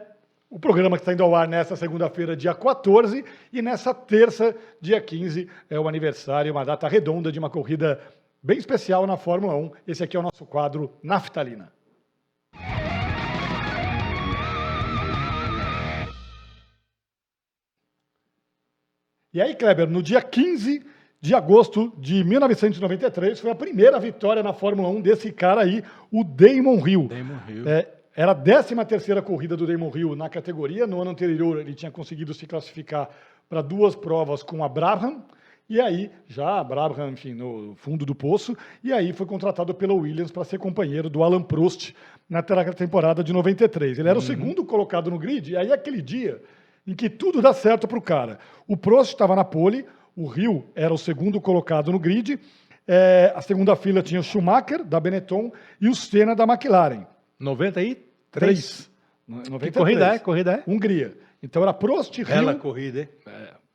o 0.49 0.59
programa 0.59 0.97
que 0.97 1.03
está 1.03 1.13
indo 1.13 1.23
ao 1.23 1.35
ar 1.35 1.47
nessa 1.47 1.75
segunda-feira, 1.75 2.35
dia 2.35 2.55
14, 2.55 3.23
e 3.53 3.61
nessa 3.61 3.93
terça, 3.93 4.55
dia 4.81 4.99
15, 4.99 5.47
é 5.69 5.79
o 5.79 5.87
aniversário, 5.87 6.51
uma 6.51 6.65
data 6.65 6.87
redonda 6.87 7.31
de 7.31 7.37
uma 7.37 7.51
corrida 7.51 8.01
bem 8.41 8.57
especial 8.57 9.05
na 9.05 9.15
Fórmula 9.15 9.55
1. 9.55 9.71
Esse 9.87 10.03
aqui 10.03 10.17
é 10.17 10.19
o 10.19 10.23
nosso 10.23 10.45
quadro 10.45 10.91
Naftalina. 11.03 11.71
E 19.31 19.39
aí, 19.39 19.53
Kleber, 19.53 19.87
no 19.87 20.01
dia 20.01 20.23
15 20.23 20.83
de 21.21 21.35
agosto 21.35 21.93
de 21.99 22.23
1993, 22.23 23.39
foi 23.39 23.51
a 23.51 23.55
primeira 23.55 23.99
vitória 23.99 24.41
na 24.41 24.53
Fórmula 24.53 24.89
1 24.89 25.01
desse 25.01 25.31
cara 25.31 25.61
aí, 25.61 25.83
o 26.11 26.23
Damon 26.23 26.87
Hill. 26.87 27.07
Damon 27.07 27.39
Hill. 27.47 27.69
É, 27.69 27.98
era 28.19 28.33
a 28.33 28.35
13 28.35 28.75
terceira 28.83 29.21
corrida 29.21 29.55
do 29.55 29.65
Damon 29.65 29.89
Hill 29.95 30.13
na 30.13 30.27
categoria. 30.27 30.85
No 30.85 30.99
ano 30.99 31.11
anterior, 31.11 31.57
ele 31.57 31.73
tinha 31.73 31.89
conseguido 31.89 32.33
se 32.33 32.45
classificar 32.45 33.09
para 33.47 33.61
duas 33.61 33.95
provas 33.95 34.43
com 34.43 34.61
a 34.61 34.67
Brabham. 34.67 35.23
E 35.69 35.79
aí, 35.79 36.11
já 36.27 36.59
a 36.59 36.63
Brabham, 36.65 37.11
enfim, 37.11 37.33
no 37.33 37.75
fundo 37.77 38.05
do 38.05 38.13
poço. 38.13 38.57
E 38.83 38.91
aí 38.91 39.13
foi 39.13 39.25
contratado 39.25 39.73
pela 39.73 39.93
Williams 39.93 40.31
para 40.31 40.43
ser 40.43 40.57
companheiro 40.57 41.09
do 41.09 41.23
Alan 41.23 41.41
Prost 41.41 41.93
na 42.29 42.43
temporada 42.43 43.23
de 43.23 43.31
93. 43.31 43.97
Ele 43.97 44.09
era 44.09 44.19
o 44.19 44.21
segundo 44.21 44.65
colocado 44.65 45.09
no 45.09 45.17
grid. 45.17 45.53
E 45.53 45.55
aí, 45.55 45.71
aquele 45.71 46.01
dia 46.01 46.41
em 46.85 46.93
que 46.93 47.09
tudo 47.09 47.41
dá 47.41 47.53
certo 47.53 47.87
para 47.87 47.99
o 47.99 48.01
cara. 48.01 48.37
O 48.67 48.75
Prost 48.75 49.13
estava 49.13 49.33
na 49.33 49.45
pole, 49.45 49.85
o 50.13 50.27
Rio 50.27 50.65
era 50.75 50.93
o 50.93 50.97
segundo 50.97 51.39
colocado 51.39 51.89
no 51.89 51.97
grid, 51.97 52.37
é, 52.85 53.31
a 53.33 53.41
segunda 53.41 53.77
fila 53.77 54.01
tinha 54.01 54.19
o 54.19 54.23
Schumacher, 54.23 54.83
da 54.83 54.99
Benetton, 54.99 55.53
e 55.79 55.87
o 55.87 55.95
Senna, 55.95 56.35
da 56.35 56.43
McLaren. 56.43 57.07
93? 57.39 58.08
Três. 58.31 58.89
Que 59.25 59.49
93. 59.49 59.75
corrida 59.75 60.07
é? 60.07 60.19
Corrida 60.19 60.51
é? 60.53 60.63
Hungria. 60.69 61.17
Então 61.41 61.61
era 61.61 61.73
Prost, 61.73 62.17
Rio, 62.17 62.27
Bela 62.27 62.55
corrida, 62.55 63.01
hein? 63.01 63.09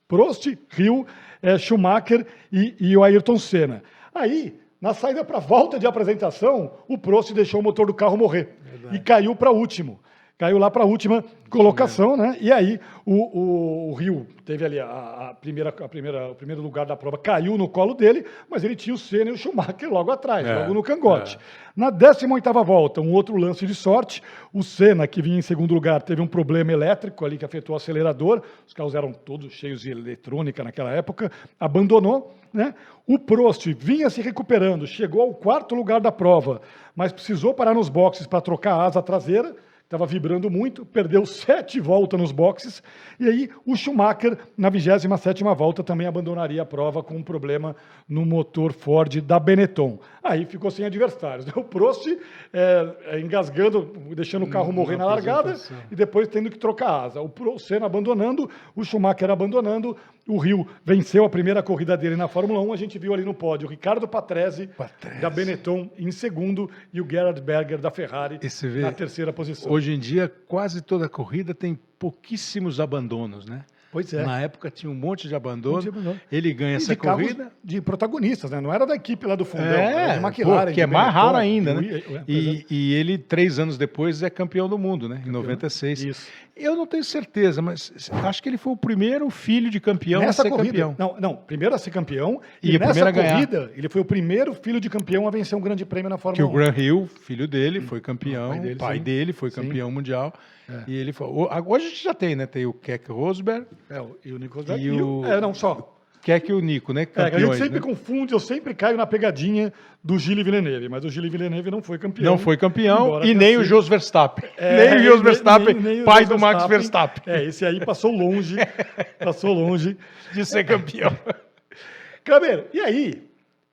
Prost, 0.06 0.46
Rio, 0.68 1.06
eh, 1.42 1.56
Schumacher 1.58 2.26
e, 2.52 2.74
e 2.78 2.96
o 2.96 3.02
Ayrton 3.02 3.38
Senna. 3.38 3.82
Aí, 4.14 4.60
na 4.80 4.92
saída 4.92 5.24
para 5.24 5.38
a 5.38 5.40
volta 5.40 5.78
de 5.78 5.86
apresentação, 5.86 6.74
o 6.86 6.98
Prost 6.98 7.32
deixou 7.32 7.60
o 7.60 7.62
motor 7.62 7.86
do 7.86 7.94
carro 7.94 8.16
morrer 8.16 8.56
e 8.92 8.98
caiu 8.98 9.34
para 9.34 9.50
último. 9.50 10.00
Caiu 10.36 10.58
lá 10.58 10.68
para 10.68 10.82
a 10.82 10.86
última 10.86 11.24
colocação, 11.48 12.16
né? 12.16 12.36
E 12.40 12.50
aí 12.50 12.80
o, 13.06 13.14
o- 13.14 13.90
o 13.90 13.94
Rio 13.94 14.26
teve 14.44 14.64
ali 14.64 14.80
a, 14.80 15.30
a 15.30 15.34
primeira, 15.40 15.68
a 15.70 15.88
primeira, 15.88 16.28
o 16.32 16.34
primeiro 16.34 16.60
lugar 16.60 16.84
da 16.84 16.96
prova, 16.96 17.16
caiu 17.16 17.56
no 17.56 17.68
colo 17.68 17.94
dele, 17.94 18.26
mas 18.50 18.64
ele 18.64 18.74
tinha 18.74 18.92
o 18.92 18.98
Senna 18.98 19.30
e 19.30 19.32
o 19.32 19.36
Schumacher 19.36 19.88
logo 19.88 20.10
atrás, 20.10 20.44
É, 20.44 20.58
logo 20.62 20.74
no 20.74 20.82
cangote. 20.82 21.38
Na 21.76 21.92
18ª 21.92 22.64
volta, 22.64 23.00
um 23.00 23.12
outro 23.12 23.36
lance 23.36 23.64
de 23.64 23.76
sorte, 23.76 24.20
o 24.52 24.60
Senna, 24.64 25.06
que 25.06 25.22
vinha 25.22 25.38
em 25.38 25.42
segundo 25.42 25.72
lugar, 25.72 26.02
teve 26.02 26.20
um 26.20 26.26
problema 26.26 26.72
elétrico 26.72 27.24
ali 27.24 27.38
que 27.38 27.44
afetou 27.44 27.74
o 27.74 27.76
acelerador, 27.76 28.42
os 28.66 28.74
carros 28.74 28.96
eram 28.96 29.12
todos 29.12 29.52
cheios 29.52 29.82
de 29.82 29.90
eletrônica 29.92 30.64
naquela 30.64 30.90
época, 30.90 31.30
abandonou, 31.60 32.34
né? 32.52 32.74
O 33.06 33.20
Prost 33.20 33.66
vinha 33.72 34.10
se 34.10 34.20
recuperando, 34.20 34.84
chegou 34.84 35.22
ao 35.22 35.32
quarto 35.32 35.76
lugar 35.76 36.00
da 36.00 36.10
prova, 36.10 36.60
mas 36.96 37.12
precisou 37.12 37.54
parar 37.54 37.74
nos 37.74 37.88
boxes 37.88 38.26
para 38.26 38.40
trocar 38.40 38.74
a 38.74 38.84
asa 38.86 39.00
traseira, 39.00 39.54
estava 39.94 40.06
vibrando 40.06 40.50
muito, 40.50 40.84
perdeu 40.84 41.24
sete 41.24 41.78
voltas 41.80 42.20
nos 42.20 42.32
boxes, 42.32 42.82
e 43.18 43.28
aí 43.28 43.50
o 43.64 43.76
Schumacher, 43.76 44.36
na 44.56 44.70
27ª 44.70 45.54
volta, 45.54 45.82
também 45.84 46.06
abandonaria 46.06 46.62
a 46.62 46.66
prova 46.66 47.02
com 47.02 47.14
um 47.14 47.22
problema 47.22 47.76
no 48.08 48.26
motor 48.26 48.72
Ford 48.72 49.20
da 49.20 49.38
Benetton. 49.38 49.98
Aí 50.22 50.44
ficou 50.46 50.70
sem 50.70 50.84
adversários. 50.84 51.46
né? 51.46 51.52
O 51.56 51.62
Prost 51.62 52.06
é, 52.52 52.94
é, 53.06 53.20
engasgando, 53.20 53.92
deixando 54.14 54.44
o 54.44 54.50
carro 54.50 54.72
morrer 54.72 54.96
na 54.96 55.06
largada, 55.06 55.54
e 55.90 55.94
depois 55.94 56.28
tendo 56.28 56.50
que 56.50 56.58
trocar 56.58 57.04
asa. 57.04 57.20
O 57.20 57.58
Senna 57.58 57.86
abandonando, 57.86 58.50
o 58.74 58.84
Schumacher 58.84 59.30
abandonando, 59.30 59.96
o 60.26 60.38
Rio 60.38 60.66
venceu 60.84 61.24
a 61.24 61.28
primeira 61.30 61.62
corrida 61.62 61.96
dele 61.96 62.16
na 62.16 62.26
Fórmula 62.28 62.60
1, 62.60 62.72
a 62.72 62.76
gente 62.76 62.98
viu 62.98 63.12
ali 63.12 63.24
no 63.24 63.34
pódio 63.34 63.66
o 63.66 63.70
Ricardo 63.70 64.08
Patrese, 64.08 64.66
Patrese. 64.68 65.20
da 65.20 65.28
Benetton 65.28 65.90
em 65.98 66.10
segundo 66.10 66.70
e 66.92 67.00
o 67.00 67.06
Gerhard 67.08 67.40
Berger 67.40 67.78
da 67.78 67.90
Ferrari 67.90 68.38
E 68.42 68.66
vê, 68.68 68.80
na 68.80 68.92
terceira 68.92 69.32
posição. 69.32 69.70
Hoje 69.70 69.92
em 69.92 69.98
dia, 69.98 70.32
quase 70.48 70.80
toda 70.80 71.08
corrida 71.08 71.52
tem 71.54 71.78
pouquíssimos 71.98 72.80
abandonos, 72.80 73.46
né? 73.46 73.64
Pois 73.92 74.12
é. 74.12 74.24
Na 74.24 74.40
época 74.40 74.72
tinha 74.72 74.90
um 74.90 74.94
monte 74.94 75.28
de 75.28 75.36
abandono. 75.36 75.76
Monte 75.76 75.84
de 75.84 75.88
abandono. 75.90 76.20
Ele 76.32 76.52
ganha 76.52 76.72
E 76.72 76.76
essa 76.76 76.94
de 76.94 77.00
corrida. 77.00 77.52
de 77.62 77.80
protagonistas, 77.80 78.50
né? 78.50 78.60
Não 78.60 78.74
era 78.74 78.84
da 78.84 78.96
equipe 78.96 79.24
lá 79.24 79.36
do 79.36 79.44
fundão, 79.44 79.66
É, 79.66 80.16
era 80.16 80.16
McLaren. 80.16 80.66
pô, 80.66 80.72
que 80.72 80.80
é 80.80 80.86
mais 80.86 81.14
raro 81.14 81.36
ainda, 81.36 81.74
né? 81.80 81.86
é, 81.98 81.98
pois 82.00 82.16
é. 82.16 82.24
E, 82.26 82.66
e 82.68 82.94
ele, 82.94 83.16
três 83.16 83.60
anos 83.60 83.78
depois, 83.78 84.20
é 84.24 84.28
campeão 84.28 84.68
do 84.68 84.76
mundo, 84.76 85.08
né? 85.08 85.22
Em 85.24 85.30
96. 85.30 86.02
Isso. 86.02 86.26
Eu 86.56 86.76
não 86.76 86.86
tenho 86.86 87.02
certeza, 87.02 87.60
mas 87.60 87.92
acho 88.22 88.40
que 88.42 88.48
ele 88.48 88.56
foi 88.56 88.72
o 88.72 88.76
primeiro 88.76 89.28
filho 89.28 89.68
de 89.70 89.80
campeão 89.80 90.20
nessa 90.20 90.42
a 90.42 90.44
ser 90.44 90.50
corrida, 90.50 90.84
campeão. 90.84 90.94
não, 90.96 91.16
não, 91.20 91.36
primeiro 91.36 91.74
a 91.74 91.78
ser 91.78 91.90
campeão 91.90 92.40
E 92.62 92.76
e, 92.76 92.78
nessa 92.78 93.12
corrida 93.12 93.72
ele 93.74 93.88
foi 93.88 94.00
o 94.00 94.04
primeiro 94.04 94.54
filho 94.54 94.78
de 94.80 94.88
campeão 94.88 95.26
a 95.26 95.30
vencer 95.32 95.58
um 95.58 95.60
grande 95.60 95.84
prêmio 95.84 96.08
na 96.08 96.16
Que 96.16 96.22
Fórmula 96.22 96.46
o 96.46 96.50
1. 96.50 96.54
Graham 96.54 96.78
Hill, 96.78 97.08
filho 97.22 97.48
dele, 97.48 97.80
foi 97.80 98.00
campeão, 98.00 98.50
pai 98.50 98.60
dele, 98.60 98.76
pai 98.76 98.96
sim. 98.98 99.02
dele 99.02 99.32
foi 99.32 99.50
Sim. 99.50 99.62
campeão 99.62 99.90
mundial. 99.90 100.32
É. 100.68 100.84
E 100.86 100.94
ele 100.96 101.12
foi. 101.12 101.26
o- 101.26 101.48
Hoje 101.66 101.86
a 101.86 101.88
gente 101.90 102.04
já 102.04 102.14
tem, 102.14 102.34
né? 102.36 102.46
Tem 102.46 102.64
o 102.64 102.72
Keck 102.72 103.10
Rosberg, 103.10 103.66
É, 103.90 104.00
o- 104.00 104.16
e 104.24 104.32
o 104.32 104.38
Nico 104.38 104.56
E 104.56 104.60
Rosberg. 104.60 104.82
E 104.84 104.90
o- 105.02 105.20
o... 105.20 105.26
É, 105.26 105.40
não, 105.40 105.52
só. 105.52 105.93
Keck 106.24 106.48
e 106.50 106.54
o 106.54 106.60
Nico, 106.60 106.92
né? 106.92 107.02
É, 107.02 107.04
que 107.06 107.20
a 107.20 107.24
gente 107.24 107.32
Campeões, 107.34 107.58
sempre 107.58 107.74
né? 107.74 107.80
confunde, 107.80 108.32
eu 108.32 108.40
sempre 108.40 108.74
caio 108.74 108.96
na 108.96 109.06
pegadinha 109.06 109.72
do 110.02 110.18
Gilles 110.18 110.44
Villeneuve, 110.44 110.88
mas 110.88 111.04
o 111.04 111.10
Gilles 111.10 111.30
Villeneuve 111.30 111.70
não 111.70 111.82
foi 111.82 111.98
campeão. 111.98 112.24
Não 112.32 112.38
foi 112.38 112.56
campeão 112.56 113.22
e 113.22 113.34
nem 113.34 113.56
o 113.58 113.64
Jos 113.64 113.86
Verstappen. 113.86 114.48
É, 114.56 114.94
nem 114.94 115.00
o 115.00 115.02
Jos 115.12 115.20
Verstappen, 115.22 115.74
nem- 115.74 116.02
pai 116.04 116.24
do 116.24 116.38
Max 116.38 116.66
Verstappen, 116.66 117.22
É, 117.32 117.44
esse 117.44 117.64
aí 117.66 117.84
passou 117.84 118.10
longe, 118.10 118.56
passou 119.22 119.52
longe. 119.52 119.96
de 120.32 120.44
ser 120.46 120.64
campeão. 120.64 121.14
Kleber, 122.24 122.66
e 122.72 122.80
aí, 122.80 123.22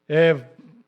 é, 0.10 0.36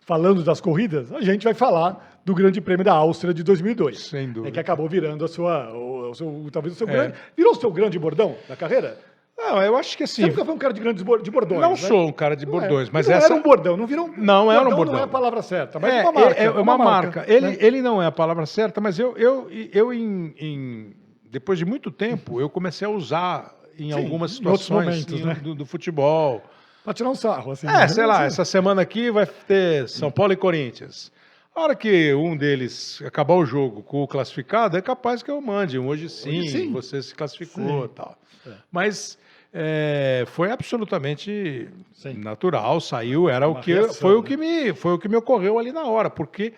falando 0.01 0.43
das 0.43 0.59
corridas, 0.59 1.11
a 1.13 1.21
gente 1.21 1.43
vai 1.45 1.53
falar 1.53 2.19
do 2.25 2.33
Grande 2.33 2.59
Prêmio 2.61 2.83
da 2.85 2.93
Áustria 2.93 3.33
de 3.33 3.43
2002. 3.43 3.99
Sem 4.07 4.27
dúvida. 4.27 4.49
É 4.49 4.51
que 4.51 4.59
acabou 4.59 4.87
virando 4.87 5.23
a 5.25 5.27
sua, 5.27 5.71
o, 5.73 6.09
o 6.09 6.13
seu, 6.15 6.47
talvez 6.51 6.73
o 6.75 6.77
seu 6.77 6.87
É. 6.87 6.91
grande, 6.91 7.13
virou 7.35 7.53
o 7.53 7.55
seu 7.55 7.71
grande 7.71 7.97
bordão 7.99 8.35
da 8.47 8.55
carreira? 8.55 8.97
Não, 9.37 9.61
eu 9.61 9.75
acho 9.75 9.97
que 9.97 10.05
Você 10.05 10.21
assim. 10.21 10.29
nunca 10.31 10.45
foi 10.45 10.53
um 10.53 10.57
cara 10.57 10.73
de 10.73 10.79
grandes 10.79 11.03
de 11.03 11.31
bordões, 11.31 11.61
Não 11.61 11.71
né? 11.71 11.75
sou 11.75 12.07
um 12.07 12.11
cara 12.11 12.35
de 12.35 12.45
Não 12.45 12.55
é. 12.55 12.59
bordões, 12.59 12.89
mas 12.89 13.07
não 13.07 13.15
essa. 13.15 13.25
era 13.27 13.35
um 13.35 13.41
bordão, 13.41 13.75
não 13.75 13.87
virou 13.87 14.05
um 14.07 14.13
Não 14.15 14.51
era 14.51 14.61
um 14.61 14.69
Não 14.69 14.77
bordão. 14.77 14.99
é 14.99 15.03
a 15.03 15.07
palavra 15.07 15.41
certa, 15.41 15.79
mas 15.79 15.93
é, 15.93 16.01
uma 16.03 16.11
marca. 16.11 16.39
é, 16.41 16.45
é 16.45 16.49
uma, 16.51 16.77
marca. 16.77 17.25
Ele, 17.27 17.47
né? 17.47 17.57
ele 17.59 17.81
não 17.81 18.01
é 18.01 18.05
a 18.05 18.11
palavra 18.11 18.45
certa, 18.45 18.79
mas 18.79 18.99
eu, 18.99 19.17
eu, 19.17 19.47
eu 19.73 19.91
em, 19.93 20.33
em- 20.37 20.95
depois 21.25 21.57
de 21.57 21.65
muito 21.65 21.89
tempo, 21.91 22.39
eu 22.39 22.49
comecei 22.49 22.87
a 22.87 22.91
usar 22.91 23.53
em 23.77 23.91
Sim, 23.91 23.93
algumas 23.93 24.31
situações 24.31 24.85
momentos, 24.85 25.19
em- 25.19 25.23
né? 25.25 25.33
do, 25.35 25.55
do 25.55 25.65
futebol. 25.65 26.41
Pra 26.83 26.93
tirar 26.93 27.09
um 27.09 27.15
sarro, 27.15 27.51
assim. 27.51 27.65
É, 27.67 27.71
né? 27.71 27.87
sei 27.87 28.05
lá, 28.05 28.17
Assim, 28.17 28.25
essa 28.27 28.45
semana 28.45 28.81
aqui 28.83 29.09
vai 29.09 29.25
ter 29.25 29.89
São 29.89 30.11
Paulo 30.11 30.31
e 30.33 30.35
Corinthians. 30.35 31.11
A 31.55 31.61
hora 31.61 31.75
que 31.75 32.13
um 32.13 32.35
deles 32.35 33.01
acabar 33.05 33.35
o 33.35 33.45
jogo 33.45 33.81
com 33.83 34.01
o 34.03 34.07
classificado, 34.07 34.75
é 34.77 34.81
capaz 34.81 35.21
que 35.23 35.29
eu 35.31 35.39
mande 35.41 35.77
um 35.79 35.87
hoje 35.87 36.09
sim, 36.09 36.47
sim. 36.47 36.71
você 36.71 37.01
se 37.01 37.13
classificou 37.15 37.63
Sim. 37.81 37.85
e 37.85 37.89
tal. 37.89 38.17
É. 38.45 38.51
Mas 38.71 39.17
é, 39.53 40.23
foi 40.27 40.51
absolutamente 40.51 41.69
Sim. 41.93 42.15
natural, 42.15 42.81
saiu, 42.81 43.29
era 43.29 43.47
o 43.47 43.51
Uma 43.51 43.61
que 43.61 43.73
reação, 43.73 43.93
foi 43.93 44.15
o 44.15 44.21
né? 44.21 44.27
que 44.27 44.37
me 44.37 44.73
foi 44.73 44.93
o 44.93 44.99
que 44.99 45.07
me 45.07 45.15
ocorreu 45.15 45.59
ali 45.59 45.71
na 45.71 45.85
hora, 45.85 46.09
porque 46.09 46.53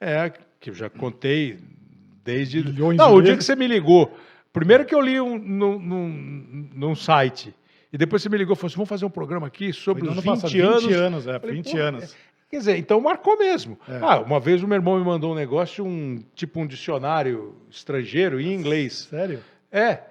é 0.00 0.30
que 0.60 0.70
eu 0.70 0.74
já 0.74 0.90
contei 0.90 1.58
desde 2.22 2.62
Milhões 2.62 2.96
não 2.96 3.12
de 3.12 3.18
o 3.18 3.22
dia 3.22 3.36
que 3.36 3.44
você 3.44 3.56
me 3.56 3.66
ligou, 3.66 4.14
primeiro 4.52 4.84
que 4.84 4.94
eu 4.94 5.00
li 5.00 5.20
um, 5.20 5.38
num, 5.38 5.78
num, 5.78 6.68
num 6.74 6.94
site 6.94 7.54
e 7.92 7.96
depois 7.96 8.22
você 8.22 8.28
me 8.28 8.36
ligou 8.36 8.54
e 8.54 8.56
falou 8.56 8.66
assim, 8.66 8.76
vamos 8.76 8.88
fazer 8.88 9.04
um 9.04 9.10
programa 9.10 9.46
aqui 9.46 9.72
sobre 9.72 10.02
no 10.02 10.10
os 10.10 10.18
ano 10.18 10.22
20 10.22 10.30
passado, 10.30 10.60
anos 10.60 10.84
20 10.84 10.94
anos, 10.94 11.26
é, 11.26 11.38
Falei, 11.38 11.56
20 11.56 11.70
pô, 11.70 11.78
anos. 11.78 12.16
Quer 12.50 12.58
dizer, 12.58 12.76
então 12.76 13.00
marcou 13.00 13.38
mesmo. 13.38 13.78
É. 13.88 13.98
Ah, 14.02 14.20
uma 14.20 14.38
vez 14.38 14.62
o 14.62 14.68
meu 14.68 14.76
irmão 14.76 14.98
me 14.98 15.04
mandou 15.04 15.32
um 15.32 15.34
negócio, 15.34 15.84
um 15.84 16.22
tipo 16.34 16.60
um 16.60 16.66
dicionário 16.66 17.56
estrangeiro 17.70 18.40
em 18.40 18.52
inglês. 18.52 19.08
Sério? 19.10 19.40
É. 19.72 20.02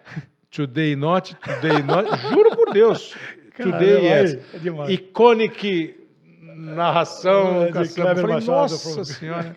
Today 0.53 0.95
not, 0.95 1.35
today 1.43 1.81
not. 1.81 2.05
Juro 2.29 2.55
por 2.55 2.71
Deus. 2.73 3.15
Caramba, 3.57 3.79
today 3.79 4.05
yes. 4.05 4.33
aí, 4.33 4.41
é 4.53 4.57
demais. 4.59 4.89
Iconic 4.91 5.95
narração. 6.55 7.63
É, 7.63 7.71
de. 7.71 7.93
Kleber 7.93 8.15
Falei, 8.21 8.35
Machado, 8.35 8.51
nossa 8.51 8.95
pô." 8.95 9.03
senhora. 9.03 9.55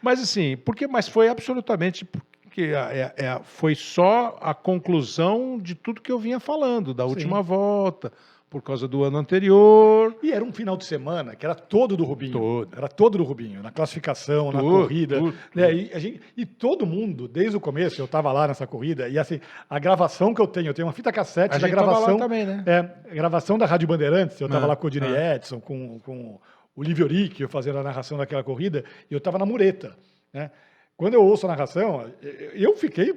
Mas 0.00 0.18
assim, 0.18 0.56
porque, 0.56 0.86
mas 0.86 1.08
foi 1.08 1.28
absolutamente 1.28 2.06
porque 2.06 2.62
é, 2.62 3.14
é- 3.16 3.40
foi 3.44 3.74
só 3.74 4.38
a 4.40 4.54
conclusão 4.54 5.58
de 5.60 5.74
tudo 5.74 6.00
que 6.00 6.10
eu 6.10 6.18
vinha 6.18 6.40
falando, 6.40 6.94
da 6.94 7.04
última 7.04 7.42
volta, 7.42 8.10
por 8.50 8.60
causa 8.62 8.88
do 8.88 9.04
ano 9.04 9.16
anterior. 9.16 10.12
E 10.22 10.32
era 10.32 10.44
um 10.44 10.52
final 10.52 10.76
de 10.76 10.84
semana 10.84 11.36
que 11.36 11.46
era 11.46 11.54
todo 11.54 11.96
do 11.96 12.04
Rubinho. 12.04 12.32
Todo. 12.32 12.76
Era 12.76 12.88
todo 12.88 13.16
do 13.16 13.22
Rubinho, 13.24 13.62
na 13.62 13.70
classificação, 13.70 14.50
na 14.50 14.58
Tudo, 14.58 14.80
corrida. 14.82 15.18
tudo, 15.18 15.34
né? 15.54 15.72
E, 15.72 15.92
a 15.94 15.98
gente- 16.00 16.20
e 16.36 16.44
todo 16.44 16.84
mundo, 16.84 17.28
desde 17.28 17.56
o 17.56 17.60
começo, 17.60 18.00
eu 18.00 18.06
estava 18.06 18.32
lá 18.32 18.48
nessa 18.48 18.66
corrida, 18.66 19.08
e 19.08 19.18
assim, 19.20 19.40
a 19.68 19.78
gravação 19.78 20.34
que 20.34 20.42
eu 20.42 20.48
tenho, 20.48 20.66
eu 20.66 20.74
tenho 20.74 20.86
uma 20.88 20.92
fita 20.92 21.12
cassete 21.12 21.54
A 21.54 21.58
da 21.58 21.68
gravação. 21.68 22.16
também, 22.18 22.44
né? 22.44 22.64
É, 22.66 23.14
gravação 23.14 23.56
da 23.56 23.66
Rádio 23.66 23.86
Bandeirantes, 23.86 24.40
eu 24.40 24.46
estava 24.48 24.64
Ah, 24.64 24.68
lá 24.68 24.76
com 24.76 24.88
o 24.88 24.90
Dinei 24.90 25.14
Edson, 25.36 25.60
com, 25.60 26.00
com 26.00 26.40
o 26.74 26.82
Livio 26.82 27.04
Oric, 27.06 27.40
eu 27.40 27.48
fazendo 27.48 27.78
a 27.78 27.82
narração 27.84 28.18
daquela 28.18 28.42
corrida, 28.42 28.84
e 29.08 29.14
eu 29.14 29.18
estava 29.18 29.38
na 29.38 29.46
mureta. 29.46 29.96
Né? 30.34 30.50
Quando 30.96 31.14
eu 31.14 31.22
ouço 31.24 31.46
a 31.46 31.50
narração, 31.50 32.10
eu 32.54 32.76
fiquei 32.76 33.14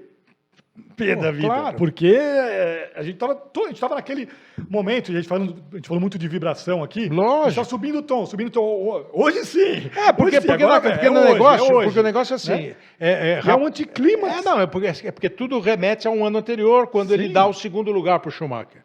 pé 0.95 1.15
da 1.15 1.32
vida. 1.32 1.47
claro. 1.47 1.78
Porque 1.78 2.07
é, 2.07 2.91
a 2.95 3.03
gente 3.03 3.13
estava 3.15 3.34
a 3.34 3.67
gente 3.67 3.80
tava 3.80 3.95
naquele 3.95 4.28
momento, 4.69 5.11
a 5.11 5.15
gente, 5.15 5.28
falando, 5.28 5.63
a 5.71 5.76
gente 5.76 5.88
falou 5.88 6.01
muito 6.01 6.17
de 6.17 6.28
vibração 6.28 6.84
aqui. 6.84 7.09
Lógico. 7.09 7.49
Está 7.49 7.63
subindo 7.63 7.99
o 7.99 8.01
tom, 8.01 8.26
subindo 8.26 8.47
o 8.47 8.51
tom. 8.51 8.61
Ho- 8.61 9.05
Hoje 9.13 9.45
sim! 9.45 9.89
É, 9.95 10.11
porque, 10.13 10.41
sim, 10.41 10.47
porque, 10.47 10.63
agora 10.63 10.88
é 10.88 10.91
porque 10.93 11.09
no 11.09 11.19
hoje, 11.19 11.34
negócio, 11.34 11.65
é 11.65 11.74
hoje, 11.76 11.86
porque 11.86 11.99
o 11.99 12.03
negócio 12.03 12.34
é 12.34 12.36
assim. 12.36 12.51
né? 12.51 12.76
É, 12.99 13.11
é, 13.11 13.41
É 13.45 13.55
um 13.55 13.65
anticlímax. 13.67 14.38
É, 14.39 14.49
não, 14.49 14.59
é 14.61 14.65
porque, 14.67 14.88
é 15.07 15.11
porque 15.11 15.30
tudo 15.30 15.59
remete 15.59 16.07
a 16.07 16.11
um 16.11 16.26
ano 16.26 16.38
anterior, 16.39 16.88
quando 16.88 17.13
ele 17.13 17.28
Sim. 17.28 17.34
dá 17.34 17.45
o 17.45 17.53
segundo 17.53 17.91
lugar 17.91 18.19
para 18.19 18.30
o 18.30 18.32
Schumacher. 18.32 18.84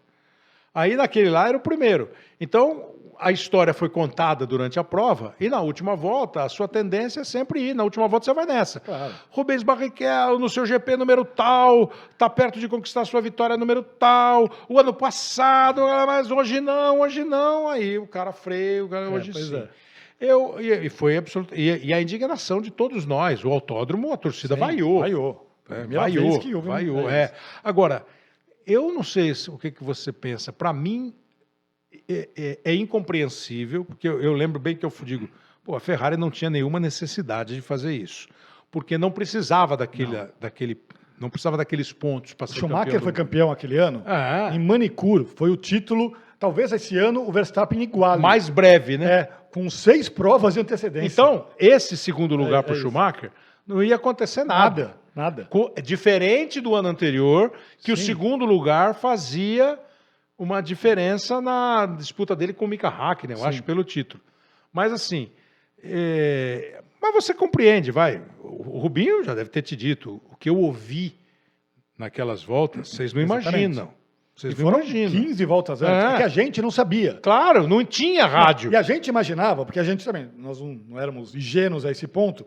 Aí 0.75 0.95
naquele 0.95 1.31
lá 1.31 1.49
era 1.49 1.57
o 1.57 1.61
primeiro. 1.61 2.11
Então, 2.41 2.91
a 3.21 3.33
história 3.33 3.75
foi 3.75 3.89
contada 3.89 4.47
durante 4.47 4.79
a 4.79 4.85
prova, 4.85 5.35
e 5.41 5.49
na 5.49 5.61
última 5.61 5.97
volta, 5.97 6.43
a 6.43 6.49
sua 6.49 6.69
tendência 6.69 7.21
é 7.21 7.25
sempre 7.25 7.61
ir. 7.61 7.75
Na 7.75 7.85
última 7.85 8.07
volta 8.07 8.25
você 8.27 8.35
vai 8.35 8.47
nessa. 8.47 8.81
Claro. 8.81 9.13
Rubens 9.31 9.63
Barrichello, 9.63 10.39
no 10.39 10.49
seu 10.49 10.65
GP 10.65 10.97
número 10.97 11.25
tal, 11.25 11.91
tá 12.17 12.29
perto 12.31 12.59
de 12.61 12.69
conquistar 12.69 13.05
sua 13.05 13.21
vitória 13.21 13.57
número 13.57 13.83
tal, 13.83 14.49
o 14.69 14.79
ano 14.79 14.93
passado, 14.95 15.83
ah, 15.83 16.05
mas 16.07 16.31
hoje 16.31 16.61
não, 16.61 17.01
hoje 17.01 17.25
não. 17.25 17.69
Aí 17.69 17.99
o 17.99 18.07
cara 18.07 18.33
freia, 18.33 18.85
o 18.85 18.89
cara, 18.89 19.07
É, 19.07 19.09
hoje 19.09 19.33
pois 19.33 19.47
sim. 19.47 19.57
é. 19.57 19.69
Eu, 20.21 20.57
e, 20.61 20.87
e 20.87 20.89
foi 20.89 21.17
absoluto. 21.17 21.55
E, 21.55 21.87
e 21.87 21.93
a 21.95 22.01
indignação 22.03 22.61
de 22.61 22.71
todos 22.73 23.07
nós. 23.07 23.45
O 23.45 23.51
autódromo, 23.51 24.13
a 24.13 24.17
torcida 24.17 24.55
Sim, 24.55 24.61
vaiou. 24.61 25.01
Vaiou. 25.01 25.51
É, 25.71 25.85
vaiou, 25.87 26.63
vaiou, 26.63 27.11
é 27.11 27.23
é. 27.25 27.35
Agora, 27.63 28.05
eu 28.67 28.93
não 28.93 29.03
sei 29.05 29.35
se- 29.35 29.51
o 29.51 29.57
que, 29.57 29.71
que 29.71 29.85
você 29.85 30.11
pensa. 30.13 30.53
Para 30.53 30.73
mim, 30.73 31.15
é, 32.09 32.29
é- 32.37 32.59
é 32.65 32.75
incompreensível, 32.75 33.85
porque 33.85 34.09
eu, 34.09 34.21
eu 34.23 34.33
lembro 34.33 34.59
bem 34.59 34.77
que 34.77 34.85
eu 34.85 34.93
digo, 35.03 35.29
pô, 35.65 35.75
a 35.75 35.81
Ferrari 35.81 36.17
não 36.17 36.31
tinha 36.31 36.51
nenhuma 36.51 36.79
necessidade 36.81 37.55
de 37.55 37.61
fazer 37.61 37.95
isso, 37.95 38.29
porque 38.71 38.99
não 38.99 39.11
precisava 39.11 39.77
daquele, 39.77 40.17
daquele, 40.41 40.79
não 41.19 41.31
precisava 41.31 41.57
daqueles 41.57 41.93
pontos 41.93 42.35
para 42.35 42.45
O 42.45 42.49
ser 42.49 42.61
Schumacher 42.61 42.85
campeão 42.87 43.01
foi 43.03 43.13
campeão 43.13 43.51
aquele 43.51 43.79
ano. 43.79 44.03
É. 44.07 44.55
Em 44.55 44.59
Manicure, 44.59 45.25
foi 45.25 45.51
o 45.51 45.57
título. 45.57 46.15
Talvez 46.39 46.71
esse 46.73 46.97
ano 46.97 47.27
o 47.27 47.33
Verstappen 47.33 47.83
iguale. 47.83 48.23
mais 48.23 48.49
breve, 48.49 48.97
né? 48.97 49.13
É, 49.13 49.25
com 49.53 49.69
seis 49.69 50.09
provas 50.09 50.55
de 50.55 50.61
antecedência. 50.61 51.07
Então, 51.13 51.47
esse 51.59 51.97
segundo 51.97 52.37
lugar 52.37 52.61
É, 52.61 52.63
para 52.63 52.73
é 52.73 52.75
o 52.75 52.79
isso. 52.79 52.83
Schumacher 52.87 53.33
não 53.67 53.83
ia 53.83 53.97
acontecer 53.97 54.45
nada. 54.45 54.83
nada, 54.85 54.95
nada. 55.17 55.45
Co- 55.51 55.75
Diferente 55.83 56.61
do 56.61 56.75
ano 56.77 56.89
anterior, 56.89 57.53
que 57.83 57.91
o 57.91 57.97
Sim. 57.97 58.05
segundo 58.05 58.45
lugar 58.45 58.95
fazia 58.95 59.79
uma 60.39 60.61
diferença 60.63 61.41
na 61.41 61.85
disputa 61.87 62.35
dele 62.37 62.53
com 62.53 62.65
o 62.65 62.69
Mika 62.69 62.89
Hakkinen, 62.89 63.37
eu 63.37 63.43
Sim. 63.43 63.49
acho, 63.49 63.63
pelo 63.65 63.83
título. 63.85 64.23
Mas 64.73 64.93
assim, 64.93 65.31
é, 65.83 66.81
mas 67.01 67.13
você 67.15 67.35
compreende, 67.35 67.91
vai. 67.91 68.23
O 68.41 68.79
Rubinho 68.79 69.25
já 69.25 69.35
deve 69.35 69.51
ter 69.51 69.63
te 69.63 69.75
dito, 69.77 70.21
o 70.31 70.37
que 70.37 70.49
eu 70.49 70.57
ouvi 70.57 71.15
naquelas 71.99 72.43
voltas, 72.43 72.89
vocês 72.91 73.13
não 73.13 73.23
Exatamente. 73.23 73.49
imaginam. 73.57 73.99
Vocês 74.37 74.55
E 74.55 74.57
não 74.63 74.71
foram 74.71 74.85
imaginam. 74.85 75.11
15 75.11 75.45
voltas 75.45 75.83
antes. 75.83 76.05
É. 76.05 76.15
É 76.15 76.17
que 76.19 76.23
a 76.23 76.29
gente 76.29 76.63
não 76.63 76.71
sabia. 76.71 77.15
Claro, 77.21 77.67
não 77.67 77.85
tinha 77.85 78.25
rádio. 78.25 78.71
E 78.71 78.77
a 78.77 78.83
gente 78.83 79.09
imaginava, 79.09 79.65
porque 79.65 79.81
a 79.81 79.83
gente 79.83 80.05
também, 80.05 80.31
nós 80.37 80.61
não, 80.61 80.75
não 80.89 81.01
éramos 81.01 81.35
ingênuos 81.35 81.85
a 81.85 81.91
esse 81.91 82.07
ponto, 82.07 82.47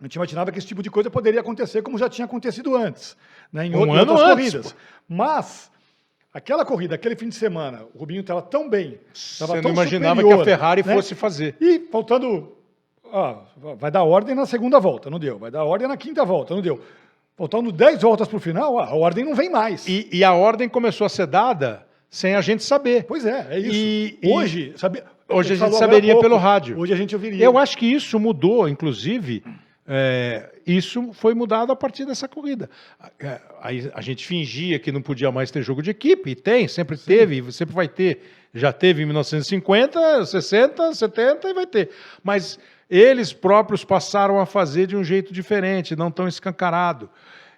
a 0.00 0.04
gente 0.04 0.14
imaginava 0.14 0.50
que 0.50 0.58
esse 0.58 0.66
tipo 0.66 0.82
de 0.82 0.90
coisa 0.90 1.10
poderia 1.10 1.40
acontecer 1.40 1.82
como 1.82 1.98
já 1.98 2.08
tinha 2.08 2.24
acontecido 2.24 2.74
antes, 2.74 3.14
né, 3.52 3.66
em, 3.66 3.74
Um 3.74 3.80
ou- 3.80 3.86
em 3.88 3.98
ano 3.98 4.12
outras 4.12 4.30
antes, 4.30 4.50
corridas. 4.52 4.76
Mas, 5.06 5.70
aquela 6.32 6.64
corrida, 6.64 6.94
aquele 6.94 7.16
fim 7.16 7.28
de 7.28 7.34
semana, 7.34 7.82
o 7.94 7.98
Rubinho 7.98 8.20
estava 8.20 8.42
tão 8.42 8.68
bem, 8.68 8.98
estava 9.12 9.54
Você 9.54 9.60
tão 9.62 9.70
não 9.72 9.82
imaginava 9.82 10.20
superior, 10.20 10.44
que 10.44 10.50
a 10.50 10.56
Ferrari 10.56 10.82
né? 10.86 10.94
fosse 10.94 11.14
fazer. 11.14 11.56
E 11.60 11.80
faltando. 11.90 12.52
ó, 13.04 13.38
vai 13.78 13.90
dar 13.90 14.02
ordem 14.04 14.34
na 14.34 14.46
segunda 14.46 14.78
volta, 14.78 15.10
não 15.10 15.18
deu. 15.18 15.38
Vai 15.38 15.50
dar 15.50 15.64
ordem 15.64 15.88
na 15.88 15.96
quinta 15.96 16.24
volta, 16.24 16.54
não 16.54 16.62
deu. 16.62 16.80
Faltando 17.36 17.72
10 17.72 18.02
voltas 18.02 18.28
para 18.28 18.36
o 18.36 18.40
final, 18.40 18.78
a 18.78 18.94
ordem 18.94 19.24
não 19.24 19.34
vem 19.34 19.48
mais. 19.50 19.86
E, 19.88 20.08
e 20.12 20.22
a 20.22 20.34
ordem 20.34 20.68
começou 20.68 21.06
a 21.06 21.08
ser 21.08 21.26
dada 21.26 21.86
sem 22.10 22.34
a 22.34 22.40
gente 22.40 22.62
saber. 22.62 23.04
Pois 23.04 23.24
é, 23.24 23.46
é 23.50 23.58
isso. 23.58 23.74
E- 23.74 24.18
e- 24.22 24.28
hoje, 24.30 24.72
sabe, 24.76 25.02
Hoje 25.28 25.52
a 25.54 25.56
gente 25.56 25.76
saberia 25.76 26.12
pouco, 26.12 26.28
pelo 26.28 26.36
rádio. 26.36 26.78
Hoje 26.78 26.92
a 26.92 26.96
gente 26.96 27.14
ouviria. 27.14 27.42
Eu 27.44 27.56
acho 27.56 27.78
que 27.78 27.86
isso 27.86 28.18
mudou, 28.18 28.68
inclusive, 28.68 29.42
é, 29.86 30.50
isso 30.76 31.12
foi 31.12 31.34
mudado 31.34 31.72
a 31.72 31.76
partir 31.76 32.04
dessa 32.04 32.28
corrida. 32.28 32.68
É, 33.18 33.40
Aí 33.60 33.90
a 33.94 34.00
gente 34.00 34.26
fingia 34.26 34.78
que 34.78 34.92
não 34.92 35.02
podia 35.02 35.30
mais 35.32 35.50
ter 35.50 35.62
jogo 35.62 35.82
de 35.82 35.90
equipe, 35.90 36.30
e 36.30 36.34
tem, 36.34 36.68
sempre 36.68 36.96
teve, 36.96 37.38
e 37.38 37.52
sempre 37.52 37.74
vai 37.74 37.88
ter. 37.88 38.22
Já 38.52 38.72
teve 38.72 39.02
em 39.02 39.06
1950, 39.06 40.26
60, 40.26 40.94
70 40.94 41.48
e 41.48 41.54
vai 41.54 41.66
ter. 41.66 41.90
Mas 42.22 42.58
eles 42.88 43.32
próprios 43.32 43.84
passaram 43.84 44.40
a 44.40 44.46
fazer 44.46 44.86
de 44.86 44.96
um 44.96 45.04
jeito 45.04 45.32
diferente, 45.32 45.94
não 45.94 46.10
tão 46.10 46.26
escancarado. 46.26 47.08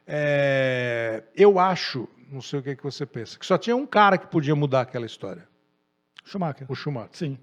É, 0.06 1.22
eu 1.34 1.58
acho, 1.58 2.08
não 2.30 2.42
sei 2.42 2.58
o 2.58 2.62
que, 2.62 2.70
é 2.70 2.76
que 2.76 2.82
você 2.82 3.06
pensa, 3.06 3.38
que 3.38 3.46
só 3.46 3.56
tinha 3.56 3.74
um 3.74 3.86
cara 3.86 4.18
que 4.18 4.26
podia 4.26 4.54
mudar 4.54 4.82
aquela 4.82 5.06
história, 5.06 5.48
Schumacher. 6.24 6.66
o 6.68 6.74
Schumacher. 6.74 7.10
Sim, 7.12 7.38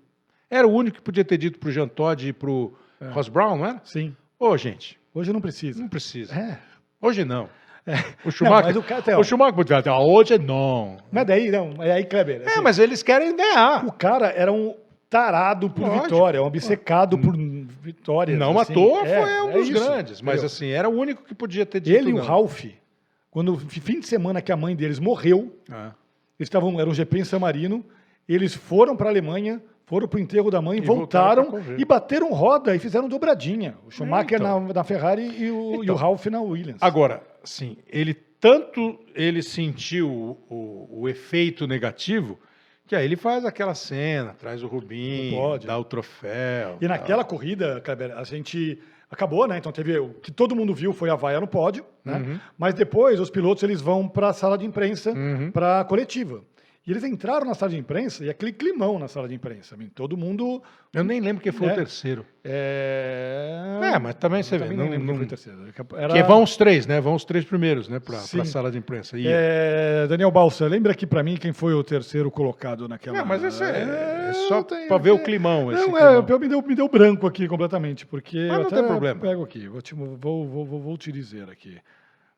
Era 0.50 0.68
o 0.68 0.72
único 0.72 0.98
que 0.98 1.02
podia 1.04 1.26
ter 1.26 1.38
dito 1.38 1.58
pro 1.58 1.72
Jean 1.72 1.88
Todt 1.88 2.28
e 2.28 2.34
pro 2.34 2.78
Ross 3.12 3.28
Brown, 3.30 3.58
não 3.58 3.66
era? 3.66 3.82
sim. 3.84 4.16
Ô, 4.38 4.56
gente, 4.58 4.99
Hoje 5.14 5.34
não 5.34 5.42
precisa. 5.42 5.80
não 5.82 5.88
precisa. 5.88 6.34
É. 6.34 6.58
Cara, 7.02 7.26
Não. 7.26 7.50
O 8.24 8.26
Não, 8.26 8.32
Schumacher, 8.32 8.66
mas 8.66 8.76
o 8.76 8.84
cara 8.84 9.20
o 9.20 9.24
Schumacher 9.24 9.54
"Ah, 9.88 10.00
hoje 10.04 10.38
não. 10.38 10.98
Mas 11.12 11.26
daí, 11.26 11.50
não, 11.50 11.74
mas 11.76 11.90
aí, 11.90 12.06
Kleber. 12.06 12.42
É, 12.42 12.46
assim, 12.48 12.62
mas 12.62 12.78
eles 12.78 13.02
querem 13.02 13.36
ganhar. 13.36 13.86
O 13.88 13.92
cara 13.92 14.28
era 14.28 14.52
um 14.52 14.76
tarado 15.10 15.70
por 15.72 15.88
Lógico. 15.88 16.04
vitória, 16.04 16.44
um 16.44 16.46
obcecado 16.46 17.18
por 17.18 17.36
vitórias. 17.82 18.38
Não 18.38 18.60
à 18.60 18.62
assim. 18.62 18.74
toa 18.74 19.08
É, 19.08 19.22
foi 19.24 19.42
um 19.42 19.50
é 19.50 19.54
dos 19.54 19.70
isso, 19.70 19.84
grandes, 19.84 20.22
mas 20.22 20.44
assim, 20.44 20.68
era 20.68 20.88
o 20.88 20.94
único 20.96 21.24
que 21.24 21.34
podia 21.34 21.66
ter 21.66 21.80
dito 21.80 21.98
Ele 21.98 22.12
e 22.12 22.14
o 22.14 22.18
não. 22.18 22.24
Ralph, 22.24 22.66
quando 23.32 23.58
fim 23.58 24.00
de 24.00 24.06
semana 24.08 24.40
que 24.42 24.52
a 24.52 24.58
mãe 24.58 24.76
deles 24.76 25.00
morreu, 25.00 25.52
Ah. 25.72 25.94
eles 26.38 26.48
estavam, 26.48 26.80
era 26.80 26.88
um 26.88 26.94
GP 26.94 27.20
em 27.20 27.24
San 27.24 27.40
Marino, 27.40 27.84
eles 28.28 28.54
foram 28.54 28.96
para 28.96 29.08
a 29.08 29.12
Alemanha, 29.12 29.60
foram 29.90 30.08
pro 30.08 30.20
enterro 30.20 30.52
da 30.52 30.62
mãe, 30.62 30.78
E 30.78 30.82
voltaram, 30.82 31.50
voltaram 31.50 31.80
e 31.80 31.84
bateram 31.84 32.32
roda 32.32 32.76
e 32.76 32.80
fizeram 32.80 33.10
dobradinha. 33.10 33.76
O 33.88 33.90
Schumacher 33.92 34.40
então. 34.40 34.62
na, 34.68 34.74
na 34.76 34.84
Ferrari 34.84 35.24
e 35.44 35.50
o, 35.50 35.76
e 35.76 35.84
Então. 35.84 35.96
o 35.96 35.98
Ralph 35.98 36.26
na 36.28 36.40
Williams. 36.42 36.82
Agora, 36.82 37.24
sim, 37.44 37.76
ele 37.92 38.14
tanto 38.14 39.00
ele 39.16 39.42
sentiu 39.42 40.08
o, 40.08 40.38
o- 40.50 41.02
o 41.02 41.10
efeito 41.10 41.66
negativo 41.68 42.38
que 42.86 42.96
aí 42.96 43.04
ele 43.06 43.16
faz 43.16 43.44
aquela 43.46 43.74
cena, 43.76 44.34
traz 44.40 44.64
o 44.64 44.70
pódio. 44.70 45.68
dá 45.68 45.78
o 45.78 45.84
troféu. 45.84 46.78
E 46.82 46.88
naquela 46.88 47.24
corrida, 47.24 47.82
Kleber, 47.82 48.18
a 48.18 48.24
gente 48.24 48.80
acabou, 49.12 49.48
né? 49.48 49.58
Então 49.58 49.72
teve 49.72 49.98
o 50.00 50.10
que 50.16 50.32
todo 50.32 50.56
mundo 50.56 50.74
viu 50.74 50.92
foi 50.94 51.10
a 51.10 51.16
vaia 51.16 51.40
no 51.40 51.48
pódio, 51.48 51.84
né? 52.06 52.18
Uhum. 52.18 52.40
Mas 52.58 52.74
depois 52.74 53.20
os 53.20 53.30
pilotos 53.30 53.64
eles 53.64 53.82
vão 53.82 54.08
para 54.08 54.30
a 54.30 54.34
sala 54.34 54.58
de 54.58 54.66
imprensa, 54.66 55.12
Uhum. 55.12 55.52
para 55.52 55.82
a 55.82 55.84
coletiva. 55.84 56.42
E 56.88 56.92
eles 56.92 57.04
entraram 57.04 57.46
na 57.46 57.54
sala 57.54 57.72
de 57.72 57.78
imprensa 57.78 58.24
e 58.26 58.30
aquele 58.30 58.52
climão 58.54 58.98
na 58.98 59.08
sala 59.08 59.28
de 59.28 59.36
imprensa. 59.36 59.78
Todo 59.94 60.18
mundo 60.18 60.64
Eu 60.94 61.04
nem 61.04 61.20
lembro 61.20 61.44
quem 61.44 61.52
foi 61.52 61.68
É. 61.68 61.74
o 61.74 61.76
terceiro. 61.76 62.26
é... 62.44 63.80
É, 63.94 64.00
mas 64.00 64.16
também 64.16 64.42
você 64.42 64.58
vê, 64.58 64.66
não- 64.70 64.86
lembro 64.86 64.98
quem 64.98 65.06
não- 65.06 65.16
foi 65.16 65.26
o 65.26 65.28
terceiro. 65.28 65.60
Era... 65.96 66.14
Que 66.14 66.24
vão 66.24 66.42
os 66.44 66.56
três, 66.58 66.88
né? 66.88 67.00
Vão 67.00 67.14
os 67.16 67.26
três 67.26 67.46
primeiros, 67.46 67.88
né? 67.88 68.00
Para 68.00 68.18
a 68.18 68.46
sala 68.46 68.72
de 68.72 68.78
imprensa. 68.78 69.18
E- 69.18 69.26
É, 69.28 70.08
Daniel 70.08 70.32
Balsa, 70.32 70.68
lembra 70.68 70.92
aqui 70.94 71.06
para 71.06 71.22
mim 71.22 71.38
quem 71.38 71.54
foi 71.54 71.74
o 71.74 71.84
terceiro 71.84 72.32
colocado 72.32 72.88
naquela. 72.88 73.20
Não, 73.20 73.26
mas 73.26 73.44
esse 73.44 73.64
é, 73.64 74.30
é 74.30 74.34
só 74.48 74.58
eu 74.60 74.64
tenho- 74.64 74.88
para 74.88 74.98
ver 74.98 75.12
o 75.12 75.20
climão. 75.20 75.72
Esse 75.72 75.82
Não, 75.86 75.94
climão. 75.94 76.18
é, 76.18 76.40
me 76.40 76.48
deu, 76.48 76.62
me 76.62 76.76
deu 76.76 76.88
branco 76.90 77.28
aqui 77.28 77.48
completamente, 77.48 78.06
porque. 78.06 78.48
Mas 78.50 78.60
não 78.64 78.70
tem 78.70 78.84
problema. 78.88 79.20
Pego 79.22 79.44
aqui, 79.44 79.68
vou, 79.68 79.82
te, 79.82 79.94
vou, 79.94 80.18
vou, 80.18 80.66
vou, 80.66 80.80
vou 80.82 80.98
te 80.98 81.12
dizer 81.12 81.50
aqui. 81.50 81.78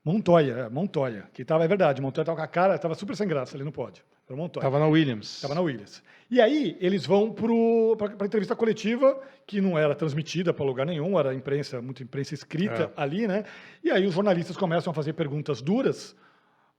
Montoya, 0.04 0.54
é, 0.66 0.70
Montoya, 0.70 1.26
que 1.32 1.46
tava, 1.46 1.64
é 1.64 1.68
verdade, 1.68 2.02
Montoya 2.02 2.26
tava 2.26 2.38
com 2.38 2.44
a 2.44 2.48
cara, 2.48 2.78
tava 2.80 2.96
super 2.96 3.16
sem 3.16 3.28
graça 3.28 3.56
ali 3.56 3.64
no 3.64 3.72
pódio. 3.72 4.04
Era 4.32 4.36
o 4.36 4.38
Montoya. 4.38 4.64
Tava 4.64 4.80
na 4.80 4.88
Williams. 4.88 5.42
Tava 5.42 5.54
na 5.56 5.62
Williams. 5.62 6.02
E 6.30 6.40
aí, 6.40 6.78
eles 6.80 7.06
vão 7.06 7.34
para 7.34 8.24
a 8.24 8.26
entrevista 8.26 8.56
coletiva, 8.56 9.20
que 9.46 9.60
não 9.60 9.78
era 9.78 9.94
transmitida 9.94 10.54
para 10.54 10.64
lugar 10.64 10.86
nenhum, 10.86 11.20
era 11.20 11.34
imprensa, 11.34 11.82
muita 11.82 12.02
imprensa 12.02 12.34
escrita 12.34 12.90
É. 12.96 13.02
ali, 13.02 13.28
né? 13.28 13.44
E 13.84 13.92
aí 13.92 14.06
os 14.06 14.14
jornalistas 14.14 14.56
começam 14.56 14.92
a 14.92 14.94
fazer 14.94 15.12
perguntas 15.12 15.62
duras 15.62 16.16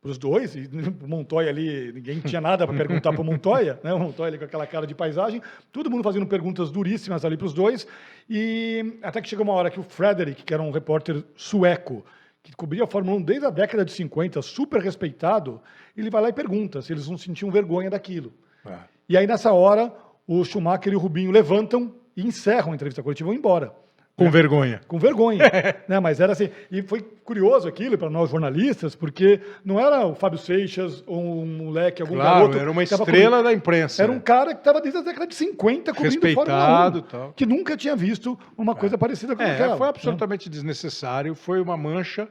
para 0.01 0.11
os 0.11 0.17
dois, 0.17 0.57
e 0.57 0.69
o 1.03 1.07
Montoya 1.07 1.51
ali, 1.51 1.93
ninguém 1.93 2.19
tinha 2.21 2.41
nada 2.41 2.67
para 2.67 2.75
perguntar 2.75 3.13
para 3.13 3.21
o 3.21 3.25
Montoya, 3.25 3.79
né? 3.85 3.93
O 3.93 3.99
Montoya 3.99 4.29
ali 4.29 4.39
com 4.39 4.47
aquela 4.47 4.67
cara 4.67 4.87
de 4.87 4.95
paisagem, 4.95 5.43
todo 5.71 5.91
mundo 5.91 6.03
fazendo 6.03 6.27
perguntas 6.27 6.71
duríssimas 6.71 7.23
ali 7.23 7.37
para 7.37 7.47
os 7.47 7.53
dois, 7.53 7.87
e 8.29 8.99
até 9.03 9.21
que 9.21 9.29
chega 9.29 9.43
uma 9.43 9.53
hora 9.53 9.71
que 9.71 9.79
o 9.79 9.83
Frederick, 9.83 10.43
que 10.43 10.55
era 10.55 10.63
um 10.63 10.71
repórter 10.71 11.23
sueco, 11.37 12.05
que 12.43 12.53
cobria 12.53 12.85
a 12.85 12.87
Fórmula 12.87 13.17
1 13.19 13.23
desde 13.23 13.47
a 13.47 13.51
década 13.51 13.85
de 13.85 13.93
50, 13.93 14.43
super 14.43 14.81
respeitado, 14.81 15.61
ele 15.97 16.11
vai 16.11 16.23
lá 16.23 16.29
e 16.29 16.33
pergunta 16.33 16.83
se 16.83 16.93
eles 16.93 17.09
não 17.09 17.17
sentiam 17.17 17.51
vergonha 17.51 17.89
daquilo. 17.89 18.33
É. 18.67 18.79
E 19.09 19.17
aí, 19.17 19.27
nessa 19.27 19.53
hora, 19.53 19.95
o 20.27 20.45
Schumacher 20.45 20.93
e 20.93 20.97
o 20.97 20.99
Rubinho 20.99 21.31
levantam 21.31 21.95
e 22.17 22.27
encerram 22.27 22.73
a 22.73 22.75
entrevista 22.75 23.03
coletiva 23.03 23.29
e 23.29 23.31
vão 23.31 23.39
embora. 23.39 23.82
Com 24.15 24.31
vergonha. 24.31 24.81
Com 24.87 24.99
vergonha. 24.99 25.39
né? 25.89 25.99
Mas 25.99 26.21
era 26.21 26.33
assim. 26.33 26.51
E 26.71 26.83
foi 26.83 27.01
curioso 27.01 27.67
aquilo 27.67 27.97
para 27.97 28.11
nós 28.11 28.31
jornalistas, 28.31 28.95
porque 28.95 29.41
não 29.65 29.81
era 29.81 30.07
o 30.07 30.15
Fábio 30.15 30.39
Seixas 30.39 31.03
ou 31.07 31.43
um 31.43 31.47
moleque, 31.47 32.03
algum 32.03 32.15
Claro, 32.17 32.41
garoto. 32.41 32.59
era 32.59 32.71
uma 32.71 32.83
estrela 32.83 33.07
cobrindo. 33.07 33.43
da 33.43 33.53
imprensa. 33.53 34.03
Era 34.03 34.13
um 34.13 34.17
né? 34.17 34.21
cara 34.21 34.53
que 34.55 34.61
estava 34.61 34.81
desde 34.81 34.99
a 35.01 35.03
década 35.03 35.27
de 35.27 35.35
50 35.35 35.95
cobrindo 35.95 36.21
Fórmula 36.21 36.45
1, 36.45 36.47
Respeitado 36.47 36.99
e 36.99 37.03
tal. 37.03 37.33
que 37.33 37.47
nunca 37.47 37.77
tinha 37.77 37.97
visto 37.97 38.39
uma 38.57 38.75
coisa 38.75 38.99
parecida 38.99 39.35
com 39.35 39.43
É, 39.43 39.55
aquela. 39.55 39.77
foi 39.79 39.87
né? 39.87 39.91
absolutamente 39.91 40.49
desnecessário, 40.51 41.35
foi 41.35 41.61
uma 41.61 41.77
mancha 41.77 42.29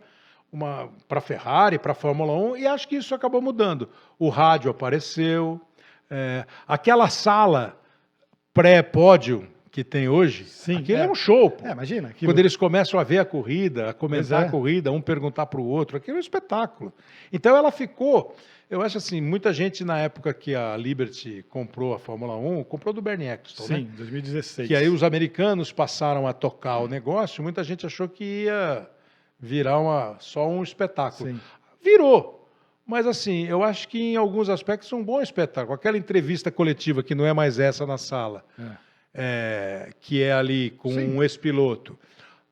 uma 0.53 0.89
para 1.07 1.17
a 1.19 1.21
Ferrari, 1.21 1.79
para 1.79 1.93
a 1.93 1.95
Fórmula 1.95 2.34
1, 2.34 2.57
e 2.57 2.67
acho 2.67 2.88
que 2.88 2.97
isso 2.97 3.15
acabou 3.15 3.41
mudando. 3.41 3.89
O 4.19 4.27
rádio 4.29 4.69
apareceu, 4.69 5.59
é, 6.09 6.45
aquela 6.67 7.09
sala 7.09 7.75
pré-pódio 8.53 9.47
que 9.72 9.86
tem 9.86 10.09
hoje, 10.09 10.43
Sim, 10.43 10.78
aquilo 10.78 10.99
é. 10.99 11.05
é. 11.05 11.09
um 11.09 11.15
show. 11.15 11.49
pô. 11.49 11.65
É, 11.65 11.72
imagina. 11.72 12.09
Aquilo... 12.09 12.30
Quando 12.30 12.39
eles 12.39 12.57
começam 12.57 12.99
a 12.99 13.03
ver 13.03 13.19
a 13.19 13.26
corrida, 13.26 13.89
a 13.89 13.93
comentar 13.93 14.43
é. 14.43 14.47
a 14.47 14.51
corrida, 14.51 14.91
um 14.91 15.01
perguntar 15.01 15.45
para 15.45 15.61
o 15.61 15.65
outro, 15.65 15.95
aquilo 15.95 16.17
é 16.17 16.19
um 16.19 16.22
espetáculo. 16.22 16.93
Então 17.32 17.55
ela 17.55 17.72
ficou, 17.72 18.36
eu 18.69 18.82
acho 18.82 18.97
assim, 18.97 19.22
muita 19.22 19.53
gente 19.53 19.86
na 19.86 19.97
época 19.97 20.34
que 20.34 20.53
a 20.53 20.76
Liberty 20.76 21.45
comprou 21.49 21.93
a 21.93 21.99
Fórmula 21.99 22.36
1, 22.36 22.65
comprou 22.65 22.93
do 22.93 23.01
Bernie 23.01 23.30
Eccleston, 23.30 23.67
né? 23.69 23.78
Sim, 23.78 23.89
2016. 23.95 24.67
Que 24.67 24.76
aí 24.76 24.89
os 24.89 25.03
americanos 25.03 25.72
passaram 25.72 26.28
a 26.28 26.34
tocar 26.34 26.80
o 26.80 26.89
negócio, 26.89 27.41
muita 27.41 27.63
gente 27.63 27.86
achou 27.86 28.09
que 28.09 28.43
ia 28.43 28.86
virar 29.39 29.80
uma, 29.80 30.17
só 30.19 30.49
um 30.49 30.61
espetáculo. 30.61 31.30
Sim. 31.30 31.39
Virou. 31.82 32.49
Mas 32.86 33.07
assim, 33.07 33.45
eu 33.47 33.63
acho 33.63 33.88
que 33.88 33.97
em 33.97 34.15
alguns 34.17 34.49
aspectos 34.49 34.91
é 34.91 34.95
um 34.97 35.03
bom 35.03 35.22
espetáculo. 35.22 35.74
Aquela 35.74 35.97
entrevista 35.97 36.51
coletiva, 36.51 37.01
que 37.01 37.15
não 37.15 37.26
é 37.26 37.32
mais 37.32 37.57
essa 37.57 37.86
na 37.86 37.97
sala, 37.97 38.43
É. 38.59 38.91
é, 39.14 39.89
que 39.99 40.22
é 40.24 40.32
ali 40.34 40.70
com 40.72 40.91
Sim. 40.93 41.16
um 41.16 41.22
ex-piloto. 41.24 41.97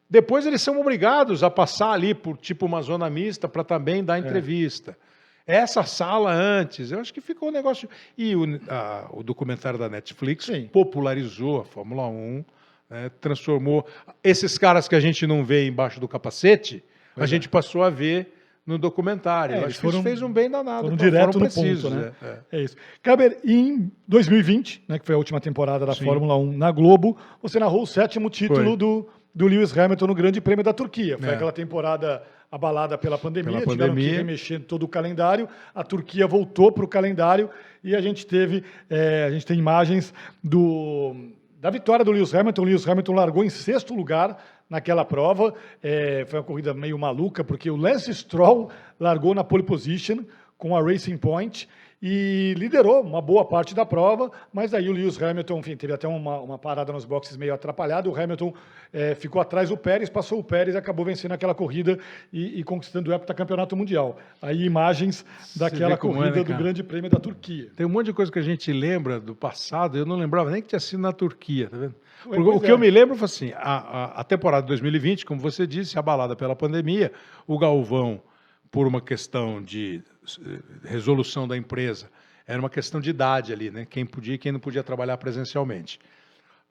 Depois 0.09 0.45
eles 0.45 0.61
são 0.61 0.79
obrigados 0.79 1.43
a 1.43 1.49
passar 1.49 1.91
ali 1.91 2.13
por 2.13 2.35
tipo 2.37 2.65
uma 2.65 2.81
zona 2.81 3.09
mista 3.09 3.47
para 3.47 3.63
também 3.63 3.99
É. 3.99 4.03
dar 4.03 4.19
entrevista. 4.19 4.97
Essa 5.45 5.83
sala 5.83 6.31
antes, 6.31 6.91
eu 6.91 6.99
acho 6.99 7.13
que 7.13 7.21
ficou 7.21 7.49
um 7.49 7.51
negócio. 7.51 7.89
E 8.17 8.35
o, 8.35 8.43
a- 8.67 9.07
o 9.11 9.23
documentário 9.23 9.79
da 9.79 9.89
Netflix 9.89 10.45
Sim. 10.45 10.67
popularizou 10.71 11.61
a 11.61 11.65
Fórmula 11.65 12.07
1, 12.07 12.43
né, 12.89 13.09
transformou. 13.21 13.85
Esses 14.23 14.57
caras 14.57 14.87
que 14.87 14.95
a 14.95 14.99
gente 14.99 15.25
não 15.25 15.43
vê 15.43 15.65
embaixo 15.67 15.99
do 15.99 16.07
capacete, 16.07 16.83
a 17.15 17.23
é. 17.23 17.27
gente 17.27 17.47
passou 17.49 17.83
a 17.83 17.89
ver 17.89 18.35
no 18.69 18.77
documentário. 18.77 19.55
É, 19.55 19.57
acho 19.57 19.65
que 19.65 19.71
isso 19.73 19.81
foram- 19.81 20.03
fez 20.03 20.21
um 20.21 20.31
bem 20.31 20.49
danado. 20.49 20.83
Foram 20.83 20.95
pra- 20.97 21.05
direto 21.05 21.33
no 21.39 21.45
precisos, 21.45 21.83
ponto, 21.91 21.95
né? 22.01 22.11
é, 22.21 22.25
é. 22.25 22.59
É 22.59 22.63
isso. 22.63 22.75
Kleber, 23.03 23.37
em 23.43 23.91
2020, 24.07 24.83
né, 24.87 24.99
que 24.99 25.05
foi 25.05 25.15
a 25.15 25.17
última 25.17 25.41
temporada 25.41 25.85
da 25.85 25.93
Sim. 25.93 26.05
Fórmula 26.05 26.37
1 26.37 26.57
na 26.57 26.71
Globo, 26.71 27.17
você 27.41 27.59
narrou 27.59 27.83
o 27.83 27.87
sétimo 27.87 28.29
título 28.29 28.63
Foi. 28.63 28.77
do, 28.77 29.07
do 29.33 29.47
Lewis 29.47 29.77
Hamilton 29.77 30.07
no 30.07 30.15
Grande 30.15 30.39
Prêmio 30.39 30.63
da 30.63 30.71
Turquia. 30.73 31.17
Foi 31.17 31.29
É. 31.29 31.33
aquela 31.33 31.51
temporada 31.51 32.21
abalada 32.51 32.97
pela 32.97 33.17
pandemia, 33.17 33.59
Pela 33.59 33.71
tiveram 33.71 33.93
que 33.93 33.99
pandemia. 34.01 34.17
remexer 34.17 34.59
todo 34.61 34.83
o 34.83 34.87
calendário. 34.87 35.47
A 35.75 35.83
Turquia 35.83 36.25
voltou 36.25 36.71
para 36.71 36.83
o 36.83 36.87
calendário 36.87 37.49
e 37.83 37.95
a 37.95 38.01
gente 38.01 38.25
teve, 38.25 38.63
é, 38.89 39.25
a 39.25 39.31
gente 39.31 39.45
tem 39.45 39.57
imagens 39.57 40.13
do 40.43 41.15
da 41.61 41.69
vitória 41.69 42.05
do 42.05 42.11
Lewis 42.11 42.33
Hamilton. 42.33 42.61
O 42.61 42.65
Lewis 42.65 42.87
Hamilton 42.87 43.11
largou 43.13 43.43
em 43.43 43.49
sexto 43.49 43.93
lugar 43.93 44.37
naquela 44.69 45.03
prova. 45.03 45.53
É, 45.81 46.25
foi 46.27 46.39
uma 46.39 46.45
corrida 46.45 46.73
meio 46.73 46.97
maluca, 46.97 47.43
porque 47.43 47.69
o 47.69 47.75
Lance 47.75 48.13
Stroll 48.13 48.69
largou 48.99 49.33
na 49.33 49.43
pole 49.43 49.63
position 49.63 50.19
com 50.57 50.75
a 50.75 50.81
Racing 50.81 51.17
Point 51.17 51.67
e 52.01 52.53
liderou 52.57 53.01
uma 53.01 53.21
boa 53.21 53.43
parte 53.43 53.75
da 53.75 53.85
prova, 53.85 54.31
mas 54.53 54.73
aí 54.73 54.87
o 54.87 54.93
Lewis 54.93 55.21
Hamilton, 55.21 55.59
enfim, 55.59 55.75
teve 55.75 55.91
até 55.91 56.07
uma, 56.07 56.39
uma 56.39 56.57
parada 56.57 56.93
nos 56.93 57.03
boxes 57.03 57.35
meio 57.35 57.53
atrapalhada. 57.53 58.09
O 58.09 58.17
Hamilton 58.17 58.53
eh, 58.93 59.15
ficou 59.15 59.41
atrás 59.41 59.69
do 59.69 59.75
Pérez, 59.75 60.09
passou 60.09 60.39
o 60.39 60.43
Pérez 60.43 60.75
e 60.75 60.77
acabou 60.77 61.05
vencendo 61.05 61.33
aquela 61.33 61.53
corrida 61.53 61.99
e, 62.31 62.59
e 62.59 62.63
conquistando 62.63 63.11
o 63.11 63.13
heptacampeonato 63.13 63.75
mundial. 63.75 64.17
Aí 64.41 64.63
imagens 64.63 65.25
daquela 65.55 65.97
como 65.97 66.23
é, 66.23 66.31
corrida 66.31 66.37
né, 66.37 66.43
do? 66.43 66.63
Grande 66.63 66.83
Prêmio 66.83 67.09
da 67.09 67.19
Turquia. 67.19 67.69
Tem 67.75 67.85
um 67.85 67.89
monte 67.89 68.07
de 68.07 68.13
coisa 68.13 68.31
que 68.31 68.39
a 68.39 68.43
gente 68.43 68.71
lembra 68.71 69.19
do 69.19 69.35
passado, 69.35 69.97
eu 69.97 70.05
não 70.05 70.15
lembrava 70.15 70.49
nem 70.51 70.61
que 70.61 70.69
tinha 70.69 70.79
sido 70.79 71.01
na 71.01 71.11
Turquia, 71.11 71.69
tá 71.69 71.77
vendo? 71.77 71.95
Pois 72.23 72.39
o 72.39 72.59
que 72.59 72.67
é. 72.67 72.71
eu 72.71 72.77
me 72.77 72.89
lembro 72.89 73.15
foi 73.15 73.25
assim, 73.25 73.51
a, 73.55 74.19
a, 74.19 74.23
temporada 74.23 74.63
de 74.63 74.67
2020, 74.67 75.25
como 75.25 75.39
você 75.39 75.65
disse, 75.65 75.97
abalada 75.97 76.35
pela 76.35 76.55
pandemia, 76.55 77.11
o 77.47 77.57
Galvão, 77.57 78.21
por 78.69 78.87
uma 78.87 79.01
questão 79.01 79.61
de 79.61 80.03
eh, 80.45 80.59
resolução 80.83 81.47
da 81.47 81.55
empresa, 81.55 82.09
era 82.45 82.59
uma 82.59 82.69
questão 82.69 82.99
de 82.99 83.09
idade 83.09 83.53
ali, 83.53 83.71
né? 83.71 83.85
Quem 83.89 84.05
podia 84.05 84.35
e 84.35 84.37
quem 84.37 84.51
não 84.51 84.59
podia 84.59 84.83
trabalhar 84.83 85.17
presencialmente. 85.17 85.99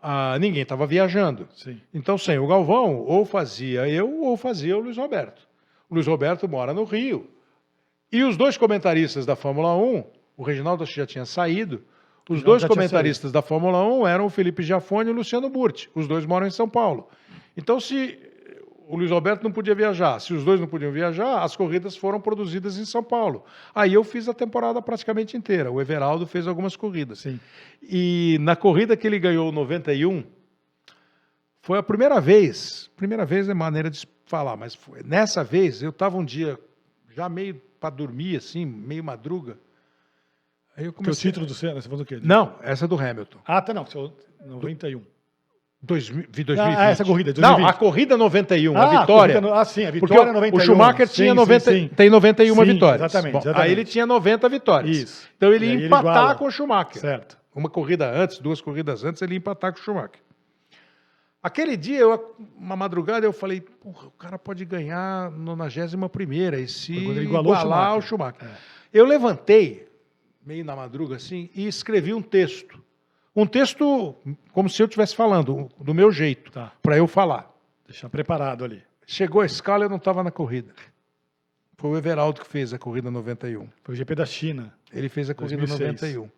Ah, 0.00 0.38
ninguém 0.38 0.62
estava 0.62 0.86
viajando. 0.86 1.48
Sim. 1.54 1.80
Então, 1.92 2.16
sem 2.16 2.38
o 2.38 2.46
Galvão, 2.46 2.96
ou 2.96 3.24
fazia 3.24 3.88
eu 3.88 4.20
ou 4.20 4.36
fazia 4.36 4.76
o 4.76 4.80
Luiz 4.80 4.96
Roberto. 4.96 5.48
O 5.88 5.94
Luiz 5.94 6.06
Roberto 6.06 6.48
mora 6.48 6.72
no 6.72 6.84
Rio. 6.84 7.28
E 8.10 8.22
os 8.22 8.36
dois 8.36 8.56
comentaristas 8.56 9.26
da 9.26 9.34
Fórmula 9.34 9.76
1, 9.76 10.04
o 10.36 10.42
Reginaldo 10.42 10.84
já 10.86 11.06
tinha 11.06 11.24
saído, 11.24 11.82
os 12.28 12.42
dois 12.42 12.64
comentaristas 12.64 13.32
da 13.32 13.40
Fórmula 13.40 13.82
1 13.84 14.06
eram 14.06 14.26
o 14.26 14.30
Felipe 14.30 14.62
Giafone 14.62 15.08
e 15.08 15.12
o 15.12 15.16
Luciano 15.16 15.48
Burti. 15.48 15.90
Os 15.94 16.06
dois 16.06 16.26
moram 16.26 16.46
em 16.46 16.50
São 16.50 16.68
Paulo. 16.68 17.08
Então, 17.56 17.80
se 17.80 18.18
o 18.88 18.96
Luiz 18.96 19.10
Roberto 19.10 19.42
não 19.42 19.52
podia 19.52 19.74
viajar, 19.74 20.18
se 20.18 20.32
os 20.32 20.42
dois 20.42 20.58
não 20.58 20.66
podiam 20.66 20.90
viajar, 20.90 21.42
as 21.42 21.54
corridas 21.54 21.94
foram 21.96 22.18
produzidas 22.20 22.78
em 22.78 22.86
São 22.86 23.04
Paulo. 23.04 23.44
Aí 23.74 23.92
eu 23.92 24.02
fiz 24.02 24.28
a 24.28 24.34
temporada 24.34 24.80
praticamente 24.80 25.36
inteira. 25.36 25.70
O 25.70 25.80
Everaldo 25.80 26.26
fez 26.26 26.46
algumas 26.46 26.74
corridas. 26.74 27.20
Sim. 27.20 27.38
E 27.82 28.38
na 28.40 28.56
corrida 28.56 28.96
que 28.96 29.06
ele 29.06 29.18
ganhou 29.18 29.52
91, 29.52 30.24
foi 31.60 31.78
a 31.78 31.82
primeira 31.82 32.18
vez, 32.18 32.90
primeira 32.96 33.26
vez 33.26 33.46
é 33.46 33.52
maneira 33.52 33.90
de 33.90 34.08
falar, 34.24 34.56
mas 34.56 34.74
foi, 34.74 35.02
nessa 35.02 35.44
vez 35.44 35.82
eu 35.82 35.90
estava 35.90 36.16
um 36.16 36.24
dia 36.24 36.58
já 37.14 37.28
meio 37.28 37.60
para 37.78 37.90
dormir, 37.90 38.36
assim, 38.36 38.64
meio 38.64 39.04
madruga. 39.04 39.58
Aí 40.78 40.84
eu 40.84 40.92
Porque 40.92 41.02
o 41.02 41.04
comecei... 41.06 41.30
título 41.30 41.44
do 41.44 41.54
Senna, 41.54 41.74
você 41.74 41.88
falou 41.88 42.04
do 42.04 42.06
quê? 42.06 42.20
Não, 42.22 42.54
essa 42.62 42.84
é 42.84 42.88
do 42.88 42.96
Hamilton. 42.98 43.38
Ah, 43.44 43.60
tá, 43.60 43.74
não. 43.74 43.84
seu 43.84 44.12
91. 44.46 45.02
Dois, 45.82 46.08
mi- 46.08 46.26
vi 46.30 46.44
2020. 46.44 46.78
Ah, 46.78 46.90
essa 46.90 47.04
corrida, 47.04 47.32
2020. 47.32 47.60
Não, 47.62 47.68
a 47.68 47.72
corrida 47.72 48.16
91, 48.16 48.76
Ah, 48.76 48.82
a 48.84 49.00
vitória. 49.00 49.40
no- 49.40 49.52
ah, 49.54 49.64
sim, 49.64 49.84
a 49.84 49.92
Porque 49.92 50.06
vitória 50.06 50.30
o, 50.30 50.34
91. 50.34 50.56
o 50.56 50.60
Schumacher 50.64 51.08
Sim, 51.08 51.14
tinha 51.14 51.30
sim, 51.30 51.36
90, 51.36 51.70
sim. 51.72 51.88
tem 51.96 52.10
91 52.10 52.54
Sim, 52.54 52.64
vitórias. 52.72 53.00
exatamente, 53.02 53.32
Bom, 53.32 53.38
exatamente. 53.40 53.64
Aí 53.66 53.72
ele 53.72 53.84
tinha 53.84 54.06
90 54.06 54.48
vitórias. 54.48 54.96
Isso. 54.96 55.28
Então 55.36 55.52
ele 55.52 55.66
ia 55.66 55.72
ele 55.74 55.86
empatar 55.86 56.12
iguala. 56.12 56.34
com 56.36 56.44
o 56.46 56.50
Schumacher. 56.50 57.00
Certo. 57.00 57.36
uma 57.54 57.68
corrida 57.68 58.08
antes, 58.08 58.38
duas 58.38 58.60
corridas 58.60 59.02
antes, 59.02 59.20
ele 59.20 59.34
ia 59.34 59.38
empatar 59.38 59.72
com 59.72 59.80
o 59.80 59.82
Schumacher. 59.82 60.20
Aquele 61.42 61.76
dia, 61.76 61.98
eu, 62.00 62.34
uma 62.56 62.76
madrugada, 62.76 63.24
eu 63.26 63.32
falei, 63.32 63.60
porra, 63.60 64.06
o 64.08 64.10
cara 64.12 64.38
pode 64.38 64.64
ganhar 64.64 65.30
na 65.32 65.56
91 65.56 66.54
e 66.58 66.68
se 66.68 66.96
ele 66.96 67.20
o 67.20 67.22
igualar 67.22 67.96
o 67.96 68.00
Schumacher. 68.02 68.02
Schumacher. 68.42 68.48
Eu 68.92 69.04
levantei, 69.06 69.87
meio 70.48 70.64
na 70.64 70.74
madruga 70.74 71.16
assim, 71.16 71.50
e 71.54 71.66
escrevi 71.66 72.14
um 72.14 72.22
texto. 72.22 72.82
Um 73.36 73.46
texto 73.46 74.16
como 74.50 74.68
se 74.70 74.82
eu 74.82 74.86
estivesse 74.86 75.14
falando, 75.14 75.68
do 75.78 75.92
meu 75.92 76.10
jeito, 76.10 76.50
Tá. 76.50 76.72
para 76.82 76.96
eu 76.96 77.06
falar. 77.06 77.54
Deixar 77.86 78.08
preparado 78.08 78.64
ali. 78.64 78.82
Chegou 79.06 79.42
a 79.42 79.46
escala, 79.46 79.84
eu 79.84 79.90
não 79.90 79.98
estava 79.98 80.24
na 80.24 80.30
corrida. 80.30 80.74
Foi 81.76 81.90
o 81.90 81.96
Everaldo 81.98 82.40
que 82.40 82.46
fez 82.46 82.72
a 82.72 82.78
corrida 82.78 83.10
91. 83.10 83.68
Foi 83.84 83.94
o 83.94 83.96
GP 83.96 84.14
da 84.14 84.24
China. 84.26 84.74
Ele 84.90 85.08
fez 85.10 85.28
a 85.30 85.34
corrida 85.34 85.58
2006. 85.66 86.14
91. 86.16 86.30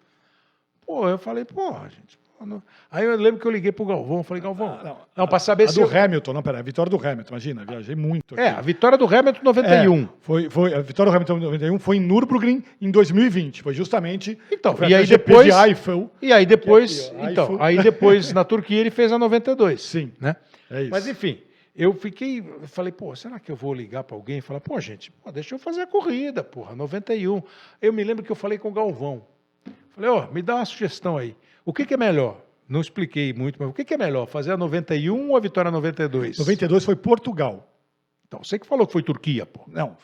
Pô, 0.84 1.08
eu 1.08 1.16
falei, 1.16 1.44
pô, 1.44 1.72
gente. 1.88 2.18
Não- 2.46 2.62
Aí 2.90 3.04
eu 3.04 3.16
lembro 3.16 3.40
que 3.40 3.46
eu 3.46 3.50
liguei 3.50 3.70
pro 3.72 3.84
Galvão, 3.84 4.22
falei, 4.22 4.42
Galvão, 4.42 4.78
Ah, 4.80 4.84
não. 4.84 4.96
não, 5.16 5.26
para 5.28 5.38
saber 5.38 5.64
A 5.64 5.68
se 5.68 5.74
do 5.74 5.82
eu... 5.82 5.98
Hamilton, 6.04 6.32
não, 6.32 6.42
pera, 6.42 6.58
a 6.58 6.62
vitória 6.62 6.90
do 6.90 6.96
Hamilton, 6.96 7.30
imagina, 7.30 7.64
viajei 7.64 7.94
muito. 7.94 8.38
É, 8.38 8.48
aqui. 8.48 8.58
a 8.58 8.62
vitória 8.62 8.96
do 8.98 9.04
Hamilton 9.06 9.40
91. 9.42 10.02
É, 10.02 10.08
foi, 10.20 10.50
foi, 10.50 10.74
a 10.74 10.80
vitória 10.80 11.10
do 11.12 11.16
Hamilton 11.16 11.36
em 11.38 11.40
91 11.40 11.78
foi 11.78 11.96
em 11.96 12.00
Nürburgring 12.00 12.62
em 12.80 12.90
2020. 12.90 13.62
Foi 13.62 13.74
justamente. 13.74 14.38
Então, 14.50 14.76
foi 14.76 14.88
e 14.88 14.94
aí 14.94 15.04
GP 15.06 15.26
depois- 15.26 15.54
de 15.54 15.68
Eiffel. 15.68 16.10
E 16.22 16.32
aí 16.32 16.46
depois, 16.46 17.08
Que 17.08 17.16
aqui, 17.16 17.24
ó, 17.24 17.30
então, 17.30 17.56
aí 17.62 17.82
depois 17.82 18.32
na 18.32 18.44
Turquia 18.44 18.78
ele 18.80 18.90
fez 18.90 19.12
a 19.12 19.18
92. 19.18 19.82
Sim. 19.82 20.12
né? 20.20 20.36
É 20.70 20.82
isso. 20.82 20.90
Mas 20.90 21.06
enfim, 21.06 21.38
eu 21.76 21.92
fiquei, 21.94 22.38
eu 22.40 22.66
falei, 22.68 22.92
pô, 22.92 23.14
será 23.16 23.38
que 23.38 23.50
eu 23.50 23.56
vou 23.56 23.72
ligar 23.74 24.04
para 24.04 24.16
alguém 24.16 24.38
e 24.38 24.40
falar, 24.40 24.60
pô, 24.60 24.80
gente, 24.80 25.10
pô, 25.10 25.30
deixa 25.32 25.54
eu 25.54 25.58
fazer 25.58 25.82
a 25.82 25.86
corrida, 25.86 26.42
porra, 26.44 26.74
91. 26.74 27.42
Eu 27.82 27.92
me 27.92 28.02
lembro 28.04 28.24
que 28.24 28.30
eu 28.32 28.36
falei 28.36 28.58
com 28.58 28.68
o 28.68 28.72
Galvão. 28.72 29.22
Falei, 29.94 30.08
ó, 30.10 30.26
me 30.32 30.40
dá 30.42 30.54
uma 30.56 30.64
sugestão 30.64 31.16
aí. 31.18 31.34
O 31.70 31.72
que, 31.72 31.86
que 31.86 31.94
é 31.94 31.96
melhor? 31.96 32.36
Não 32.68 32.80
expliquei 32.80 33.32
muito, 33.32 33.56
mas 33.60 33.68
o 33.68 33.72
que, 33.72 33.84
que 33.84 33.94
é 33.94 33.96
melhor? 33.96 34.26
Fazer 34.26 34.50
a 34.52 34.56
91 34.56 35.30
ou 35.30 35.36
a 35.36 35.40
vitória 35.40 35.70
92? 35.70 36.36
92 36.38 36.84
foi 36.84 36.96
Portugal. 36.96 37.66
Então, 38.26 38.42
você 38.42 38.58
que 38.58 38.66
falou 38.66 38.86
que 38.88 38.92
foi 38.92 39.02
Turquia, 39.04 39.46
pô. 39.46 39.60
Não, 39.68 39.96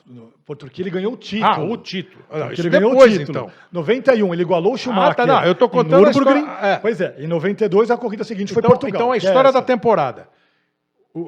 por 0.45 0.57
Turquia 0.57 0.83
ele 0.85 0.91
ganhou 0.91 1.13
o 1.13 1.17
título. 1.17 1.51
Ah, 1.53 1.61
o 1.61 1.77
título. 1.77 2.25
Ah, 2.31 2.49
ele 2.57 2.69
ganhou 2.71 2.91
depois, 2.93 3.15
o 3.15 3.19
título. 3.19 3.39
então. 3.39 3.53
91, 3.73 4.33
ele 4.33 4.43
igualou 4.43 4.75
o 4.75 4.77
Schumacher. 4.77 5.11
Ah, 5.11 5.15
tá, 5.15 5.27
não, 5.27 5.45
eu 5.45 5.55
tô 5.57 5.69
contando 5.69 6.07
a 6.07 6.11
história- 6.11 6.59
é. 6.63 6.77
Pois 6.77 7.01
é, 7.01 7.17
em 7.19 7.27
92 7.27 7.91
a 7.91 7.97
corrida 7.97 8.23
seguinte 8.23 8.53
foi 8.53 8.61
Então, 8.61 8.71
Portugal. 8.71 9.01
então 9.01 9.13
a 9.13 9.15
é 9.15 9.19
história 9.19 9.51
da 9.53 9.59
essa. 9.59 9.63
temporada. 9.67 10.29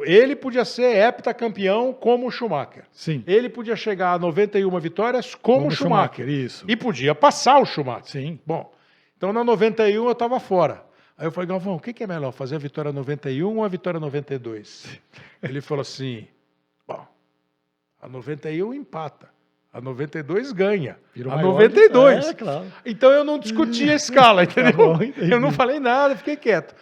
Ele 0.05 0.36
podia 0.36 0.64
ser 0.64 0.97
heptacampeão 0.97 1.93
como 1.93 2.26
o 2.26 2.30
Schumacher. 2.30 2.84
Sim. 2.93 3.24
Ele 3.26 3.49
podia 3.49 3.74
chegar 3.74 4.12
a 4.12 4.18
91 4.18 4.78
vitórias 4.80 5.34
como, 5.34 5.59
Como 5.61 5.68
o 5.68 5.70
Schumacher. 5.70 6.28
isso. 6.28 6.64
E 6.68 6.76
podia 6.76 7.14
passar 7.14 7.59
o 7.61 7.64
Schumacher. 7.64 8.05
Sim. 8.11 8.39
Bom, 8.47 8.70
então 9.19 9.33
na 9.33 9.45
91 9.45 10.07
eu 10.07 10.12
estava 10.12 10.41
fora. 10.41 10.83
Aí 11.19 11.27
eu 11.27 11.33
falei, 11.33 11.49
Galvão, 11.49 11.75
o 11.75 11.81
que, 11.81 11.93
que 11.93 12.05
é 12.05 12.07
melhor, 12.07 12.31
fazer 12.33 12.55
a 12.55 12.59
vitória 12.59 12.93
91 12.93 13.57
ou 13.59 13.64
a 13.64 13.69
vitória 13.69 13.99
92? 14.01 14.87
Ele 15.43 15.61
falou 15.61 15.83
assim, 15.83 16.27
bom, 16.87 17.05
a 18.01 18.09
91 18.09 18.73
empata, 18.73 19.29
a 19.73 19.81
92 19.81 20.53
ganha, 20.53 20.97
Virou 21.12 21.33
a 21.33 21.37
maior 21.37 21.53
92. 21.55 22.25
de- 22.25 22.31
É, 22.31 22.35
claro. 22.35 22.66
Então 22.87 23.11
eu 23.11 23.25
não 23.25 23.37
discuti 23.39 23.91
a 23.91 23.95
escala, 23.95 24.45
entendeu? 24.49 24.73
bom, 24.75 24.99
eu 25.16 25.41
não 25.41 25.51
falei 25.51 25.81
nada, 25.81 26.14
fiquei 26.16 26.37
quieto. 26.37 26.75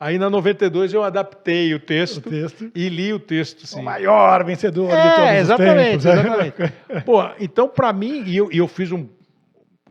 Aí 0.00 0.18
na 0.18 0.28
92 0.28 0.92
eu 0.92 1.04
adaptei 1.04 1.72
o 1.72 1.78
texto, 1.78 2.16
O 2.16 2.20
texto. 2.28 2.70
e 2.74 2.88
li 2.88 3.12
o 3.12 3.20
texto. 3.20 3.60
O 3.60 3.64
Assim. 3.64 3.80
maior 3.82 4.44
vencedor 4.44 4.88
de 4.88 5.02
todos 5.02 5.18
É, 5.20 5.34
os 5.34 5.38
exatamente, 5.42 6.02
tempos. 6.02 6.04
né? 6.04 6.12
exatamente. 6.12 6.72
Pô, 7.06 7.22
então 7.38 7.68
para 7.68 7.92
mim, 7.92 8.24
e 8.26 8.36
eu, 8.36 8.50
e 8.50 8.58
eu 8.58 8.66
fiz 8.66 8.90
um, 8.90 9.08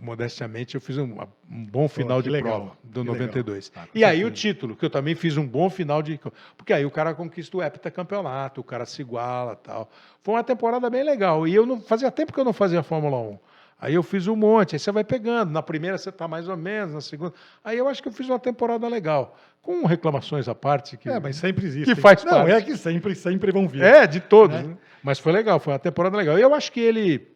modestamente, 0.03 0.75
eu 0.75 0.81
fiz 0.81 0.97
um, 0.97 1.17
um 1.49 1.65
bom 1.65 1.87
final 1.87 2.21
de 2.21 2.29
legal, 2.29 2.59
prova 2.59 2.77
do 2.83 3.03
que 3.03 3.11
legal. 3.11 3.27
92. 3.27 3.69
Tá, 3.69 3.87
e 3.95 4.03
aí 4.03 4.25
o 4.25 4.29
título, 4.29 4.75
que 4.75 4.85
eu 4.85 4.89
também 4.89 5.15
fiz 5.15 5.37
um 5.37 5.47
bom 5.47 5.69
final 5.69 6.01
de... 6.01 6.19
Porque 6.57 6.73
aí 6.73 6.85
o 6.85 6.91
cara 6.91 7.13
conquista 7.13 7.57
o 7.57 7.63
heptacampeonato, 7.63 8.61
o 8.61 8.63
cara 8.63 8.85
se 8.85 9.01
iguala 9.01 9.55
tal. 9.55 9.89
Foi 10.21 10.35
uma 10.35 10.43
temporada 10.43 10.89
bem 10.89 11.03
legal. 11.03 11.47
E 11.47 11.55
eu 11.55 11.65
não 11.65 11.79
fazia 11.81 12.11
tempo 12.11 12.33
que 12.33 12.39
eu 12.39 12.45
não 12.45 12.53
fazia 12.53 12.83
Fórmula 12.83 13.17
1. 13.17 13.39
Aí 13.83 13.95
eu 13.95 14.03
fiz 14.03 14.27
um 14.27 14.35
monte, 14.35 14.75
aí 14.75 14.79
você 14.79 14.93
vai 14.93 15.03
pegando. 15.03 15.51
Na 15.51 15.61
primeira 15.61 15.97
você 15.97 16.07
está 16.07 16.25
mais 16.25 16.47
ou 16.47 16.55
menos, 16.55 16.93
na 16.93 17.01
segunda. 17.01 17.33
Aí 17.61 17.77
eu 17.77 17.85
acho 17.89 18.01
que 18.01 18.07
eu 18.07 18.13
fiz 18.13 18.29
uma 18.29 18.39
temporada 18.39 18.87
legal. 18.87 19.37
Com 19.61 19.85
reclamações 19.85 20.47
à 20.47 20.55
parte. 20.55 20.95
Que... 20.95 21.09
É, 21.09 21.19
mas 21.19 21.35
sempre 21.35 21.65
existe. 21.65 21.93
Que 21.93 21.99
faz 21.99 22.23
Não, 22.23 22.31
parte. 22.31 22.51
é 22.51 22.61
que 22.61 22.77
sempre, 22.77 23.13
sempre 23.13 23.51
vão 23.51 23.67
vir. 23.67 23.81
É, 23.81 24.07
de 24.07 24.21
todos. 24.21 24.55
Né? 24.55 24.67
né? 24.67 24.77
Mas 25.03 25.19
foi 25.19 25.33
legal, 25.33 25.59
foi 25.59 25.73
uma 25.73 25.79
temporada 25.79 26.15
legal. 26.15 26.39
E 26.39 26.41
eu 26.41 26.55
acho 26.55 26.71
que 26.71 26.79
ele. 26.79 27.27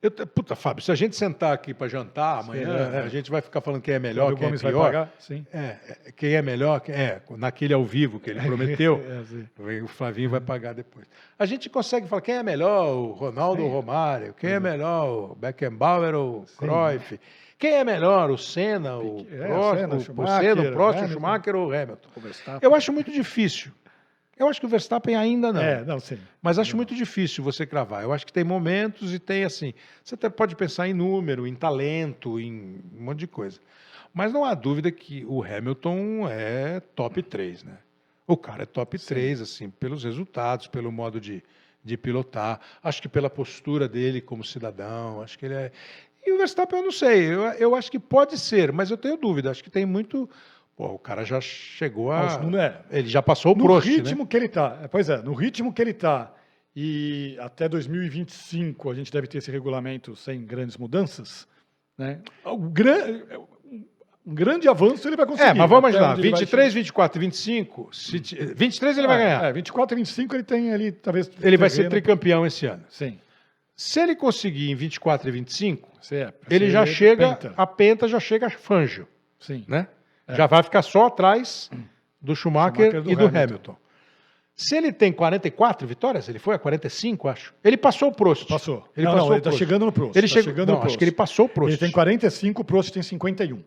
Eu, 0.00 0.12
puta, 0.12 0.54
Fábio, 0.54 0.80
se 0.80 0.92
a 0.92 0.94
gente 0.94 1.16
sentar 1.16 1.52
aqui 1.52 1.74
para 1.74 1.88
jantar 1.88 2.38
amanhã, 2.38 2.92
é, 2.92 2.98
é. 2.98 3.00
a 3.00 3.08
gente 3.08 3.28
vai 3.32 3.40
ficar 3.40 3.60
falando 3.60 3.82
quem 3.82 3.94
é 3.94 3.98
melhor, 3.98 4.32
quem 4.36 4.46
é 4.46 4.56
pior. 4.56 4.84
pagar? 4.84 5.12
Sim. 5.18 5.44
É, 5.52 5.58
é, 5.58 6.12
quem 6.14 6.34
é 6.34 6.42
melhor, 6.42 6.80
é, 6.86 7.20
naquele 7.36 7.74
ao 7.74 7.84
vivo 7.84 8.20
que 8.20 8.30
ele 8.30 8.40
prometeu, 8.40 9.02
É, 9.58 9.82
o 9.82 9.88
Flavinho 9.88 10.30
vai 10.30 10.40
pagar 10.40 10.72
depois. 10.72 11.04
A 11.36 11.44
gente 11.44 11.68
consegue 11.68 12.06
falar 12.06 12.22
quem 12.22 12.36
é 12.36 12.42
melhor, 12.44 12.94
o 12.94 13.10
Ronaldo 13.10 13.62
ou 13.62 13.68
o 13.68 13.72
Romário, 13.72 14.34
quem 14.34 14.50
é 14.50 14.60
melhor, 14.60 15.32
o 15.32 15.34
Beckenbauer 15.34 16.14
ou 16.14 16.42
o 16.42 16.46
Cruyff, 16.56 17.18
quem 17.58 17.72
é 17.72 17.82
melhor, 17.82 18.30
o 18.30 18.38
Senna, 18.38 18.98
o 18.98 19.26
é, 19.32 19.48
Prost, 19.48 19.72
o, 19.72 19.80
Senna, 19.80 19.94
o 19.96 20.72
Prost, 20.72 21.02
o. 21.02 21.08
Schumacher 21.08 21.56
ou 21.56 21.68
o 21.70 21.74
Hamilton. 21.74 22.08
Eu 22.62 22.72
acho 22.72 22.92
muito 22.92 23.10
difícil. 23.10 23.72
Eu 24.38 24.48
acho 24.48 24.60
que 24.60 24.66
o 24.66 24.68
Verstappen 24.68 25.16
ainda 25.16 25.52
não. 25.52 25.60
É, 25.60 25.84
não, 25.84 25.98
sim. 25.98 26.18
Mas 26.40 26.58
acho 26.58 26.76
muito 26.76 26.94
difícil 26.94 27.42
você 27.42 27.66
cravar. 27.66 28.02
Eu 28.02 28.12
acho 28.12 28.24
que 28.24 28.32
tem 28.32 28.44
momentos 28.44 29.12
e 29.12 29.18
tem 29.18 29.44
assim. 29.44 29.74
Você 30.04 30.14
até 30.14 30.28
pode 30.28 30.54
pensar 30.54 30.86
em 30.88 30.94
número, 30.94 31.46
em 31.46 31.54
talento, 31.54 32.38
em 32.38 32.80
um 32.96 33.02
monte 33.04 33.18
de 33.18 33.26
coisa. 33.26 33.58
Mas 34.14 34.32
não 34.32 34.44
há 34.44 34.54
dúvida 34.54 34.90
que 34.90 35.24
o 35.26 35.42
Hamilton 35.42 36.28
é 36.28 36.80
top 36.94 37.22
3, 37.22 37.64
né? 37.64 37.78
O 38.26 38.36
cara 38.36 38.62
é 38.62 38.66
top 38.66 38.98
3, 38.98 39.40
assim, 39.40 39.70
pelos 39.70 40.04
resultados, 40.04 40.66
pelo 40.66 40.92
modo 40.92 41.20
de, 41.20 41.42
de 41.82 41.96
pilotar. 41.96 42.60
Acho 42.82 43.00
que 43.02 43.08
pela 43.08 43.30
postura 43.30 43.88
dele 43.88 44.20
como 44.20 44.44
cidadão. 44.44 45.22
Acho 45.22 45.38
que 45.38 45.46
ele 45.46 45.54
é. 45.54 45.72
E 46.24 46.32
o 46.32 46.36
Verstappen, 46.36 46.78
eu 46.78 46.84
não 46.84 46.92
sei. 46.92 47.32
Eu, 47.32 47.42
eu 47.52 47.74
acho 47.74 47.90
que 47.90 47.98
pode 47.98 48.38
ser, 48.38 48.70
mas 48.70 48.90
eu 48.90 48.98
tenho 48.98 49.16
dúvida. 49.16 49.50
Acho 49.50 49.64
que 49.64 49.70
tem 49.70 49.86
muito. 49.86 50.28
Pô, 50.78 50.86
o 50.94 50.98
cara 50.98 51.24
já 51.24 51.40
chegou 51.40 52.12
a. 52.12 52.22
Mas 52.22 52.40
não 52.40 52.56
é. 52.58 52.80
Ele 52.90 53.08
já 53.08 53.20
passou 53.20 53.52
o 53.52 53.58
No 53.58 53.64
Prost, 53.64 53.86
né? 53.88 53.94
ritmo 53.96 54.24
que 54.26 54.36
ele 54.36 54.46
está, 54.46 54.88
pois 54.90 55.10
é, 55.10 55.20
no 55.20 55.34
ritmo 55.34 55.72
que 55.72 55.82
ele 55.82 55.90
está, 55.90 56.32
e 56.74 57.36
até 57.40 57.68
2025 57.68 58.88
a 58.90 58.94
gente 58.94 59.10
deve 59.12 59.26
ter 59.26 59.38
esse 59.38 59.50
regulamento 59.50 60.14
sem 60.14 60.44
grandes 60.44 60.76
mudanças, 60.76 61.48
né? 61.98 62.20
O 62.44 62.56
gran- 62.56 63.22
um 64.24 64.34
grande 64.34 64.68
avanço 64.68 65.08
ele 65.08 65.16
vai 65.16 65.26
conseguir. 65.26 65.48
É, 65.50 65.54
mas 65.54 65.68
vamos 65.68 65.90
imaginar, 65.90 66.12
onde 66.12 66.20
ele 66.20 66.30
vai 66.30 66.40
23, 66.40 66.74
24 66.74 67.18
e 67.18 67.20
25, 67.24 67.88
se, 67.92 68.20
ti- 68.20 68.36
23 68.54 68.98
ele 68.98 69.06
vai 69.08 69.18
ganhar. 69.18 69.44
É, 69.46 69.52
24 69.52 69.94
e 69.94 69.98
25 69.98 70.36
ele 70.36 70.42
tem 70.44 70.72
ali, 70.72 70.92
talvez... 70.92 71.28
Ele 71.42 71.56
vai 71.56 71.70
ser 71.70 71.88
tricampeão 71.88 72.46
esse 72.46 72.66
ano. 72.66 72.84
Sim. 72.88 73.18
Se 73.74 73.98
ele 74.00 74.14
conseguir 74.14 74.70
em 74.70 74.74
24 74.76 75.28
e 75.28 75.32
25, 75.32 75.88
Você 76.00 76.16
é, 76.16 76.34
ele 76.50 76.70
já 76.70 76.84
chega, 76.86 77.34
penta. 77.34 77.54
a 77.56 77.66
penta 77.66 78.06
já 78.06 78.20
chega 78.20 78.46
a 78.46 78.50
Fangio, 78.50 79.08
Sim. 79.40 79.64
né? 79.66 79.88
Já 80.36 80.46
vai 80.46 80.62
ficar 80.62 80.82
só 80.82 81.06
atrás 81.06 81.70
do 82.20 82.34
Schumacher, 82.36 82.86
Schumacher 82.90 83.02
do 83.02 83.10
e 83.10 83.16
do 83.16 83.26
Hamilton. 83.26 83.38
Hamilton. 83.42 83.76
Se 84.54 84.76
ele 84.76 84.92
tem 84.92 85.12
44 85.12 85.86
vitórias, 85.86 86.28
ele 86.28 86.38
foi 86.40 86.56
a 86.56 86.58
45, 86.58 87.28
acho. 87.28 87.54
Ele 87.62 87.76
passou 87.76 88.08
o 88.08 88.12
Prost. 88.12 88.48
Passou. 88.48 88.84
Ele 88.96 89.06
não, 89.06 89.12
passou 89.12 89.28
não, 89.28 89.34
ele 89.36 89.40
está 89.40 89.52
chegando 89.52 89.86
no 89.86 89.92
Prost. 89.92 90.16
Ele 90.16 90.26
tá 90.26 90.34
chegou, 90.34 90.50
chegando 90.50 90.66
não, 90.68 90.74
no 90.74 90.78
acho 90.80 90.86
Prost. 90.86 90.98
que 90.98 91.04
ele 91.04 91.12
passou 91.12 91.46
o 91.46 91.48
Prost. 91.48 91.68
Ele 91.70 91.78
tem 91.78 91.90
45, 91.92 92.60
o 92.60 92.64
Prost 92.64 92.92
tem 92.92 93.02
51. 93.02 93.62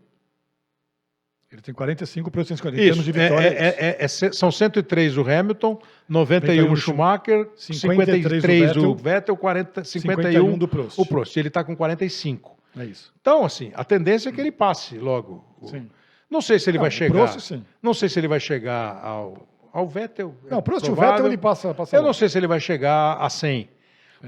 Ele 1.51 1.61
tem 1.61 1.73
45, 1.73 2.27
o 2.27 2.31
Prost 2.31 2.47
tem 2.49 2.57
51. 2.57 2.81
Em 2.81 2.87
termos 2.87 3.03
Isso, 3.07 3.11
de 3.13 3.19
é- 3.19 3.23
vitórias... 3.29 3.53
é- 3.53 3.57
é- 3.57 3.97
é- 4.01 4.03
é- 4.03 4.07
são 4.33 4.51
103 4.51 5.17
o 5.17 5.21
Hamilton, 5.21 5.79
91 6.07 6.55
91 6.55 6.71
o 6.71 6.75
Schumacher, 6.77 7.49
53 7.55 8.23
53 8.23 8.77
o 8.77 8.89
o 8.91 8.95
Vettel, 8.95 9.35
40, 9.37 9.83
51 9.83 10.21
51 10.23 10.57
do 10.57 10.67
Prost. 10.67 10.99
o 10.99 11.05
Prost. 11.05 11.35
Ele 11.37 11.47
está 11.49 11.63
com 11.63 11.75
45. 11.75 12.57
É 12.77 12.85
isso. 12.85 13.13
Então, 13.19 13.43
assim, 13.45 13.71
a 13.75 13.83
tendência 13.83 14.29
é 14.29 14.31
que 14.31 14.39
ele 14.39 14.51
passe 14.51 14.97
logo. 14.97 15.43
o- 15.61 15.67
Sim. 15.67 15.89
Não 16.31 16.41
sei 16.41 16.57
se 16.57 16.69
ele 16.69 16.77
Não, 16.77 16.83
vai 16.83 16.91
chegar. 16.91 17.13
Prost, 17.13 17.39
sim. 17.41 17.63
Não 17.83 17.93
sei 17.93 18.07
se 18.09 18.17
ele 18.19 18.27
vai 18.27 18.39
chegar 18.39 18.99
ao, 19.03 19.45
ao 19.73 19.87
Vettel. 19.87 20.33
Não, 20.49 20.59
o 20.59 20.61
Prost, 20.63 20.83
o 20.83 20.85
provável. 20.87 21.11
Vettel, 21.11 21.27
ele 21.27 21.37
passa... 21.37 21.73
passa 21.73 21.95
Eu 21.95 21.99
não 22.01 22.07
logo. 22.07 22.13
sei 22.17 22.29
se 22.29 22.37
ele 22.37 22.47
vai 22.47 22.59
chegar 22.59 23.17
a 23.19 23.29
100. 23.29 23.69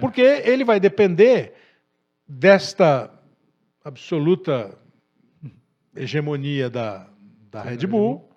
Porque 0.01 0.21
ele 0.21 0.63
vai 0.65 0.79
depender 0.79 1.53
desta 2.27 3.09
absoluta 3.85 4.77
hegemonia 5.95 6.69
da, 6.69 7.07
da 7.51 7.61
Red 7.61 7.85
Bull, 7.87 8.27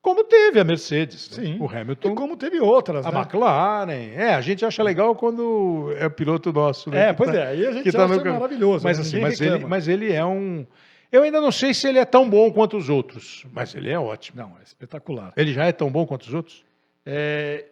como 0.00 0.24
teve 0.24 0.58
a 0.60 0.64
Mercedes. 0.64 1.36
né? 1.36 1.44
Sim. 1.44 1.56
O 1.60 1.68
Hamilton, 1.68 2.12
E 2.12 2.14
como 2.14 2.36
teve 2.36 2.60
outras, 2.60 3.04
a 3.04 3.10
né? 3.10 3.18
McLaren. 3.20 3.90
É, 4.14 4.34
a 4.34 4.40
gente 4.40 4.64
acha 4.64 4.82
legal 4.82 5.14
quando 5.16 5.92
é 5.98 6.06
o 6.06 6.10
piloto 6.10 6.52
nosso. 6.52 6.90
né, 6.90 7.08
É, 7.08 7.12
que 7.12 7.18
pois 7.18 7.30
tá- 7.30 7.36
é, 7.36 7.46
aí 7.48 7.66
a 7.66 7.72
gente 7.72 7.92
tá 7.92 8.04
acha 8.04 8.14
no 8.14 8.22
campo. 8.22 8.34
maravilhoso. 8.40 8.84
Mas, 8.84 8.98
né? 8.98 9.02
assim, 9.02 9.16
Ninguém 9.16 9.30
mas, 9.30 9.40
ele, 9.40 9.64
mas 9.66 9.88
ele 9.88 10.12
é 10.12 10.24
um. 10.24 10.64
Eu 11.10 11.22
ainda 11.22 11.40
não 11.40 11.52
sei 11.52 11.72
se 11.72 11.88
ele 11.88 11.98
é 11.98 12.04
tão 12.04 12.28
bom 12.28 12.52
quanto 12.52 12.76
os 12.76 12.88
outros, 12.88 13.44
mas 13.52 13.74
ele 13.74 13.90
é 13.90 13.98
ótimo. 13.98 14.40
Não, 14.40 14.58
é 14.58 14.62
espetacular. 14.62 15.32
Ele 15.36 15.52
já 15.52 15.64
é 15.64 15.72
tão 15.72 15.90
bom 15.90 16.06
quanto 16.06 16.22
os 16.22 16.34
outros? 16.34 16.64
É, 17.04 17.64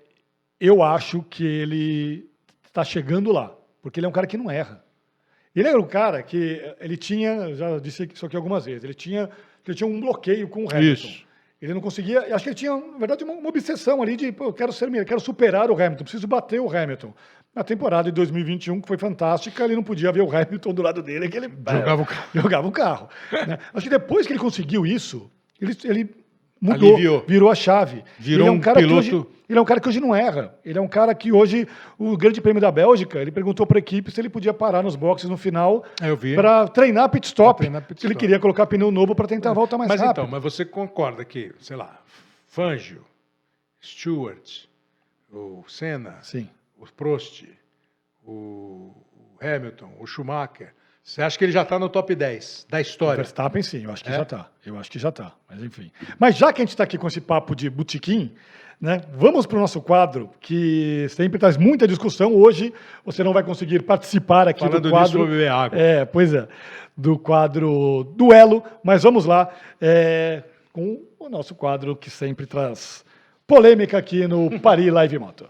eu 0.61 0.83
acho 0.83 1.23
que 1.23 1.45
ele 1.45 2.31
está 2.65 2.85
chegando 2.85 3.33
lá, 3.33 3.57
porque 3.83 4.01
ele 4.01 4.07
é 4.07 4.09
um 4.09 4.13
cara 4.13 4.27
que 4.27 4.37
não 4.37 4.51
erra. 4.51 4.85
Ele 5.55 5.69
era 5.69 5.79
um 5.79 5.87
cara 5.87 6.23
que 6.23 6.61
ele 6.81 6.97
tinha, 6.97 7.55
já 7.55 7.79
disse 7.79 8.09
isso 8.13 8.27
aqui 8.27 8.37
algumas 8.37 8.65
vezes, 8.65 8.83
ele 8.83 8.95
tinha, 8.95 9.31
ele 9.67 9.77
tinha 9.77 9.87
um 9.87 10.01
bloqueio 10.01 10.49
com 10.49 10.65
o 10.65 10.69
Hamilton. 10.69 11.09
Isso. 11.09 11.25
Ele 11.63 11.73
não 11.73 11.81
conseguia, 11.81 12.35
acho 12.35 12.45
que 12.45 12.51
ele 12.51 12.57
tinha, 12.57 12.77
na 12.77 12.99
verdade, 12.99 13.25
uma, 13.25 13.33
uma 13.33 13.49
obsessão 13.49 14.03
ali 14.03 14.17
de, 14.17 14.35
eu 14.39 14.53
quero 14.53 14.73
ser, 14.73 14.93
eu 14.93 15.05
quero 15.05 15.21
superar 15.21 15.71
o 15.71 15.75
Hamilton, 15.75 16.03
preciso 16.05 16.27
bater 16.27 16.61
o 16.61 16.69
Hamilton. 16.69 17.15
Na 17.55 17.63
temporada 17.63 18.11
de 18.11 18.13
2021, 18.17 18.81
que 18.81 18.89
foi 18.89 18.99
fantástica, 18.99 19.65
ele 19.65 19.77
não 19.77 19.83
podia 19.83 20.11
ver 20.11 20.23
o 20.23 20.37
Hamilton 20.37 20.75
do 20.75 20.83
lado 20.83 21.03
dele, 21.03 21.29
que 21.29 21.37
ele 21.37 21.49
Jogava 21.71 22.03
o 22.03 22.07
carro. 22.07 22.29
Jogava 22.35 22.69
o 22.69 22.73
carro. 22.73 23.09
né? 23.47 23.59
Acho 23.73 23.85
que 23.85 23.91
depois 23.91 24.27
que 24.27 24.33
ele 24.33 24.41
conseguiu 24.41 24.85
isso, 24.85 25.31
ele, 25.61 25.77
ele 25.85 26.11
mudou, 26.61 26.95
Aliviou. 26.95 27.25
virou 27.29 27.51
a 27.51 27.55
chave. 27.55 28.03
Virou 28.19 28.47
ele 28.47 28.49
é 28.49 28.51
um 28.51 28.57
um 28.57 28.61
cara 28.61 28.81
que 28.81 28.87
piloto- 28.89 28.99
hoje, 29.17 29.27
ele 29.49 29.59
é 29.59 29.63
um 29.63 29.65
cara 29.65 29.79
que 29.81 29.89
hoje 29.89 30.01
não 30.01 30.13
erra. 30.15 30.53
Ele 30.65 30.79
é 30.79 30.83
um 30.83 30.89
cara 30.89 31.15
que 31.15 31.31
hoje, 31.31 31.69
o 31.97 32.17
Grande 32.17 32.41
Prêmio 32.41 32.61
da 32.61 32.73
Bélgica, 32.73 33.21
ele 33.21 33.31
perguntou 33.31 33.65
para 33.67 33.79
a 33.79 33.81
equipe 33.81 34.11
se 34.11 34.21
ele 34.21 34.29
podia 34.29 34.53
parar 34.53 34.83
nos 34.83 34.97
boxes 34.97 35.29
no 35.31 35.37
final 35.37 35.85
É, 36.03 36.35
para 36.35 36.67
treinar 36.67 37.09
pit 37.11 37.27
stop. 37.29 37.59
Treinar 37.59 37.83
pit 37.83 38.01
Se 38.01 38.07
ele 38.07 38.15
stop. 38.15 38.21
queria 38.21 38.41
colocar 38.41 38.67
pneu 38.67 38.91
novo 38.91 39.15
para 39.15 39.29
tentar 39.29 39.53
voltar 39.53 39.79
mais 39.79 39.89
mas 39.91 40.01
rápido. 40.01 40.23
então, 40.23 40.31
mas 40.31 40.43
você 40.43 40.65
concorda 40.65 41.25
que, 41.25 41.53
sei 41.61 41.77
lá, 41.77 42.01
Fangio, 42.49 43.05
Stewart, 43.83 44.65
o 45.33 45.63
Senna, 45.69 46.17
Sim. 46.23 46.49
O 46.79 46.87
Prost, 46.93 47.45
o 48.27 48.93
Hamilton, 49.41 49.91
o 50.01 50.07
Schumacher, 50.07 50.75
você 51.03 51.21
acha 51.23 51.37
que 51.39 51.45
ele 51.45 51.53
já 51.53 51.63
está 51.63 51.79
no 51.79 51.89
top 51.89 52.15
10 52.15 52.67
da 52.71 52.79
O 52.79 52.81
história? 52.81 53.17
Verstappen, 53.17 53.63
sim, 53.63 53.85
eu 53.85 53.93
acho 53.93 54.03
que 54.03 54.11
É? 54.11 54.17
já 54.17 54.23
está. 54.23 54.49
Eu 54.65 54.79
acho 54.79 54.91
que 54.91 54.99
já 54.99 55.11
está. 55.11 55.33
Mas 55.49 55.63
enfim. 55.63 55.93
Mas 56.19 56.37
já 56.37 56.53
que 56.53 56.63
a 56.63 56.65
gente 56.65 56.71
está 56.71 56.85
aqui 56.85 56.97
com 56.97 57.07
esse 57.07 57.21
papo 57.21 57.55
de 57.55 57.69
botequim, 57.69 58.35
né, 58.81 59.03
vamos 59.13 59.45
para 59.45 59.59
o 59.59 59.61
nosso 59.61 59.83
quadro, 59.83 60.31
que 60.41 61.07
sempre 61.11 61.39
traz 61.39 61.59
muita 61.59 61.87
discussão. 61.87 62.35
Hoje 62.35 62.73
você 63.05 63.23
não 63.23 63.35
vai 63.35 63.43
conseguir 63.43 63.83
participar 63.83 64.49
aqui 64.49 64.61
Falando 64.61 64.81
do 64.81 64.89
disso, 64.89 64.95
quadro. 64.95 65.19
vou 65.19 65.29
beber 65.29 65.51
água. 65.51 65.79
É, 65.79 66.05
pois 66.07 66.33
é. 66.33 66.49
Do 66.97 67.19
quadro 67.19 68.05
Duelo, 68.17 68.63
mas 68.83 69.03
vamos 69.03 69.27
lá 69.27 69.53
é, 69.79 70.43
com 70.73 71.03
o 71.19 71.29
nosso 71.29 71.55
quadro 71.55 71.95
que 71.95 72.09
sempre 72.09 72.47
traz 72.47 73.05
polêmica 73.47 73.99
aqui 73.99 74.27
no 74.27 74.59
Paris 74.61 74.91
Live 74.91 75.19
Moto. 75.19 75.47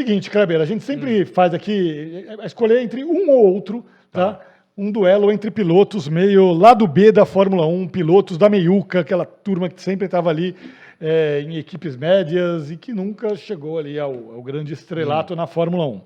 Seguinte, 0.00 0.30
Kleber, 0.30 0.62
a 0.62 0.64
gente 0.64 0.82
sempre 0.82 1.26
faz 1.26 1.52
aqui 1.52 2.24
é, 2.26 2.42
é 2.42 2.46
escolher 2.46 2.80
entre 2.80 3.04
um 3.04 3.28
ou 3.28 3.52
outro, 3.52 3.84
tá? 4.10 4.40
Um 4.74 4.90
duelo 4.90 5.30
entre 5.30 5.50
pilotos 5.50 6.08
meio 6.08 6.54
lado 6.54 6.86
B 6.86 7.12
da 7.12 7.26
Fórmula 7.26 7.66
1, 7.66 7.86
pilotos 7.88 8.38
da 8.38 8.48
meiuca, 8.48 9.00
aquela 9.00 9.26
turma 9.26 9.68
que 9.68 9.82
sempre 9.82 10.06
estava 10.06 10.30
ali 10.30 10.56
é, 10.98 11.42
em 11.42 11.58
equipes 11.58 11.98
médias 11.98 12.70
e 12.70 12.78
que 12.78 12.94
nunca 12.94 13.36
chegou 13.36 13.78
ali 13.78 13.98
ao, 13.98 14.10
ao 14.10 14.42
grande 14.42 14.72
estrelato 14.72 15.36
na 15.36 15.46
Fórmula 15.46 15.86
1. 15.86 16.00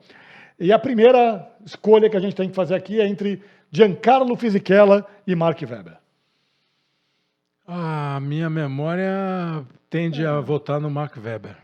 E 0.59 0.73
a 0.73 0.79
primeira 0.79 1.49
escolha 1.65 2.11
que 2.11 2.17
a 2.17 2.21
gente 2.21 2.35
tem 2.35 2.49
que 2.49 2.57
fazer 2.57 2.75
aqui 2.75 3.01
é 3.01 3.07
entre 3.07 3.41
Giancarlo 3.71 4.35
Fisichella 4.35 5.07
e 5.25 5.37
Mark 5.37 5.63
Webber. 5.63 5.99
Ah, 7.65 8.19
minha 8.21 8.51
memória 8.51 9.65
tende 9.89 10.27
a 10.27 10.41
votar 10.41 10.81
no 10.81 10.91
Mark 10.91 11.17
Webber. 11.17 11.57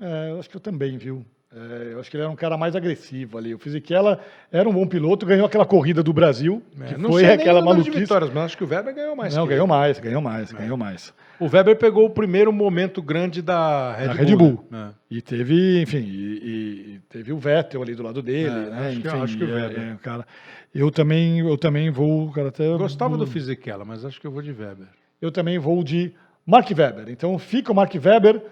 É, 0.00 0.30
eu 0.32 0.40
acho 0.40 0.50
que 0.50 0.56
eu 0.56 0.60
também, 0.60 0.98
viu? 0.98 1.24
É, 1.54 1.92
eu 1.94 2.00
acho 2.00 2.10
que 2.10 2.16
ele 2.16 2.24
era 2.24 2.30
um 2.30 2.36
cara 2.36 2.58
mais 2.58 2.76
agressivo 2.76 3.38
ali. 3.38 3.54
O 3.54 3.58
Fisichella 3.58 4.20
era 4.52 4.68
um 4.68 4.72
bom 4.72 4.86
piloto, 4.86 5.24
ganhou 5.24 5.46
aquela 5.46 5.64
corrida 5.64 6.02
do 6.02 6.12
Brasil, 6.12 6.62
que 6.86 6.94
É, 6.94 6.98
não 6.98 7.10
foi 7.10 7.24
aquela 7.24 7.60
número 7.60 7.76
de 7.76 7.88
maluquice. 7.88 8.00
vitórias, 8.00 8.30
mas 8.30 8.44
acho 8.44 8.58
que 8.58 8.64
o 8.64 8.68
Weber 8.68 8.94
ganhou 8.94 9.16
mais. 9.16 9.34
Não, 9.34 9.44
que 9.44 9.50
ganhou 9.50 9.64
ele. 9.64 9.72
mais, 9.72 9.98
ganhou 9.98 10.20
mais, 10.20 10.52
ganhou 10.52 10.76
mais. 10.76 11.14
O 11.40 11.46
Weber 11.46 11.76
pegou 11.76 12.04
o 12.04 12.10
primeiro 12.10 12.52
momento 12.52 13.00
grande 13.00 13.40
da 13.40 13.94
Red 13.94 14.08
Da 14.08 14.14
Bull. 14.14 14.24
Red 14.26 14.36
Bull. 14.36 14.64
né? 14.70 14.90
E 15.10 15.22
teve, 15.22 15.80
enfim, 15.80 15.98
e, 16.06 16.42
e 16.96 17.00
teve 17.08 17.32
o 17.32 17.38
Vettel 17.38 17.80
ali 17.80 17.94
do 17.94 18.02
lado 18.02 18.20
dele, 18.20 18.48
É, 18.50 18.70
né? 18.70 18.88
acho 18.88 19.00
que- 19.00 19.08
enfim, 19.08 19.18
acho 19.22 19.38
que 19.38 19.44
o 19.44 19.48
é- 19.50 19.62
Weber. 19.62 19.80
é, 19.80 19.96
cara, 20.02 20.26
eu 20.74 20.90
também, 20.90 21.38
eu 21.38 21.56
também 21.56 21.88
vou, 21.90 22.30
cara, 22.30 22.48
até 22.48 22.66
Eu 22.66 22.76
Gostava 22.76 23.16
do 23.16 23.26
Fisichella, 23.26 23.86
mas 23.86 24.04
acho 24.04 24.20
que 24.20 24.26
eu 24.26 24.30
vou 24.30 24.42
de 24.42 24.50
Weber. 24.52 24.86
eu 25.22 25.32
também 25.32 25.58
vou 25.58 25.82
de 25.82 26.12
Mark 26.44 26.68
Webber. 26.76 27.06
Então 27.08 27.38
fica 27.38 27.72
o 27.72 27.74
Mark 27.74 27.94
Webber 27.94 28.42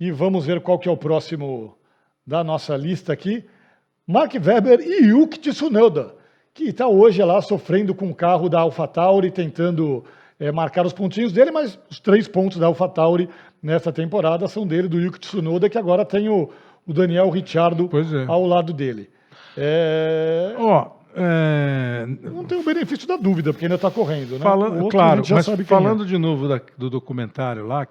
e 0.00 0.10
vamos 0.10 0.44
ver 0.44 0.60
qual 0.60 0.76
que 0.78 0.88
é 0.88 0.92
o 0.92 0.96
próximo 0.96 1.76
da 2.26 2.42
nossa 2.42 2.76
lista 2.76 3.12
aqui. 3.12 3.44
Mark 4.06 4.32
Webber 4.34 4.80
e 4.80 5.06
Yuki 5.06 5.38
Tsunoda, 5.38 6.14
que 6.54 6.64
está 6.64 6.86
hoje 6.86 7.22
lá 7.22 7.40
sofrendo 7.40 7.94
com 7.94 8.10
o 8.10 8.14
carro 8.14 8.48
da 8.48 8.60
AlphaTauri, 8.60 9.30
tentando 9.30 10.04
eh, 10.38 10.50
marcar 10.52 10.84
os 10.84 10.92
pontinhos 10.92 11.32
dele, 11.32 11.50
mas 11.50 11.78
os 11.90 12.00
três 12.00 12.26
pontos 12.28 12.58
da 12.58 12.66
AlphaTauri 12.66 13.28
nessa 13.62 13.92
temporada 13.92 14.48
são 14.48 14.66
dele, 14.66 14.88
do 14.88 15.00
Yuki 15.00 15.20
Tsunoda, 15.20 15.68
que 15.68 15.78
agora 15.78 16.04
tem 16.04 16.28
o, 16.28 16.50
o 16.86 16.92
Daniel 16.92 17.30
Ricciardo 17.30 17.88
é. 17.92 18.30
ao 18.30 18.44
lado 18.46 18.72
dele. 18.72 19.08
É, 19.56 20.54
Ó, 20.58 20.90
é, 21.14 22.06
não 22.22 22.44
tem 22.44 22.58
o 22.58 22.64
benefício 22.64 23.06
da 23.06 23.16
dúvida, 23.16 23.52
porque 23.52 23.66
ainda 23.66 23.74
está 23.76 23.90
correndo, 23.90 24.32
né? 24.32 24.36
O 24.36 24.40
Falando, 24.40 24.88
claro, 24.88 25.22
mas 25.30 25.46
quem 25.46 25.54
é. 25.54 25.64
falando 25.64 26.04
de 26.06 26.16
novo 26.18 26.48
da- 26.48 26.60
do 26.76 26.88
documentário 26.90 27.66
lá, 27.66 27.86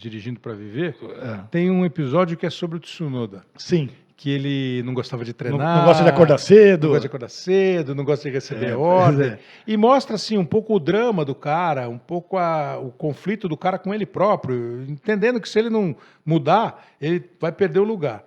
Dirigindo 0.00 0.40
para 0.40 0.54
Viver, 0.54 0.96
É. 1.22 1.40
tem 1.50 1.70
um 1.70 1.84
episódio 1.84 2.36
que 2.36 2.46
é 2.46 2.50
sobre 2.50 2.78
o 2.78 2.80
Tsunoda, 2.80 3.44
Sim. 3.56 3.90
que 4.16 4.30
ele 4.30 4.82
não 4.82 4.94
gostava 4.94 5.24
de 5.24 5.30
Não, 5.32 5.36
treinar. 5.36 5.78
não 5.78 5.84
gosta 5.84 6.02
de 6.02 6.08
acordar 6.08 6.38
cedo. 6.38 6.84
Não 6.84 6.88
gosta 6.90 7.00
de 7.02 7.06
acordar 7.06 7.28
cedo, 7.28 7.94
não 7.94 8.04
gosta 8.04 8.28
de 8.28 8.34
receber 8.34 8.70
É, 8.70 8.76
ordem. 8.76 9.28
é. 9.32 9.38
E 9.66 9.76
mostra, 9.76 10.14
assim, 10.16 10.38
um 10.38 10.44
pouco 10.44 10.74
o 10.74 10.80
drama 10.80 11.24
do 11.24 11.34
cara, 11.34 11.88
um 11.88 11.98
pouco 11.98 12.38
a- 12.38 12.78
o 12.78 12.90
conflito 12.90 13.46
do 13.48 13.56
cara 13.56 13.78
com 13.78 13.92
ele 13.94 14.06
próprio, 14.06 14.82
entendendo 14.88 15.40
que 15.40 15.48
se 15.48 15.58
ele 15.58 15.68
não 15.70 15.94
mudar, 16.24 16.86
ele 17.00 17.22
vai 17.38 17.52
perder 17.52 17.80
o 17.80 17.84
lugar. 17.84 18.24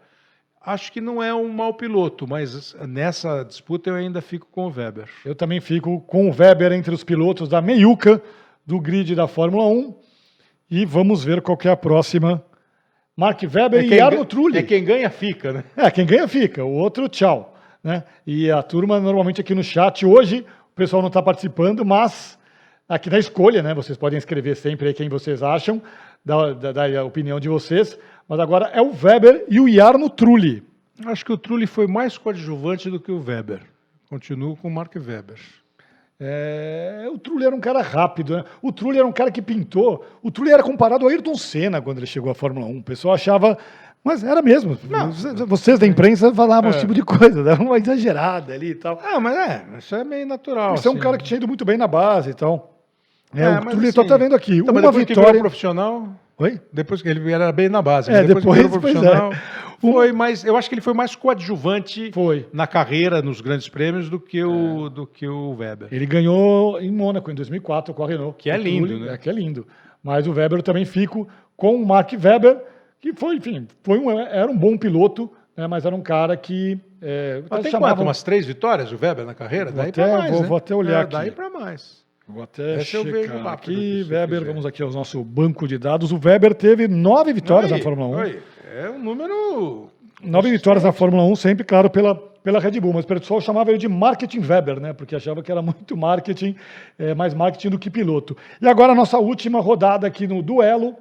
Acho 0.65 0.91
que 0.93 1.01
não 1.01 1.21
é 1.21 1.33
um 1.33 1.49
mau 1.49 1.73
piloto, 1.73 2.25
mas 2.27 2.73
nessa 2.87 3.43
disputa 3.43 3.89
eu 3.89 3.95
ainda 3.95 4.21
fico 4.21 4.47
com 4.49 4.67
o 4.67 4.71
Weber. 4.71 5.09
Eu 5.25 5.35
também 5.35 5.59
fico 5.59 5.99
com 6.01 6.29
o 6.29 6.33
Weber 6.33 6.71
entre 6.71 6.93
os 6.95 7.03
pilotos 7.03 7.49
da 7.49 7.61
meiuca 7.61 8.21
do 8.65 8.79
grid 8.79 9.13
da 9.13 9.27
Fórmula 9.27 9.65
1. 9.67 9.93
E 10.75 10.85
vamos 10.85 11.23
ver 11.23 11.39
qual 11.39 11.55
que 11.55 11.67
é 11.67 11.71
a 11.71 11.77
próxima. 11.77 12.43
Mark 13.15 13.43
Webber 13.43 13.85
e 13.85 14.01
Arno 14.01 14.25
Trulli. 14.25 14.57
é 14.57 14.63
quem 14.63 14.83
ganha, 14.83 15.07
fica, 15.07 15.53
né? 15.53 15.63
É, 15.77 15.91
quem 15.91 16.03
ganha 16.03 16.27
fica, 16.27 16.65
o 16.65 16.71
outro 16.73 17.07
tchau. 17.07 17.55
Né? 17.83 18.03
E 18.25 18.49
a 18.49 18.63
turma 18.63 18.99
normalmente 18.99 19.39
aqui 19.39 19.53
no 19.53 19.63
chat, 19.63 20.03
hoje 20.03 20.43
o 20.71 20.75
pessoal 20.75 21.03
não 21.03 21.09
está 21.09 21.21
participando, 21.21 21.85
mas 21.85 22.39
aqui 22.89 23.07
na 23.07 23.19
escolha, 23.19 23.61
né? 23.61 23.71
Vocês 23.75 23.95
podem 23.99 24.17
escrever 24.17 24.55
sempre 24.55 24.87
aí 24.87 24.95
quem 24.95 25.07
vocês 25.07 25.43
acham, 25.43 25.79
da, 26.25 26.53
da, 26.53 26.71
da 26.71 27.05
opinião 27.05 27.39
de 27.39 27.49
vocês. 27.49 27.95
Mas 28.27 28.39
agora 28.39 28.71
é 28.73 28.81
o 28.81 28.91
Weber 28.99 29.45
e 29.47 29.59
o 29.59 29.69
Jarno 29.69 30.09
Trulli. 30.09 30.63
Acho 31.05 31.23
que 31.23 31.31
o 31.31 31.37
Trulli 31.37 31.67
foi 31.67 31.85
mais 31.85 32.17
coadjuvante 32.17 32.89
do 32.89 32.99
que 32.99 33.11
o 33.11 33.23
Weber. 33.23 33.61
Continuo 34.09 34.57
com 34.57 34.69
o 34.69 34.71
Mark 34.71 34.95
Weber. 34.95 35.37
É, 36.19 37.07
o 37.11 37.17
Trulli 37.17 37.45
era 37.45 37.55
um 37.55 37.59
cara 37.59 37.81
rápido, 37.81 38.37
né? 38.37 38.43
O 38.61 38.71
Trulli 38.71 38.97
era 38.97 39.07
um 39.07 39.11
cara 39.11 39.31
que 39.31 39.41
pintou. 39.41 40.05
O 40.21 40.31
Trulli 40.31 40.51
era 40.51 40.63
comparado 40.63 41.05
ao 41.05 41.09
Ayrton 41.11 41.35
Senna 41.35 41.81
quando 41.81 41.97
ele 41.97 42.05
chegou 42.05 42.31
à 42.31 42.35
Fórmula 42.35 42.65
1. 42.65 42.77
O 42.77 42.83
pessoal 42.83 43.13
achava. 43.13 43.57
Mas 44.03 44.23
era 44.23 44.41
mesmo. 44.41 44.77
Vocês 45.47 45.79
da 45.79 45.87
imprensa 45.87 46.33
falavam 46.33 46.69
esse 46.69 46.79
tipo 46.81 46.93
de 46.93 47.03
coisa, 47.03 47.41
dava 47.41 47.63
uma 47.63 47.77
exagerada 47.77 48.53
ali 48.53 48.71
e 48.71 48.75
tal. 48.75 49.01
Ah, 49.03 49.19
mas 49.19 49.35
é, 49.35 49.65
isso 49.77 49.95
é 49.95 50.03
meio 50.03 50.27
natural. 50.27 50.75
Você 50.75 50.87
é 50.87 50.91
um 50.91 50.95
assim. 50.95 51.01
cara 51.01 51.17
que 51.17 51.23
tinha 51.23 51.37
ido 51.37 51.47
muito 51.47 51.63
bem 51.63 51.77
na 51.77 51.87
base 51.87 52.31
e 52.31 52.33
tal. 52.33 52.81
É, 53.33 53.43
É, 53.43 53.59
o 53.59 53.61
Trulli, 53.61 53.87
assim, 53.87 54.07
tá 54.07 54.17
vendo 54.17 54.35
aqui, 54.35 54.61
uma 54.61 54.91
vitória. 54.91 55.39
profissional, 55.39 56.09
Oi? 56.43 56.61
depois 56.71 57.01
que 57.01 57.09
ele 57.09 57.31
era 57.31 57.51
bem 57.51 57.69
na 57.69 57.81
base, 57.81 58.09
É, 58.11 58.17
mas 58.19 58.27
depois, 58.27 58.43
depois, 58.45 58.57
virou 58.61 58.79
pois 58.81 58.95
é. 58.95 58.99
profissional, 59.01 59.31
foi 59.79 60.11
mais, 60.11 60.43
eu 60.43 60.55
acho 60.55 60.69
que 60.69 60.75
ele 60.75 60.81
foi 60.81 60.93
mais 60.93 61.15
coadjuvante 61.15 62.11
Foi. 62.13 62.45
na 62.53 62.65
carreira, 62.67 63.21
nos 63.21 63.41
grandes 63.41 63.67
prêmios, 63.69 64.09
do 64.09 64.19
que 64.19 64.43
o, 64.43 64.89
do 64.89 65.05
que 65.07 65.27
o 65.27 65.55
Weber. 65.55 65.87
Ele 65.91 66.05
ganhou 66.05 66.79
em 66.79 66.91
Mônaco 66.91 67.29
em 67.31 67.35
2004 67.35 67.93
com 67.93 68.03
a 68.03 68.07
Renault. 68.07 68.35
Que 68.37 68.49
é 68.49 68.55
O 68.55 68.61
lindo, 68.61 68.87
Trulli, 68.87 69.05
né? 69.05 69.13
É, 69.13 69.17
que 69.17 69.29
é 69.29 69.33
lindo. 69.33 69.65
Mas 70.03 70.27
o 70.27 70.31
Weber 70.31 70.59
eu 70.59 70.63
também 70.63 70.85
fico 70.85 71.27
com 71.55 71.75
o 71.75 71.85
Mark 71.85 72.11
Webber, 72.13 72.61
que 72.99 73.13
foi, 73.13 73.35
enfim, 73.35 73.67
foi 73.83 73.99
um, 73.99 74.09
era 74.19 74.49
um 74.49 74.57
bom 74.57 74.77
piloto, 74.77 75.31
né, 75.55 75.67
mas 75.67 75.85
era 75.85 75.95
um 75.95 76.01
cara 76.01 76.35
que. 76.37 76.77
É, 77.01 77.41
Mas 77.49 77.63
tem 77.63 77.71
chamavam- 77.71 77.95
quanto? 77.97 78.07
Umas 78.07 78.23
três 78.23 78.45
vitórias 78.45 78.91
o 78.91 78.97
Weber 79.01 79.25
na 79.25 79.33
carreira? 79.33 79.65
Vou 79.71 79.81
daí 79.81 79.89
até- 79.89 80.11
mais, 80.11 80.31
vou- 80.31 80.41
né? 80.41 80.47
vou 80.47 80.57
até 80.57 80.73
olhar 80.75 80.99
É, 80.99 81.01
aqui. 81.03 81.11
Daí 81.11 81.31
pra 81.31 81.49
mais. 81.49 82.02
Vou 82.27 82.41
até 82.41 82.77
Esse 82.77 82.85
checar 82.85 83.47
aqui. 83.47 84.05
Weber, 84.09 84.39
quiser. 84.39 84.45
vamos 84.45 84.65
aqui 84.65 84.81
ao 84.81 84.89
nosso 84.91 85.23
banco 85.23 85.67
de 85.67 85.77
dados. 85.77 86.11
O 86.11 86.19
Weber 86.23 86.53
teve 86.55 86.87
nove 86.87 87.33
vitórias 87.33 87.69
na 87.69 87.79
Fórmula 87.79 88.17
1. 88.17 88.19
aí, 88.19 88.39
É 88.75 88.89
um 88.89 88.99
número... 88.99 89.89
Nove 90.23 90.49
vitórias 90.51 90.85
na 90.85 90.93
Fórmula 90.93 91.23
1, 91.25 91.35
sempre, 91.35 91.65
claro, 91.65 91.89
pela, 91.89 92.15
pela 92.15 92.59
Red 92.59 92.79
Bull. 92.79 92.93
Mas 92.93 93.03
o 93.03 93.07
pessoal 93.07 93.41
chamava 93.41 93.71
ele 93.71 93.77
de 93.77 93.89
marketing 93.89 94.39
Weber, 94.39 94.79
né? 94.79 94.93
Porque 94.93 95.17
achava 95.17 95.43
que 95.43 95.51
era 95.51 95.61
muito 95.61 95.97
marketing, 95.97 96.55
é, 96.97 97.13
mais 97.13 97.33
marketing 97.33 97.69
do 97.71 97.79
que 97.79 97.89
piloto. 97.89 98.37
E 98.61 98.67
agora 98.67 98.93
a 98.93 98.95
nossa 98.95 99.17
última 99.17 99.59
rodada 99.59 100.07
aqui 100.07 100.25
no 100.25 100.41
duelo. 100.41 100.95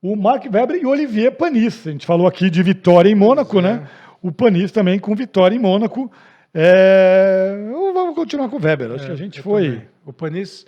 O 0.00 0.16
Mark 0.16 0.44
Webber 0.44 0.76
e 0.76 0.86
o 0.86 0.90
Olivier 0.90 1.32
Panis. 1.32 1.86
A 1.86 1.90
gente 1.90 2.06
falou 2.06 2.26
aqui 2.26 2.48
de 2.48 2.62
vitória 2.62 3.10
em 3.10 3.14
Mônaco, 3.14 3.58
é. 3.58 3.62
né? 3.62 3.88
O 4.22 4.32
Panis 4.32 4.72
também 4.72 4.98
com 4.98 5.14
vitória 5.14 5.54
em 5.54 5.58
Mônaco. 5.58 6.10
É, 6.54 7.56
Vamos 7.92 8.14
continuar 8.14 8.48
com 8.48 8.56
o 8.56 8.60
Weber. 8.62 8.92
Acho 8.92 9.06
que 9.06 9.12
a 9.12 9.16
gente 9.16 9.42
foi. 9.42 9.64
também. 9.72 9.88
O 10.06 10.12
Panis, 10.12 10.64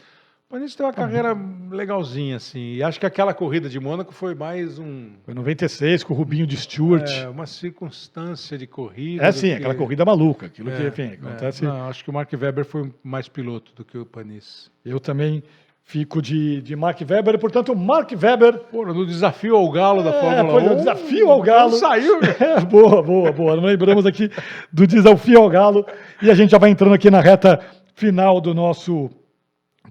O 0.49 0.51
Panis 0.53 0.75
tem 0.75 0.85
uma 0.87 0.93
carreira 0.93 1.37
legalzinha, 1.71 2.37
assim. 2.37 2.75
E 2.75 2.83
acho 2.83 2.99
que 2.99 3.07
aquela 3.07 3.33
corrida 3.35 3.69
de 3.69 3.79
Mônaco 3.79 4.13
foi 4.13 4.35
mais 4.35 4.79
um. 4.79 5.11
Foi 5.25 5.35
96 5.35 6.03
com 6.05 6.13
o 6.15 6.17
Rubinho 6.17 6.47
de 6.47 6.57
Stewart. 6.57 7.09
É, 7.11 7.29
uma 7.29 7.47
circunstância 7.47 8.57
de 8.59 8.67
corrida. 8.67 9.25
É 9.25 9.33
sim, 9.33 9.49
que- 9.49 9.53
aquela 9.55 9.75
corrida 9.75 10.05
maluca, 10.05 10.47
aquilo 10.47 10.71
que, 10.71 10.83
É, 10.83 10.89
enfim, 10.89 11.03
é. 11.03 11.15
acontece. 11.15 11.65
Não, 11.65 11.89
acho 11.89 12.03
que 12.05 12.11
o 12.11 12.13
Mark 12.13 12.33
Webber 12.33 12.65
foi 12.65 12.93
mais 13.03 13.29
piloto 13.29 13.73
do 13.75 13.85
que 13.85 13.97
o 13.99 14.07
Panis. 14.07 14.71
Eu 14.85 14.99
também 15.01 15.43
fico 15.89 16.21
de, 16.21 16.61
de 16.63 16.75
Mark 16.75 16.99
Webber, 17.09 17.39
portanto, 17.39 17.75
Mark 17.75 18.11
Webber. 18.21 18.59
Pô, 18.73 18.85
no 18.85 19.07
desafio 19.07 19.55
ao 19.57 19.71
Galo 19.71 20.03
da 20.03 20.11
É, 20.11 20.21
Fórmula 20.21 20.51
foi 20.61 20.63
1. 20.63 20.69
no 20.69 20.77
desafio 20.77 21.31
ao 21.31 21.41
Galo. 21.41 21.71
não 21.71 21.79
Saiu, 21.79 22.21
meu. 22.21 22.35
É, 22.41 22.61
boa, 22.61 23.01
boa, 23.03 23.33
boa. 23.33 23.57
Não 23.57 23.63
lembramos 23.63 24.05
aqui 24.05 24.29
do 24.73 24.85
desafio 24.85 25.41
ao 25.41 25.49
Galo. 25.49 25.87
E 26.21 26.29
a 26.29 26.35
gente 26.35 26.51
já 26.51 26.59
vai 26.59 26.71
entrando 26.71 26.93
aqui 26.95 27.09
na 27.09 27.21
reta 27.21 27.61
final 27.95 28.41
do 28.41 28.53
nosso 28.53 29.09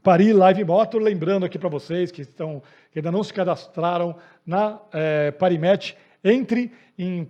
Paris 0.03 0.35
Live 0.35 0.65
Motor. 0.65 1.01
Lembrando 1.01 1.45
aqui 1.45 1.57
para 1.57 1.69
vocês 1.69 2.11
que, 2.11 2.21
estão, 2.23 2.61
que 2.91 2.99
ainda 2.99 3.11
não 3.11 3.23
se 3.23 3.33
cadastraram 3.33 4.17
na 4.45 4.77
é, 4.93 5.31
Parimatch, 5.31 5.93
entre 6.21 6.73
em 6.97 7.25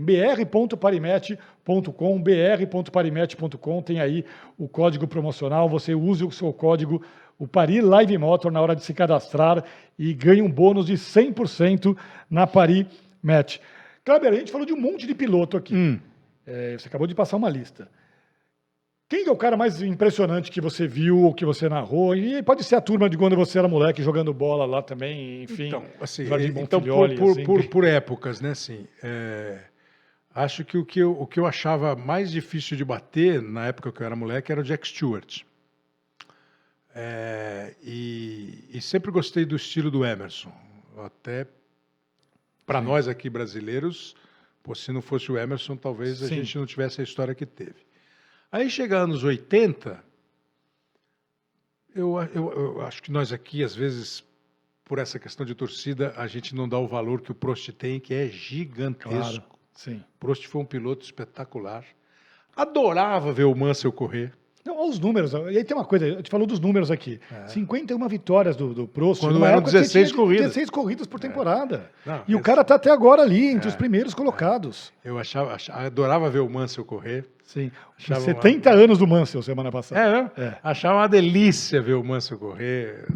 br.parimatch.com, 0.00 2.22
br.parimatch.com, 2.22 3.82
tem 3.82 4.00
aí 4.00 4.24
o 4.56 4.68
código 4.68 5.06
promocional, 5.06 5.68
você 5.68 5.94
use 5.94 6.24
o 6.24 6.30
seu 6.30 6.52
código, 6.52 7.02
o 7.38 7.46
Paris 7.46 7.82
Live 7.82 8.18
Motor, 8.18 8.52
na 8.52 8.60
hora 8.60 8.76
de 8.76 8.84
se 8.84 8.92
cadastrar 8.92 9.64
e 9.98 10.12
ganha 10.12 10.44
um 10.44 10.50
bônus 10.50 10.86
de 10.86 10.94
100% 10.94 11.96
na 12.28 12.46
Paris 12.46 12.86
Match. 13.22 13.58
Kleber, 14.04 14.32
a 14.32 14.36
gente 14.36 14.52
falou 14.52 14.66
de 14.66 14.72
um 14.72 14.80
monte 14.80 15.06
de 15.06 15.14
piloto 15.14 15.56
aqui. 15.56 15.74
Hum. 15.74 15.98
É, 16.46 16.76
você 16.78 16.88
acabou 16.88 17.06
de 17.06 17.14
passar 17.14 17.36
uma 17.36 17.48
lista. 17.48 17.88
Quem 19.08 19.26
é 19.26 19.30
o 19.30 19.36
cara 19.36 19.56
mais 19.56 19.80
impressionante 19.80 20.50
que 20.50 20.60
você 20.60 20.86
viu 20.86 21.20
ou 21.22 21.32
que 21.32 21.44
você 21.44 21.66
narrou? 21.66 22.14
E 22.14 22.42
pode 22.42 22.62
ser 22.62 22.76
a 22.76 22.80
turma 22.80 23.08
de 23.08 23.16
quando 23.16 23.34
você 23.34 23.58
era 23.58 23.66
moleque 23.66 24.02
jogando 24.02 24.34
bola 24.34 24.66
lá 24.66 24.82
também, 24.82 25.44
enfim. 25.44 25.68
Então, 25.68 25.82
assim, 25.98 26.24
então 26.60 26.82
por, 26.82 27.14
por, 27.14 27.30
assim. 27.30 27.44
por, 27.44 27.66
por 27.68 27.84
épocas, 27.84 28.42
né? 28.42 28.50
Assim, 28.50 28.86
é, 29.02 29.60
acho 30.34 30.62
que 30.62 30.76
o 30.76 30.84
que, 30.84 31.00
eu, 31.00 31.18
o 31.18 31.26
que 31.26 31.40
eu 31.40 31.46
achava 31.46 31.96
mais 31.96 32.30
difícil 32.30 32.76
de 32.76 32.84
bater 32.84 33.40
na 33.40 33.66
época 33.68 33.90
que 33.90 34.02
eu 34.02 34.06
era 34.06 34.14
moleque 34.14 34.52
era 34.52 34.60
o 34.60 34.64
Jack 34.64 34.86
Stewart. 34.86 35.40
É, 36.94 37.74
e, 37.82 38.68
e 38.70 38.80
sempre 38.82 39.10
gostei 39.10 39.46
do 39.46 39.56
estilo 39.56 39.90
do 39.90 40.04
Emerson. 40.04 40.52
Até 40.98 41.46
para 42.66 42.82
nós 42.82 43.08
aqui 43.08 43.30
brasileiros, 43.30 44.14
pô, 44.62 44.74
se 44.74 44.92
não 44.92 45.00
fosse 45.00 45.32
o 45.32 45.38
Emerson, 45.38 45.76
talvez 45.76 46.22
a 46.22 46.28
Sim. 46.28 46.36
gente 46.36 46.58
não 46.58 46.66
tivesse 46.66 47.00
a 47.00 47.04
história 47.04 47.34
que 47.34 47.46
teve. 47.46 47.87
Aí 48.50 48.70
chega 48.70 48.96
anos 48.96 49.24
80, 49.24 50.02
eu, 51.94 52.16
eu, 52.34 52.52
eu 52.52 52.80
acho 52.82 53.02
que 53.02 53.10
nós 53.10 53.32
aqui, 53.32 53.62
às 53.62 53.74
vezes, 53.74 54.24
por 54.84 54.98
essa 54.98 55.18
questão 55.18 55.44
de 55.44 55.54
torcida, 55.54 56.14
a 56.16 56.26
gente 56.26 56.54
não 56.54 56.68
dá 56.68 56.78
o 56.78 56.86
valor 56.86 57.20
que 57.20 57.32
o 57.32 57.34
Prost 57.34 57.70
tem, 57.72 57.98
que 57.98 58.14
é 58.14 58.28
gigantesco. 58.28 59.18
Claro, 59.18 59.44
sim. 59.74 60.02
Prost 60.18 60.46
foi 60.46 60.62
um 60.62 60.64
piloto 60.64 61.04
espetacular. 61.04 61.84
Adorava 62.54 63.32
ver 63.32 63.44
o 63.44 63.54
Mansell 63.54 63.92
correr. 63.92 64.32
Não, 64.64 64.76
olha 64.76 64.90
os 64.90 64.98
números. 64.98 65.32
E 65.32 65.56
aí 65.56 65.64
tem 65.64 65.76
uma 65.76 65.84
coisa, 65.84 66.04
a 66.04 66.10
gente 66.10 66.30
falou 66.30 66.46
dos 66.46 66.60
números 66.60 66.90
aqui. 66.90 67.20
51 67.46 68.08
vitórias 68.08 68.56
do, 68.56 68.74
do 68.74 68.86
Prost. 68.86 69.22
É. 69.22 69.26
Quando 69.26 69.36
eram 69.44 69.58
época 69.58 69.70
que 69.70 69.76
16 69.78 70.08
tinha 70.08 70.16
corridas. 70.18 70.46
16 70.48 70.70
corridas 70.70 71.06
por 71.06 71.18
temporada. 71.20 71.90
Não, 72.04 72.22
e 72.28 72.34
o 72.34 72.40
cara 72.40 72.62
tá 72.64 72.74
até 72.74 72.90
agora 72.90 73.22
ali, 73.22 73.46
entre 73.46 73.68
os 73.68 73.76
primeiros 73.76 74.12
colocados. 74.14 74.92
Eu 75.04 75.18
achava, 75.18 75.54
achava- 75.54 75.86
adorava 75.86 76.28
ver 76.28 76.40
o 76.40 76.50
Mansell 76.50 76.84
correr. 76.84 77.24
Sim. 77.44 77.70
Achava 77.96 78.20
70 78.20 78.70
anos 78.70 78.98
do 78.98 79.06
Mansell 79.06 79.42
semana 79.42 79.72
passada. 79.72 80.00
É, 80.00 80.12
né? 80.12 80.30
É. 80.36 80.58
Achava 80.62 80.98
uma 80.98 81.08
delícia 81.08 81.80
ver 81.80 81.94
o 81.94 82.04
Mansell 82.04 82.36
correr, 82.38 83.06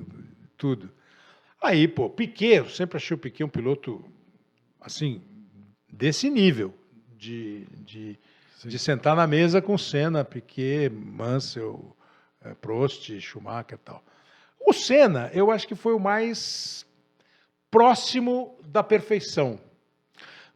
tudo. 0.56 0.88
Aí, 1.62 1.86
pô, 1.86 2.08
Piquet, 2.08 2.56
eu 2.56 2.68
sempre 2.68 2.96
achei 2.96 3.14
o 3.14 3.18
Piquet 3.18 3.44
um 3.44 3.48
piloto, 3.48 4.02
assim, 4.80 5.20
desse 5.92 6.30
nível, 6.30 6.74
de, 7.16 7.66
de, 7.84 8.18
de 8.64 8.78
sentar 8.78 9.16
na 9.16 9.26
mesa 9.26 9.60
com 9.60 9.76
Senna, 9.76 10.24
Piquet, 10.24 10.88
Mansell, 10.90 11.96
eh, 12.44 12.54
Prost, 12.54 13.20
Schumacher 13.20 13.74
e 13.74 13.84
tal. 13.84 14.02
O 14.60 14.72
Senna, 14.72 15.30
eu 15.34 15.50
acho 15.50 15.66
que 15.66 15.74
foi 15.74 15.92
o 15.92 15.98
mais 15.98 16.86
próximo 17.70 18.56
da 18.64 18.82
perfeição. 18.82 19.58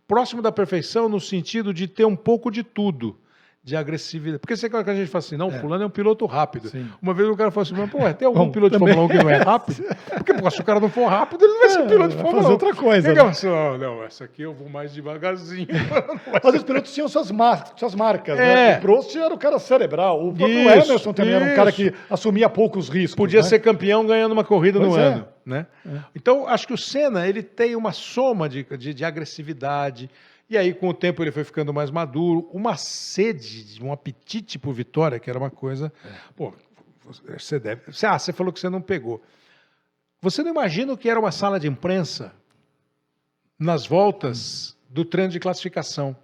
Próximo 0.07 0.41
da 0.41 0.53
perfeição 0.53 1.09
no 1.09 1.21
sentido 1.21 1.75
de 1.75 1.89
ter 1.89 2.05
um 2.05 2.15
pouco 2.15 2.51
de 2.51 2.63
tudo. 2.63 3.19
De 3.67 3.75
agressividade. 3.75 4.39
Porque 4.39 4.57
você 4.57 4.71
que 4.71 4.77
a 4.77 4.95
gente 4.95 5.09
fala 5.09 5.19
assim, 5.19 5.37
não, 5.37 5.51
fulano 5.51 5.83
é 5.83 5.87
um 5.89 5.91
piloto 5.91 6.25
rápido. 6.25 6.69
Sim. 6.69 6.89
Uma 7.03 7.13
vez 7.13 7.29
o 7.29 7.35
cara 7.37 7.51
falou 7.51 7.65
assim, 7.65 7.75
mas, 7.77 7.91
pô, 7.91 7.99
tem 8.15 8.25
algum 8.29 8.45
Bom, 8.47 8.53
piloto 8.53 8.79
também. 8.79 8.89
de 8.91 8.95
Fórmula 8.95 9.15
1 9.15 9.19
que 9.19 9.25
não 9.25 9.31
é 9.33 9.37
rápido? 9.43 9.85
Porque, 10.15 10.35
pô, 10.35 10.49
se 10.53 10.61
o 10.61 10.65
cara 10.65 10.79
não 10.79 10.89
for 10.89 11.07
rápido, 11.07 11.45
ele 11.45 11.53
não 11.53 11.61
vai 11.63 11.71
ser 11.71 11.81
É, 11.81 11.87
piloto 11.89 12.09
de 12.11 12.15
Fórmula 12.15 12.39
1. 12.39 12.43
fazer 12.43 12.53
outra 12.53 12.75
coisa, 12.75 13.13
né? 13.13 13.21
assim, 13.23 13.49
"Ah, 13.49 13.77
não, 13.77 14.05
essa 14.05 14.23
aqui 14.23 14.43
eu 14.43 14.55
vou 14.55 14.69
mais 14.69 14.93
devagarzinho. 14.95 15.67
Não 16.33 16.41
Mas 16.45 16.55
os 16.55 16.63
pilotos 16.63 16.95
tinham 16.95 17.09
suas, 17.09 17.29
mar- 17.33 17.73
suas 17.77 17.95
marcas, 17.97 18.39
É. 18.39 18.55
né? 18.55 18.79
O 18.79 18.81
Prost 18.83 19.17
era 19.17 19.35
o 19.35 19.39
cara 19.39 19.59
cerebral. 19.59 20.21
O 20.29 20.33
próprio 20.33 20.61
Isso, 20.61 20.93
Emerson 20.93 21.13
também 21.13 21.35
era 21.35 21.45
um 21.45 21.55
cara 21.57 21.71
isso. 21.71 21.77
que 21.83 21.93
assumia 22.09 22.49
poucos 22.49 22.89
riscos. 22.89 23.17
Podia 23.17 23.41
né? 23.43 23.49
ser 23.49 23.59
campeão 23.59 24.07
ganhando 24.07 24.31
uma 24.31 24.45
corrida 24.45 24.79
no 24.79 24.91
Pois 24.91 24.99
é. 25.01 25.07
ano. 25.09 25.29
Né? 25.45 25.67
Então, 26.15 26.47
acho 26.47 26.69
que 26.69 26.73
o 26.73 26.79
Senna 26.79 27.27
ele 27.27 27.43
tem 27.43 27.75
uma 27.75 27.91
soma 27.91 28.49
de, 28.49 28.63
de, 28.79 28.95
de 28.95 29.05
agressividade. 29.05 30.09
E 30.49 30.57
aí, 30.57 30.73
com 30.73 30.89
o 30.89 30.95
tempo, 30.95 31.23
ele 31.23 31.33
foi 31.33 31.43
ficando 31.43 31.75
mais 31.75 31.91
maduro. 31.91 32.49
Uma 32.53 32.77
sede, 32.77 33.83
um 33.83 33.93
apetite 33.93 34.59
por 34.59 34.73
vitória, 34.73 35.19
que 35.19 35.29
era 35.29 35.39
uma 35.39 35.51
coisa. 35.51 35.93
Pô, 36.37 36.53
você 37.29 37.59
deve. 37.59 37.83
Ah, 38.05 38.19
você 38.19 38.33
falou 38.33 38.53
que 38.53 38.61
você 38.61 38.69
não 38.69 38.81
pegou. 38.81 39.23
Você 40.21 40.43
não 40.43 40.51
imagina 40.51 40.93
o 40.93 40.97
que 40.97 41.09
era 41.09 41.19
uma 41.19 41.33
sala 41.33 41.59
de 41.59 41.67
imprensa 41.67 42.33
nas 43.59 43.87
voltas 43.87 44.77
do 44.89 45.05
treino 45.05 45.33
de 45.33 45.41
classificação? 45.41 46.17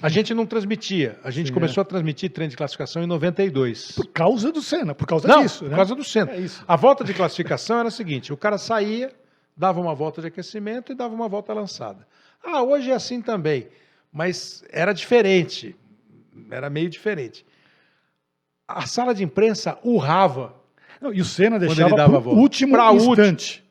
A 0.00 0.08
gente 0.08 0.34
não 0.34 0.44
transmitia. 0.44 1.18
A 1.22 1.30
gente 1.30 1.48
Sim, 1.48 1.54
começou 1.54 1.80
a 1.82 1.84
transmitir 1.84 2.30
treino 2.30 2.50
de 2.50 2.56
classificação 2.56 3.02
em 3.02 3.06
92. 3.06 3.92
Por 3.92 4.06
causa 4.08 4.50
do 4.50 4.60
Senna, 4.60 4.94
por 4.94 5.06
causa 5.06 5.28
Não, 5.28 5.42
disso. 5.42 5.60
por 5.60 5.70
né? 5.70 5.76
causa 5.76 5.94
do 5.94 6.02
centro. 6.02 6.34
É. 6.34 6.44
A 6.66 6.76
volta 6.76 7.04
de 7.04 7.14
classificação 7.14 7.78
era 7.78 7.88
a 7.88 7.90
seguinte: 7.90 8.32
o 8.32 8.36
cara 8.36 8.58
saía, 8.58 9.12
dava 9.56 9.80
uma 9.80 9.94
volta 9.94 10.20
de 10.20 10.26
aquecimento 10.26 10.90
e 10.90 10.94
dava 10.94 11.14
uma 11.14 11.28
volta 11.28 11.52
lançada. 11.52 12.06
Ah, 12.44 12.62
hoje 12.62 12.90
é 12.90 12.94
assim 12.94 13.20
também, 13.20 13.68
mas 14.12 14.64
era 14.70 14.92
diferente, 14.92 15.76
era 16.50 16.68
meio 16.68 16.88
diferente. 16.90 17.44
A 18.66 18.86
sala 18.86 19.14
de 19.14 19.22
imprensa 19.22 19.78
urrava. 19.84 20.54
Não, 21.00 21.12
e 21.12 21.20
o 21.20 21.24
Senna 21.24 21.56
ele 21.56 21.66
deixava 21.66 21.94
para 21.94 22.06
volta. 22.18 22.40
último 22.40 22.72
Pra 22.74 22.92
instante. 22.92 23.62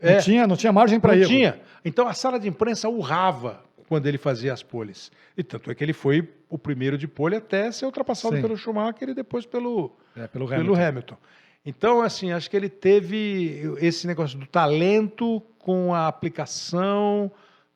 É. 0.00 0.14
Não, 0.14 0.20
tinha, 0.20 0.46
não 0.46 0.56
tinha 0.56 0.72
margem 0.72 0.98
para 0.98 1.12
Não 1.14 1.20
erro. 1.20 1.28
tinha. 1.28 1.60
Então 1.84 2.06
a 2.08 2.12
sala 2.14 2.38
de 2.38 2.48
imprensa 2.48 2.88
urrava 2.88 3.62
quando 3.88 4.06
ele 4.06 4.18
fazia 4.18 4.52
as 4.52 4.62
poles. 4.62 5.10
E 5.36 5.42
tanto 5.42 5.70
é 5.70 5.74
que 5.74 5.84
ele 5.84 5.92
foi 5.92 6.28
o 6.48 6.58
primeiro 6.58 6.98
de 6.98 7.06
pole 7.06 7.36
até 7.36 7.70
ser 7.70 7.86
ultrapassado 7.86 8.34
Sim. 8.36 8.42
pelo 8.42 8.56
Schumacher 8.56 9.08
e 9.10 9.14
depois 9.14 9.46
pelo, 9.46 9.96
É, 10.16 10.26
pelo 10.26 10.46
pelo 10.48 10.60
Hamilton. 10.60 10.82
Hamilton. 10.88 11.16
Então, 11.64 12.02
assim, 12.02 12.32
acho 12.32 12.50
que 12.50 12.56
ele 12.56 12.68
teve 12.68 13.72
esse 13.80 14.06
negócio 14.06 14.36
do 14.36 14.46
talento 14.46 15.40
com 15.60 15.94
a 15.94 16.08
aplicação, 16.08 17.30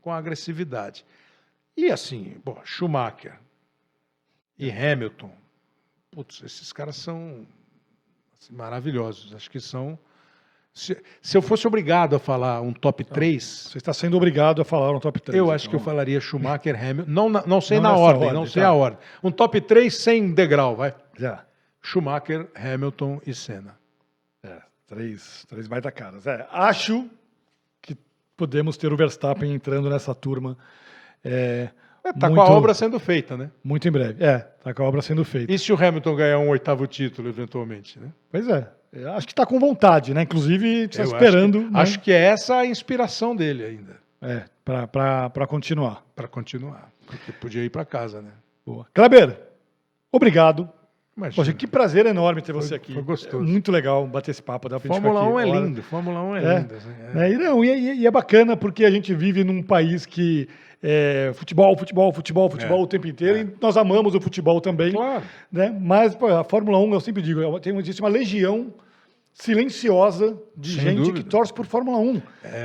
com 0.06 0.12
agressividade. 0.12 1.04
E 1.76 1.90
assim, 1.90 2.36
bom, 2.44 2.60
Schumacher 2.62 3.40
e 4.56 4.70
Hamilton, 4.70 5.32
putz, 6.12 6.44
esses 6.44 6.72
caras 6.72 6.94
são 6.94 7.44
assim, 8.40 8.54
maravilhosos. 8.54 9.34
Acho 9.34 9.50
que 9.50 9.58
são. 9.58 9.98
Se, 10.72 10.96
se 11.20 11.36
eu 11.36 11.42
fosse 11.42 11.66
obrigado 11.66 12.14
a 12.14 12.20
falar 12.20 12.60
um 12.60 12.72
top 12.72 13.02
3, 13.02 13.42
Você 13.42 13.78
está 13.78 13.92
sendo 13.92 14.16
obrigado 14.16 14.62
a 14.62 14.64
falar 14.64 14.92
no 14.92 15.00
top 15.00 15.18
3. 15.18 15.36
eu 15.36 15.50
acho 15.50 15.68
que 15.68 15.74
eu 15.74 15.80
falaria 15.80 16.20
Schumacher, 16.20 16.76
Hamilton. 16.80 17.10
Não, 17.10 17.28
não 17.28 17.60
sei 17.60 17.78
Não 17.80 17.90
na 17.90 17.96
ordem, 17.96 18.22
ordem, 18.28 18.32
não 18.40 18.46
sei 18.46 18.62
tá. 18.62 18.68
a 18.68 18.74
ordem. 18.74 19.00
Um 19.24 19.32
top 19.32 19.60
3 19.60 19.92
sem 19.92 20.32
degrau, 20.32 20.76
vai. 20.76 20.94
Já. 21.18 21.44
Schumacher, 21.82 22.48
Hamilton 22.54 23.20
e 23.26 23.34
Senna. 23.34 23.76
É, 24.40 24.62
três, 24.86 25.44
três 25.48 25.66
baita 25.66 25.90
caras. 25.90 26.28
É, 26.28 26.46
acho 26.52 27.10
podemos 28.36 28.76
ter 28.76 28.92
o 28.92 28.96
Verstappen 28.96 29.52
entrando 29.52 29.88
nessa 29.90 30.14
turma. 30.14 30.56
É, 31.24 31.70
É, 32.04 32.12
tá 32.12 32.28
muito, 32.28 32.34
com 32.36 32.52
a 32.52 32.54
obra 32.56 32.72
sendo 32.74 33.00
feita, 33.00 33.36
né? 33.36 33.50
Muito 33.64 33.88
em 33.88 33.90
breve. 33.90 34.22
É, 34.24 34.38
tá 34.38 34.72
com 34.72 34.82
a 34.82 34.86
obra 34.86 35.02
sendo 35.02 35.24
feita. 35.24 35.52
E 35.52 35.58
se 35.58 35.72
o 35.72 35.76
Hamilton 35.76 36.14
ganhar 36.14 36.38
um 36.38 36.48
oitavo 36.50 36.86
título, 36.86 37.28
eventualmente, 37.28 37.98
né? 37.98 38.08
Pois 38.30 38.46
é. 38.48 38.70
Eu 38.92 39.12
acho 39.12 39.26
que 39.26 39.32
está 39.32 39.44
com 39.44 39.58
vontade, 39.58 40.14
né? 40.14 40.22
Inclusive, 40.22 40.84
está 40.84 41.02
Eu 41.02 41.06
acho 41.06 41.14
esperando 41.16 41.58
que- 41.58 41.64
né? 41.70 41.80
Acho 41.80 42.00
que 42.00 42.12
é 42.12 42.18
essa 42.20 42.58
a 42.58 42.66
inspiração 42.66 43.34
dele 43.34 43.64
ainda, 43.64 43.96
é, 44.22 44.44
para 44.64 45.46
continuar. 45.46 46.02
para 46.14 46.28
continuar. 46.28 46.90
Porque 47.06 47.32
podia 47.32 47.62
ir 47.64 47.70
para 47.70 47.84
casa, 47.84 48.22
né? 48.22 48.30
Boa. 48.64 48.86
Kleber, 48.94 49.38
obrigado. 50.10 50.68
Imagina. 51.16 51.34
Poxa, 51.42 51.52
que 51.54 51.66
prazer 51.66 52.04
enorme 52.04 52.42
ter 52.42 52.52
você 52.52 52.68
Foi- 52.68 52.76
aqui. 52.76 52.92
foi 52.92 53.02
gostoso. 53.02 53.42
É 53.42 53.46
muito 53.46 53.72
legal 53.72 54.06
bater 54.06 54.32
esse 54.32 54.42
papo. 54.42 54.68
Gente 54.68 54.82
Fórmula 54.86 55.20
ficar 55.20 55.32
1 55.32 55.38
aqui 55.38 55.48
é 55.50 55.52
lindo, 55.60 55.82
Fórmula 55.82 56.22
1 56.22 56.36
é, 56.36 56.38
É. 56.44 56.58
lindo. 56.58 56.74
assim, 56.74 56.90
é. 57.14 57.26
É, 57.26 57.32
e, 57.32 57.36
não, 57.38 57.64
e, 57.64 57.68
e- 57.70 57.94
e 58.00 58.06
é 58.06 58.10
bacana 58.10 58.54
porque 58.56 58.84
a 58.84 58.90
gente 58.90 59.14
vive 59.14 59.42
num 59.42 59.62
país 59.62 60.04
que 60.04 60.46
é 60.82 61.32
futebol, 61.34 61.74
futebol, 61.78 62.12
futebol, 62.12 62.50
futebol 62.50 62.80
É, 62.80 62.82
o 62.82 62.86
tempo 62.86 63.06
inteiro 63.06 63.38
é. 63.38 63.40
e 63.40 63.48
nós 63.62 63.78
amamos 63.78 64.14
o 64.14 64.20
futebol 64.20 64.60
também. 64.60 64.92
Claro. 64.92 65.22
Né? 65.50 65.74
Mas 65.80 66.14
pô, 66.14 66.26
a 66.26 66.44
Fórmula 66.44 66.78
1, 66.78 66.92
eu 66.92 67.00
sempre 67.00 67.22
digo, 67.22 67.40
é 67.40 67.60
tem, 67.60 67.74
existe 67.78 68.02
uma 68.02 68.10
legião 68.10 68.74
silenciosa 69.32 70.36
de 70.56 70.74
Sem 70.74 70.82
gente 70.84 70.96
dúvida. 70.98 71.18
que 71.18 71.24
torce 71.24 71.52
por 71.52 71.66
Fórmula 71.66 71.98
1. 71.98 72.20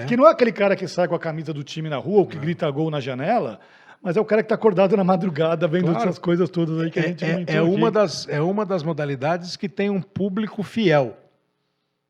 Que 0.08 0.16
não 0.16 0.28
é 0.28 0.32
aquele 0.32 0.52
cara 0.52 0.76
que 0.76 0.88
sai 0.88 1.08
com 1.08 1.16
a 1.16 1.20
camisa 1.20 1.54
do 1.54 1.64
time 1.64 1.90
na 1.90 1.98
rua 1.98 2.20
ou 2.20 2.26
que 2.28 2.38
grita 2.38 2.70
gol 2.72 2.90
na 2.90 3.00
janela, 3.00 3.60
mas 4.02 4.18
é 4.18 4.22
o 4.22 4.26
cara 4.26 4.42
que 4.42 4.46
está 4.46 4.56
acordado 4.56 4.96
na 4.98 5.04
madrugada 5.04 5.68
vendo 5.68 5.86
Claro. 5.92 6.00
essas 6.00 6.18
coisas 6.20 6.50
todas 6.50 6.80
aí 6.82 6.90
que 6.92 7.00
a 7.00 7.04
É, 7.04 7.08
gente 7.08 7.24
é- 7.26 7.56
é 7.56 7.62
uma 7.62 7.90
das, 7.92 8.28
é 8.28 8.42
uma 8.42 8.66
das 8.66 8.84
modalidades 8.84 9.56
que 9.56 9.70
tem 9.70 9.90
um 9.90 10.02
público 10.02 10.64
fiel. 10.64 11.18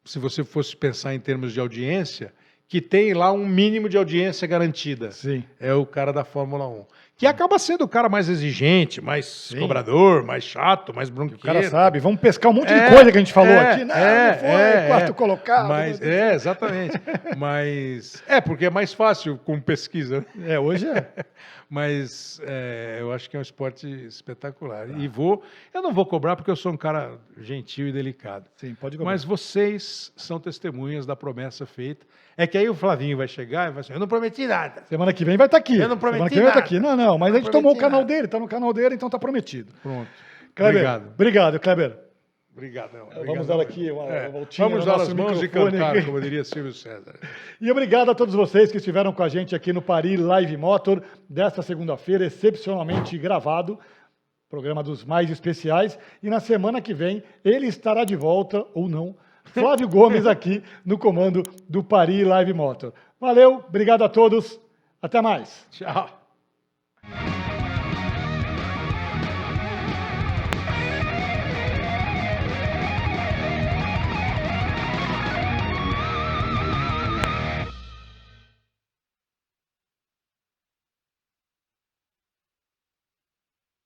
Se 0.06 0.18
você 0.18 0.44
fosse 0.44 0.76
pensar 0.76 1.14
em 1.14 1.20
termos 1.20 1.54
de 1.54 1.60
audiência, 1.60 2.34
que 2.68 2.80
tem 2.82 3.14
lá 3.14 3.32
um 3.34 3.46
mínimo 3.46 3.90
de 3.90 3.98
audiência 3.98 4.48
garantida. 4.48 5.12
Sim. 5.12 5.44
É 5.60 5.74
o 5.74 5.86
cara 5.86 6.14
da 6.14 6.24
Fórmula 6.24 6.68
1. 6.68 6.86
Que 7.18 7.28
acaba 7.28 7.60
sendo 7.60 7.84
o 7.84 7.88
cara 7.88 8.08
mais 8.10 8.30
exigente, 8.30 9.00
mais 9.02 9.26
Sim. 9.28 9.60
cobrador, 9.60 10.24
mais 10.24 10.44
chato, 10.44 10.92
mais 10.96 11.10
O 11.10 11.12
bronqueiro. 11.12 11.44
cara 11.44 11.62
sabe, 11.70 12.00
vamos 12.00 12.20
pescar 12.20 12.50
um 12.50 12.56
monte 12.56 12.72
É, 12.72 12.86
de 12.90 12.96
coisa 12.96 13.12
que 13.12 13.18
a 13.18 13.20
gente 13.22 13.34
falou 13.34 13.52
é, 13.52 13.74
aqui. 13.74 13.84
Não, 13.86 13.94
é, 13.96 14.32
não 14.32 14.40
foi, 14.40 14.50
é, 14.50 14.88
quarto 14.88 15.10
é. 15.12 15.14
colocado. 15.14 15.68
Mas, 15.68 16.02
é, 16.02 16.34
exatamente. 16.34 17.00
Mas. 17.38 18.24
É, 18.28 18.40
porque 18.42 18.66
é 18.66 18.70
mais 18.72 18.94
fácil 18.94 19.38
com 19.38 19.60
pesquisa. 19.60 20.26
É, 20.48 20.58
hoje 20.58 20.88
é. 20.88 21.06
Mas 21.74 22.42
é, 22.44 22.98
eu 23.00 23.14
acho 23.14 23.30
que 23.30 23.38
é 23.38 23.40
um 23.40 23.42
esporte 23.42 23.88
espetacular. 23.88 24.90
E 25.00 25.08
vou. 25.08 25.42
Eu 25.74 25.82
não 25.82 25.94
vou 25.94 26.06
cobrar 26.06 26.36
porque 26.36 26.52
eu 26.52 26.56
sou 26.58 26.74
um 26.74 26.76
cara 26.76 27.18
gentil 27.38 27.88
e 27.88 27.94
delicado. 27.94 28.44
Sim, 28.58 28.76
pode 28.76 28.98
cobrar. 28.98 29.10
Mas 29.14 29.24
vocês 29.24 30.12
são 30.18 30.38
testemunhas 30.38 31.06
da 31.06 31.16
promessa 31.16 31.66
feita. 31.66 32.06
É 32.36 32.46
que 32.46 32.58
aí 32.58 32.68
o 32.68 32.74
Flavinho 32.76 33.16
vai 33.16 33.28
chegar 33.30 33.70
e 33.70 33.72
vai 33.72 33.84
dizer: 33.84 33.94
Eu 33.94 34.02
não 34.02 34.08
prometi 34.10 34.46
nada. 34.46 34.84
Semana 34.90 35.14
que 35.14 35.24
vem 35.24 35.38
vai 35.38 35.48
estar 35.48 35.60
aqui. 35.60 35.78
Eu 35.78 35.88
não 35.88 35.98
prometi 35.98 36.18
Semana 36.18 36.30
que 36.30 36.36
vem 36.36 36.44
vai 36.44 36.52
estar 36.52 36.60
nada. 36.60 36.76
aqui. 36.76 36.80
Não, 36.82 36.98
não, 36.98 37.18
mas 37.18 37.30
Eu 37.30 37.36
a 37.36 37.38
gente 37.40 37.46
não 37.46 37.52
tomou 37.54 37.72
o 37.74 37.78
canal 37.78 38.02
nada. 38.02 38.14
dele, 38.14 38.28
tá 38.28 38.38
no 38.38 38.50
canal 38.50 38.74
dele, 38.74 38.96
então 38.96 39.10
tá 39.10 39.18
prometido. 39.18 39.72
Pronto. 39.82 40.10
Kleber, 40.54 40.76
Obrigado. 40.76 41.08
Obrigado, 41.14 41.60
Kleber. 41.62 42.11
Obrigadão. 42.54 43.08
Vamos 43.26 43.48
dar 43.48 43.62
aqui 43.62 43.90
uma, 43.92 44.04
É, 44.04 44.24
uma 44.24 44.40
voltinha 44.40 44.68
Vamos 44.68 44.86
dar 44.86 45.00
as 45.00 45.14
mãos 45.14 45.42
e 45.42 45.48
cantar, 45.48 45.96
aqui. 45.96 46.06
como 46.06 46.20
diria 46.20 46.44
Silvio 46.44 46.74
César. 46.74 47.16
E 47.62 47.72
obrigado 47.72 48.12
a 48.12 48.16
todos 48.16 48.36
vocês 48.36 48.70
que 48.70 48.78
estiveram 48.78 49.14
com 49.14 49.24
a 49.24 49.30
gente 49.30 49.56
aqui 49.56 49.72
no 49.72 49.82
Paris 49.82 50.20
Live 50.20 50.58
Motor 50.58 51.02
desta 51.30 51.62
segunda-feira, 51.62 52.26
excepcionalmente 52.26 53.18
gravado, 53.18 53.80
programa 54.50 54.84
dos 54.84 55.06
mais 55.06 55.30
especiais. 55.30 55.98
E 56.22 56.30
na 56.30 56.42
semana 56.42 56.82
que 56.82 56.94
vem 56.94 57.24
ele 57.44 57.68
estará 57.68 58.04
de 58.04 58.18
volta, 58.18 58.66
ou 58.74 58.90
não, 58.90 59.16
Flávio 59.46 59.88
Gomes 59.90 60.26
aqui 60.28 60.62
no 60.86 60.98
comando 60.98 61.42
do 61.70 61.82
Paris 61.82 62.28
Live 62.28 62.54
Motor. 62.54 62.94
Valeu, 63.18 63.64
obrigado 63.66 64.04
a 64.04 64.10
todos, 64.10 64.60
até 65.02 65.22
mais. 65.22 65.66
Tchau. 65.72 66.10